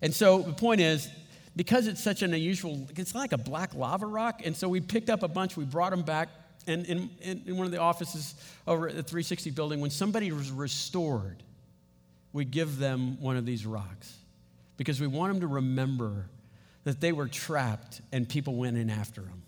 And 0.00 0.14
so 0.14 0.42
the 0.42 0.52
point 0.52 0.80
is, 0.80 1.08
because 1.56 1.86
it's 1.86 2.02
such 2.02 2.22
an 2.22 2.32
unusual, 2.32 2.88
it's 2.96 3.14
like 3.14 3.32
a 3.32 3.38
black 3.38 3.74
lava 3.74 4.06
rock. 4.06 4.42
And 4.44 4.56
so 4.56 4.68
we 4.68 4.80
picked 4.80 5.10
up 5.10 5.22
a 5.22 5.28
bunch, 5.28 5.56
we 5.56 5.64
brought 5.64 5.90
them 5.90 6.02
back. 6.02 6.28
And 6.66 6.86
in, 6.86 7.10
in, 7.20 7.56
one 7.56 7.66
of 7.66 7.72
the 7.72 7.80
offices 7.80 8.34
over 8.66 8.88
at 8.88 8.94
the 8.94 9.02
360 9.02 9.50
building, 9.50 9.80
when 9.80 9.90
somebody 9.90 10.30
was 10.30 10.50
restored, 10.50 11.42
we 12.32 12.44
give 12.44 12.78
them 12.78 13.20
one 13.20 13.36
of 13.36 13.46
these 13.46 13.66
rocks 13.66 14.16
because 14.76 15.00
we 15.00 15.06
want 15.06 15.32
them 15.32 15.40
to 15.40 15.46
remember 15.46 16.26
that 16.84 17.00
they 17.00 17.12
were 17.12 17.28
trapped 17.28 18.00
and 18.12 18.28
people 18.28 18.54
went 18.54 18.76
in 18.76 18.88
after 18.88 19.22
them. 19.22 19.42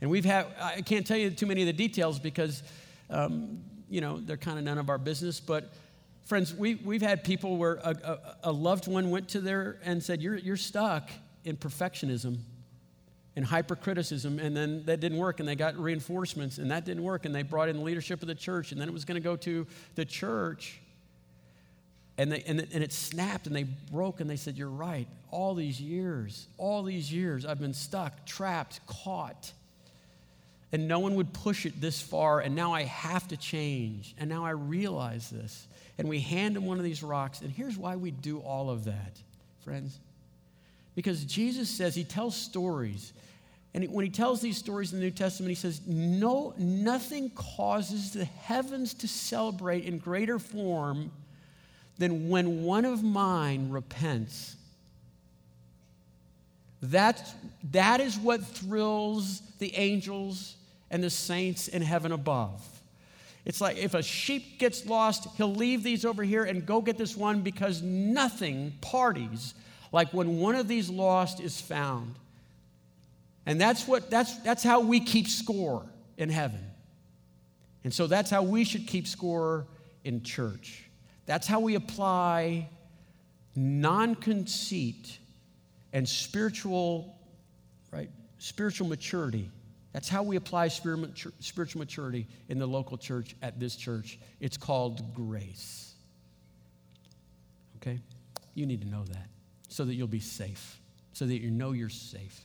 And 0.00 0.10
we've 0.10 0.24
had, 0.24 0.46
I 0.60 0.82
can't 0.82 1.06
tell 1.06 1.16
you 1.16 1.30
too 1.30 1.46
many 1.46 1.62
of 1.62 1.66
the 1.66 1.72
details 1.72 2.18
because, 2.18 2.62
um, 3.08 3.62
you 3.88 4.00
know, 4.00 4.18
they're 4.18 4.36
kind 4.36 4.58
of 4.58 4.64
none 4.64 4.78
of 4.78 4.90
our 4.90 4.98
business. 4.98 5.40
But 5.40 5.72
friends, 6.24 6.52
we, 6.54 6.74
we've 6.74 7.02
had 7.02 7.22
people 7.22 7.56
where 7.56 7.74
a, 7.76 7.96
a, 8.44 8.50
a 8.50 8.52
loved 8.52 8.88
one 8.88 9.10
went 9.10 9.28
to 9.30 9.40
there 9.40 9.78
and 9.84 10.02
said, 10.02 10.20
you're, 10.20 10.36
you're 10.36 10.56
stuck 10.56 11.10
in 11.46 11.56
perfectionism 11.56 12.38
and 13.36 13.44
hypercriticism, 13.44 14.38
and 14.38 14.56
then 14.56 14.84
that 14.86 15.00
didn't 15.00 15.18
work, 15.18 15.40
and 15.40 15.48
they 15.48 15.54
got 15.54 15.76
reinforcements, 15.76 16.58
and 16.58 16.70
that 16.70 16.84
didn't 16.84 17.02
work, 17.02 17.26
and 17.26 17.34
they 17.34 17.42
brought 17.42 17.68
in 17.68 17.76
the 17.76 17.82
leadership 17.82 18.22
of 18.22 18.28
the 18.28 18.34
church, 18.34 18.72
and 18.72 18.80
then 18.80 18.88
it 18.88 18.92
was 18.92 19.04
going 19.04 19.20
to 19.20 19.24
go 19.24 19.36
to 19.36 19.66
the 19.94 20.04
church 20.04 20.80
and, 22.18 22.32
they, 22.32 22.42
and, 22.46 22.60
and 22.60 22.82
it 22.82 22.92
snapped 22.92 23.46
and 23.46 23.54
they 23.54 23.64
broke 23.64 24.20
and 24.20 24.30
they 24.30 24.36
said, 24.36 24.56
You're 24.56 24.68
right. 24.68 25.06
All 25.30 25.54
these 25.54 25.80
years, 25.80 26.48
all 26.56 26.82
these 26.82 27.12
years, 27.12 27.44
I've 27.44 27.60
been 27.60 27.74
stuck, 27.74 28.24
trapped, 28.24 28.80
caught. 28.86 29.52
And 30.72 30.88
no 30.88 30.98
one 30.98 31.14
would 31.14 31.32
push 31.32 31.64
it 31.64 31.80
this 31.80 32.00
far. 32.00 32.40
And 32.40 32.54
now 32.54 32.72
I 32.72 32.82
have 32.82 33.28
to 33.28 33.36
change. 33.36 34.14
And 34.18 34.28
now 34.28 34.44
I 34.44 34.50
realize 34.50 35.30
this. 35.30 35.66
And 35.98 36.08
we 36.08 36.20
hand 36.20 36.56
them 36.56 36.66
one 36.66 36.78
of 36.78 36.84
these 36.84 37.02
rocks. 37.02 37.40
And 37.40 37.50
here's 37.50 37.76
why 37.76 37.96
we 37.96 38.10
do 38.10 38.40
all 38.40 38.68
of 38.68 38.84
that, 38.84 39.18
friends. 39.62 39.98
Because 40.96 41.24
Jesus 41.24 41.70
says, 41.70 41.94
He 41.94 42.02
tells 42.02 42.34
stories. 42.34 43.12
And 43.76 43.92
when 43.92 44.06
he 44.06 44.10
tells 44.10 44.40
these 44.40 44.56
stories 44.56 44.94
in 44.94 45.00
the 45.00 45.04
New 45.04 45.10
Testament, 45.10 45.50
he 45.50 45.54
says, 45.54 45.82
no, 45.86 46.54
nothing 46.56 47.28
causes 47.34 48.14
the 48.14 48.24
heavens 48.24 48.94
to 48.94 49.06
celebrate 49.06 49.84
in 49.84 49.98
greater 49.98 50.38
form 50.38 51.10
than 51.98 52.30
when 52.30 52.62
one 52.62 52.86
of 52.86 53.02
mine 53.02 53.68
repents, 53.68 54.56
that's, 56.80 57.34
that 57.72 58.00
is 58.00 58.18
what 58.18 58.42
thrills 58.42 59.42
the 59.58 59.76
angels 59.76 60.56
and 60.90 61.04
the 61.04 61.10
saints 61.10 61.68
in 61.68 61.82
heaven 61.82 62.12
above. 62.12 62.66
It's 63.44 63.60
like 63.60 63.76
if 63.76 63.92
a 63.92 64.02
sheep 64.02 64.58
gets 64.58 64.86
lost, 64.86 65.28
he'll 65.36 65.54
leave 65.54 65.82
these 65.82 66.06
over 66.06 66.22
here 66.22 66.44
and 66.44 66.64
go 66.64 66.80
get 66.80 66.96
this 66.96 67.14
one 67.14 67.42
because 67.42 67.82
nothing 67.82 68.72
parties 68.80 69.52
like 69.92 70.12
when 70.12 70.38
one 70.38 70.54
of 70.54 70.68
these 70.68 70.90
lost 70.90 71.40
is 71.40 71.60
found. 71.60 72.14
And 73.44 73.60
that's 73.60 73.86
what 73.86 74.10
that's 74.10 74.38
that's 74.38 74.62
how 74.62 74.80
we 74.80 75.00
keep 75.00 75.28
score 75.28 75.86
in 76.16 76.28
heaven. 76.28 76.64
And 77.84 77.94
so 77.94 78.06
that's 78.06 78.30
how 78.30 78.42
we 78.42 78.64
should 78.64 78.86
keep 78.86 79.06
score 79.06 79.66
in 80.04 80.22
church. 80.22 80.84
That's 81.26 81.46
how 81.46 81.60
we 81.60 81.74
apply 81.76 82.68
non-conceit 83.54 85.18
and 85.92 86.08
spiritual 86.08 87.16
right 87.90 88.10
spiritual 88.38 88.86
maturity 88.86 89.50
that's 89.96 90.10
how 90.10 90.22
we 90.22 90.36
apply 90.36 90.68
spiritual 90.68 91.78
maturity 91.78 92.26
in 92.50 92.58
the 92.58 92.66
local 92.66 92.98
church 92.98 93.34
at 93.40 93.58
this 93.58 93.76
church. 93.76 94.18
It's 94.40 94.58
called 94.58 95.14
grace. 95.14 95.94
Okay? 97.78 97.98
You 98.52 98.66
need 98.66 98.82
to 98.82 98.88
know 98.88 99.04
that 99.04 99.28
so 99.76 99.84
that 99.84 99.94
you'll 99.94 100.06
be 100.06 100.20
safe, 100.20 100.80
so 101.12 101.26
that 101.26 101.36
you 101.36 101.50
know 101.50 101.72
you're 101.72 101.90
safe. 101.90 102.40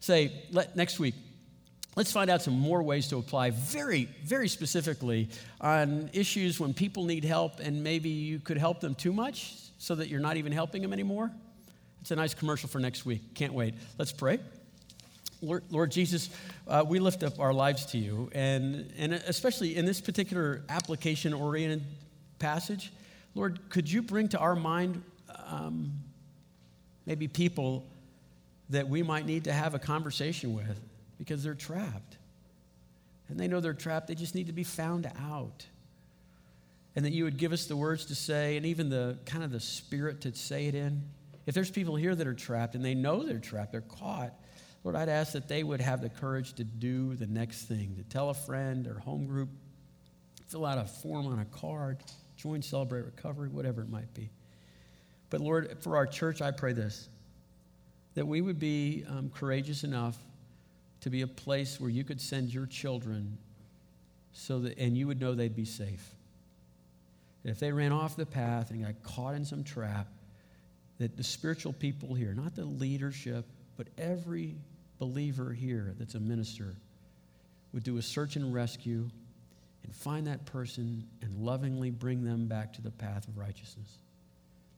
Say, 0.00 0.32
let, 0.50 0.74
next 0.74 0.98
week, 0.98 1.14
let's 1.94 2.10
find 2.10 2.28
out 2.28 2.42
some 2.42 2.58
more 2.58 2.82
ways 2.82 3.06
to 3.10 3.18
apply 3.18 3.50
very, 3.50 4.08
very 4.24 4.48
specifically 4.48 5.28
on 5.60 6.10
issues 6.12 6.58
when 6.58 6.74
people 6.74 7.04
need 7.04 7.24
help 7.24 7.60
and 7.60 7.84
maybe 7.84 8.08
you 8.08 8.40
could 8.40 8.58
help 8.58 8.80
them 8.80 8.96
too 8.96 9.12
much 9.12 9.54
so 9.78 9.94
that 9.94 10.08
you're 10.08 10.18
not 10.18 10.38
even 10.38 10.50
helping 10.50 10.82
them 10.82 10.92
anymore. 10.92 11.30
It's 12.00 12.10
a 12.10 12.16
nice 12.16 12.34
commercial 12.34 12.68
for 12.68 12.80
next 12.80 13.06
week. 13.06 13.34
Can't 13.34 13.54
wait. 13.54 13.74
Let's 13.96 14.10
pray. 14.10 14.40
Lord, 15.42 15.62
Lord 15.70 15.92
Jesus, 15.92 16.30
uh, 16.66 16.84
we 16.84 16.98
lift 16.98 17.22
up 17.22 17.38
our 17.38 17.52
lives 17.52 17.86
to 17.86 17.98
you, 17.98 18.28
and, 18.32 18.92
and 18.98 19.12
especially 19.12 19.76
in 19.76 19.84
this 19.84 20.00
particular 20.00 20.62
application 20.68 21.32
oriented 21.32 21.84
passage, 22.40 22.92
Lord, 23.36 23.60
could 23.70 23.90
you 23.90 24.02
bring 24.02 24.28
to 24.30 24.38
our 24.38 24.56
mind 24.56 25.04
um, 25.46 25.92
maybe 27.10 27.26
people 27.26 27.84
that 28.68 28.88
we 28.88 29.02
might 29.02 29.26
need 29.26 29.42
to 29.42 29.52
have 29.52 29.74
a 29.74 29.80
conversation 29.80 30.54
with 30.54 30.80
because 31.18 31.42
they're 31.42 31.54
trapped? 31.54 32.18
And 33.28 33.38
they 33.38 33.48
know 33.48 33.58
they're 33.58 33.74
trapped, 33.74 34.06
they 34.06 34.14
just 34.14 34.36
need 34.36 34.46
to 34.46 34.52
be 34.52 34.62
found 34.62 35.10
out. 35.20 35.66
And 36.94 37.04
that 37.04 37.12
you 37.12 37.24
would 37.24 37.36
give 37.36 37.52
us 37.52 37.66
the 37.66 37.76
words 37.76 38.06
to 38.06 38.14
say 38.14 38.56
and 38.56 38.64
even 38.64 38.90
the 38.90 39.18
kind 39.26 39.42
of 39.42 39.50
the 39.50 39.58
spirit 39.58 40.20
to 40.20 40.34
say 40.36 40.66
it 40.66 40.76
in. 40.76 41.02
If 41.46 41.54
there's 41.54 41.70
people 41.70 41.96
here 41.96 42.14
that 42.14 42.28
are 42.28 42.34
trapped 42.34 42.76
and 42.76 42.84
they 42.84 42.94
know 42.94 43.24
they're 43.24 43.40
trapped, 43.40 43.72
they're 43.72 43.80
caught, 43.80 44.32
Lord, 44.84 44.94
I'd 44.94 45.08
ask 45.08 45.32
that 45.32 45.48
they 45.48 45.64
would 45.64 45.80
have 45.80 46.00
the 46.02 46.10
courage 46.10 46.52
to 46.54 46.64
do 46.64 47.16
the 47.16 47.26
next 47.26 47.64
thing, 47.64 47.96
to 47.96 48.04
tell 48.04 48.30
a 48.30 48.34
friend 48.34 48.86
or 48.86 49.00
home 49.00 49.26
group, 49.26 49.48
fill 50.46 50.64
out 50.64 50.78
a 50.78 50.84
form 50.84 51.26
on 51.26 51.40
a 51.40 51.44
card, 51.46 52.04
join 52.36 52.62
Celebrate 52.62 53.02
Recovery, 53.02 53.48
whatever 53.48 53.82
it 53.82 53.90
might 53.90 54.14
be. 54.14 54.30
But 55.30 55.40
Lord, 55.40 55.78
for 55.80 55.96
our 55.96 56.06
church, 56.06 56.42
I 56.42 56.50
pray 56.50 56.72
this 56.72 57.08
that 58.14 58.26
we 58.26 58.40
would 58.40 58.58
be 58.58 59.04
um, 59.08 59.30
courageous 59.30 59.84
enough 59.84 60.18
to 61.00 61.10
be 61.10 61.22
a 61.22 61.26
place 61.26 61.80
where 61.80 61.88
you 61.88 62.02
could 62.02 62.20
send 62.20 62.52
your 62.52 62.66
children 62.66 63.38
so 64.32 64.58
that, 64.58 64.76
and 64.78 64.96
you 64.96 65.06
would 65.06 65.20
know 65.20 65.34
they'd 65.34 65.54
be 65.54 65.64
safe. 65.64 66.14
if 67.44 67.60
they 67.60 67.72
ran 67.72 67.92
off 67.92 68.16
the 68.16 68.26
path 68.26 68.70
and 68.70 68.84
got 68.84 69.02
caught 69.02 69.34
in 69.34 69.44
some 69.44 69.64
trap, 69.64 70.08
that 70.98 71.16
the 71.16 71.22
spiritual 71.22 71.72
people 71.72 72.14
here, 72.14 72.34
not 72.34 72.54
the 72.54 72.64
leadership, 72.64 73.46
but 73.76 73.86
every 73.96 74.56
believer 74.98 75.52
here 75.52 75.94
that's 75.98 76.14
a 76.14 76.20
minister 76.20 76.74
would 77.72 77.84
do 77.84 77.96
a 77.96 78.02
search 78.02 78.36
and 78.36 78.52
rescue 78.52 79.08
and 79.84 79.94
find 79.94 80.26
that 80.26 80.44
person 80.44 81.06
and 81.22 81.38
lovingly 81.38 81.90
bring 81.90 82.22
them 82.22 82.46
back 82.46 82.72
to 82.74 82.82
the 82.82 82.90
path 82.90 83.26
of 83.28 83.38
righteousness. 83.38 83.98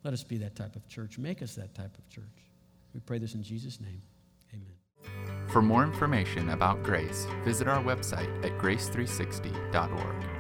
Let 0.05 0.15
us 0.15 0.25
be 0.25 0.39
that 0.39 0.57
type 0.57 0.77
of 0.77 0.87
church. 0.89 1.19
Make 1.19 1.43
us 1.43 1.55
that 1.55 1.75
type 1.75 1.97
of 1.97 2.09
church. 2.09 2.25
We 2.95 3.01
pray 3.01 3.19
this 3.19 3.35
in 3.35 3.43
Jesus' 3.43 3.81
name. 3.81 4.03
Amen. 4.53 5.49
For 5.49 5.63
more 5.63 5.85
information 5.85 6.51
about 6.51 6.83
Grace, 6.83 7.27
visit 7.45 7.69
our 7.69 7.83
website 7.83 8.45
at 8.45 8.59
grace360.org. 8.59 10.32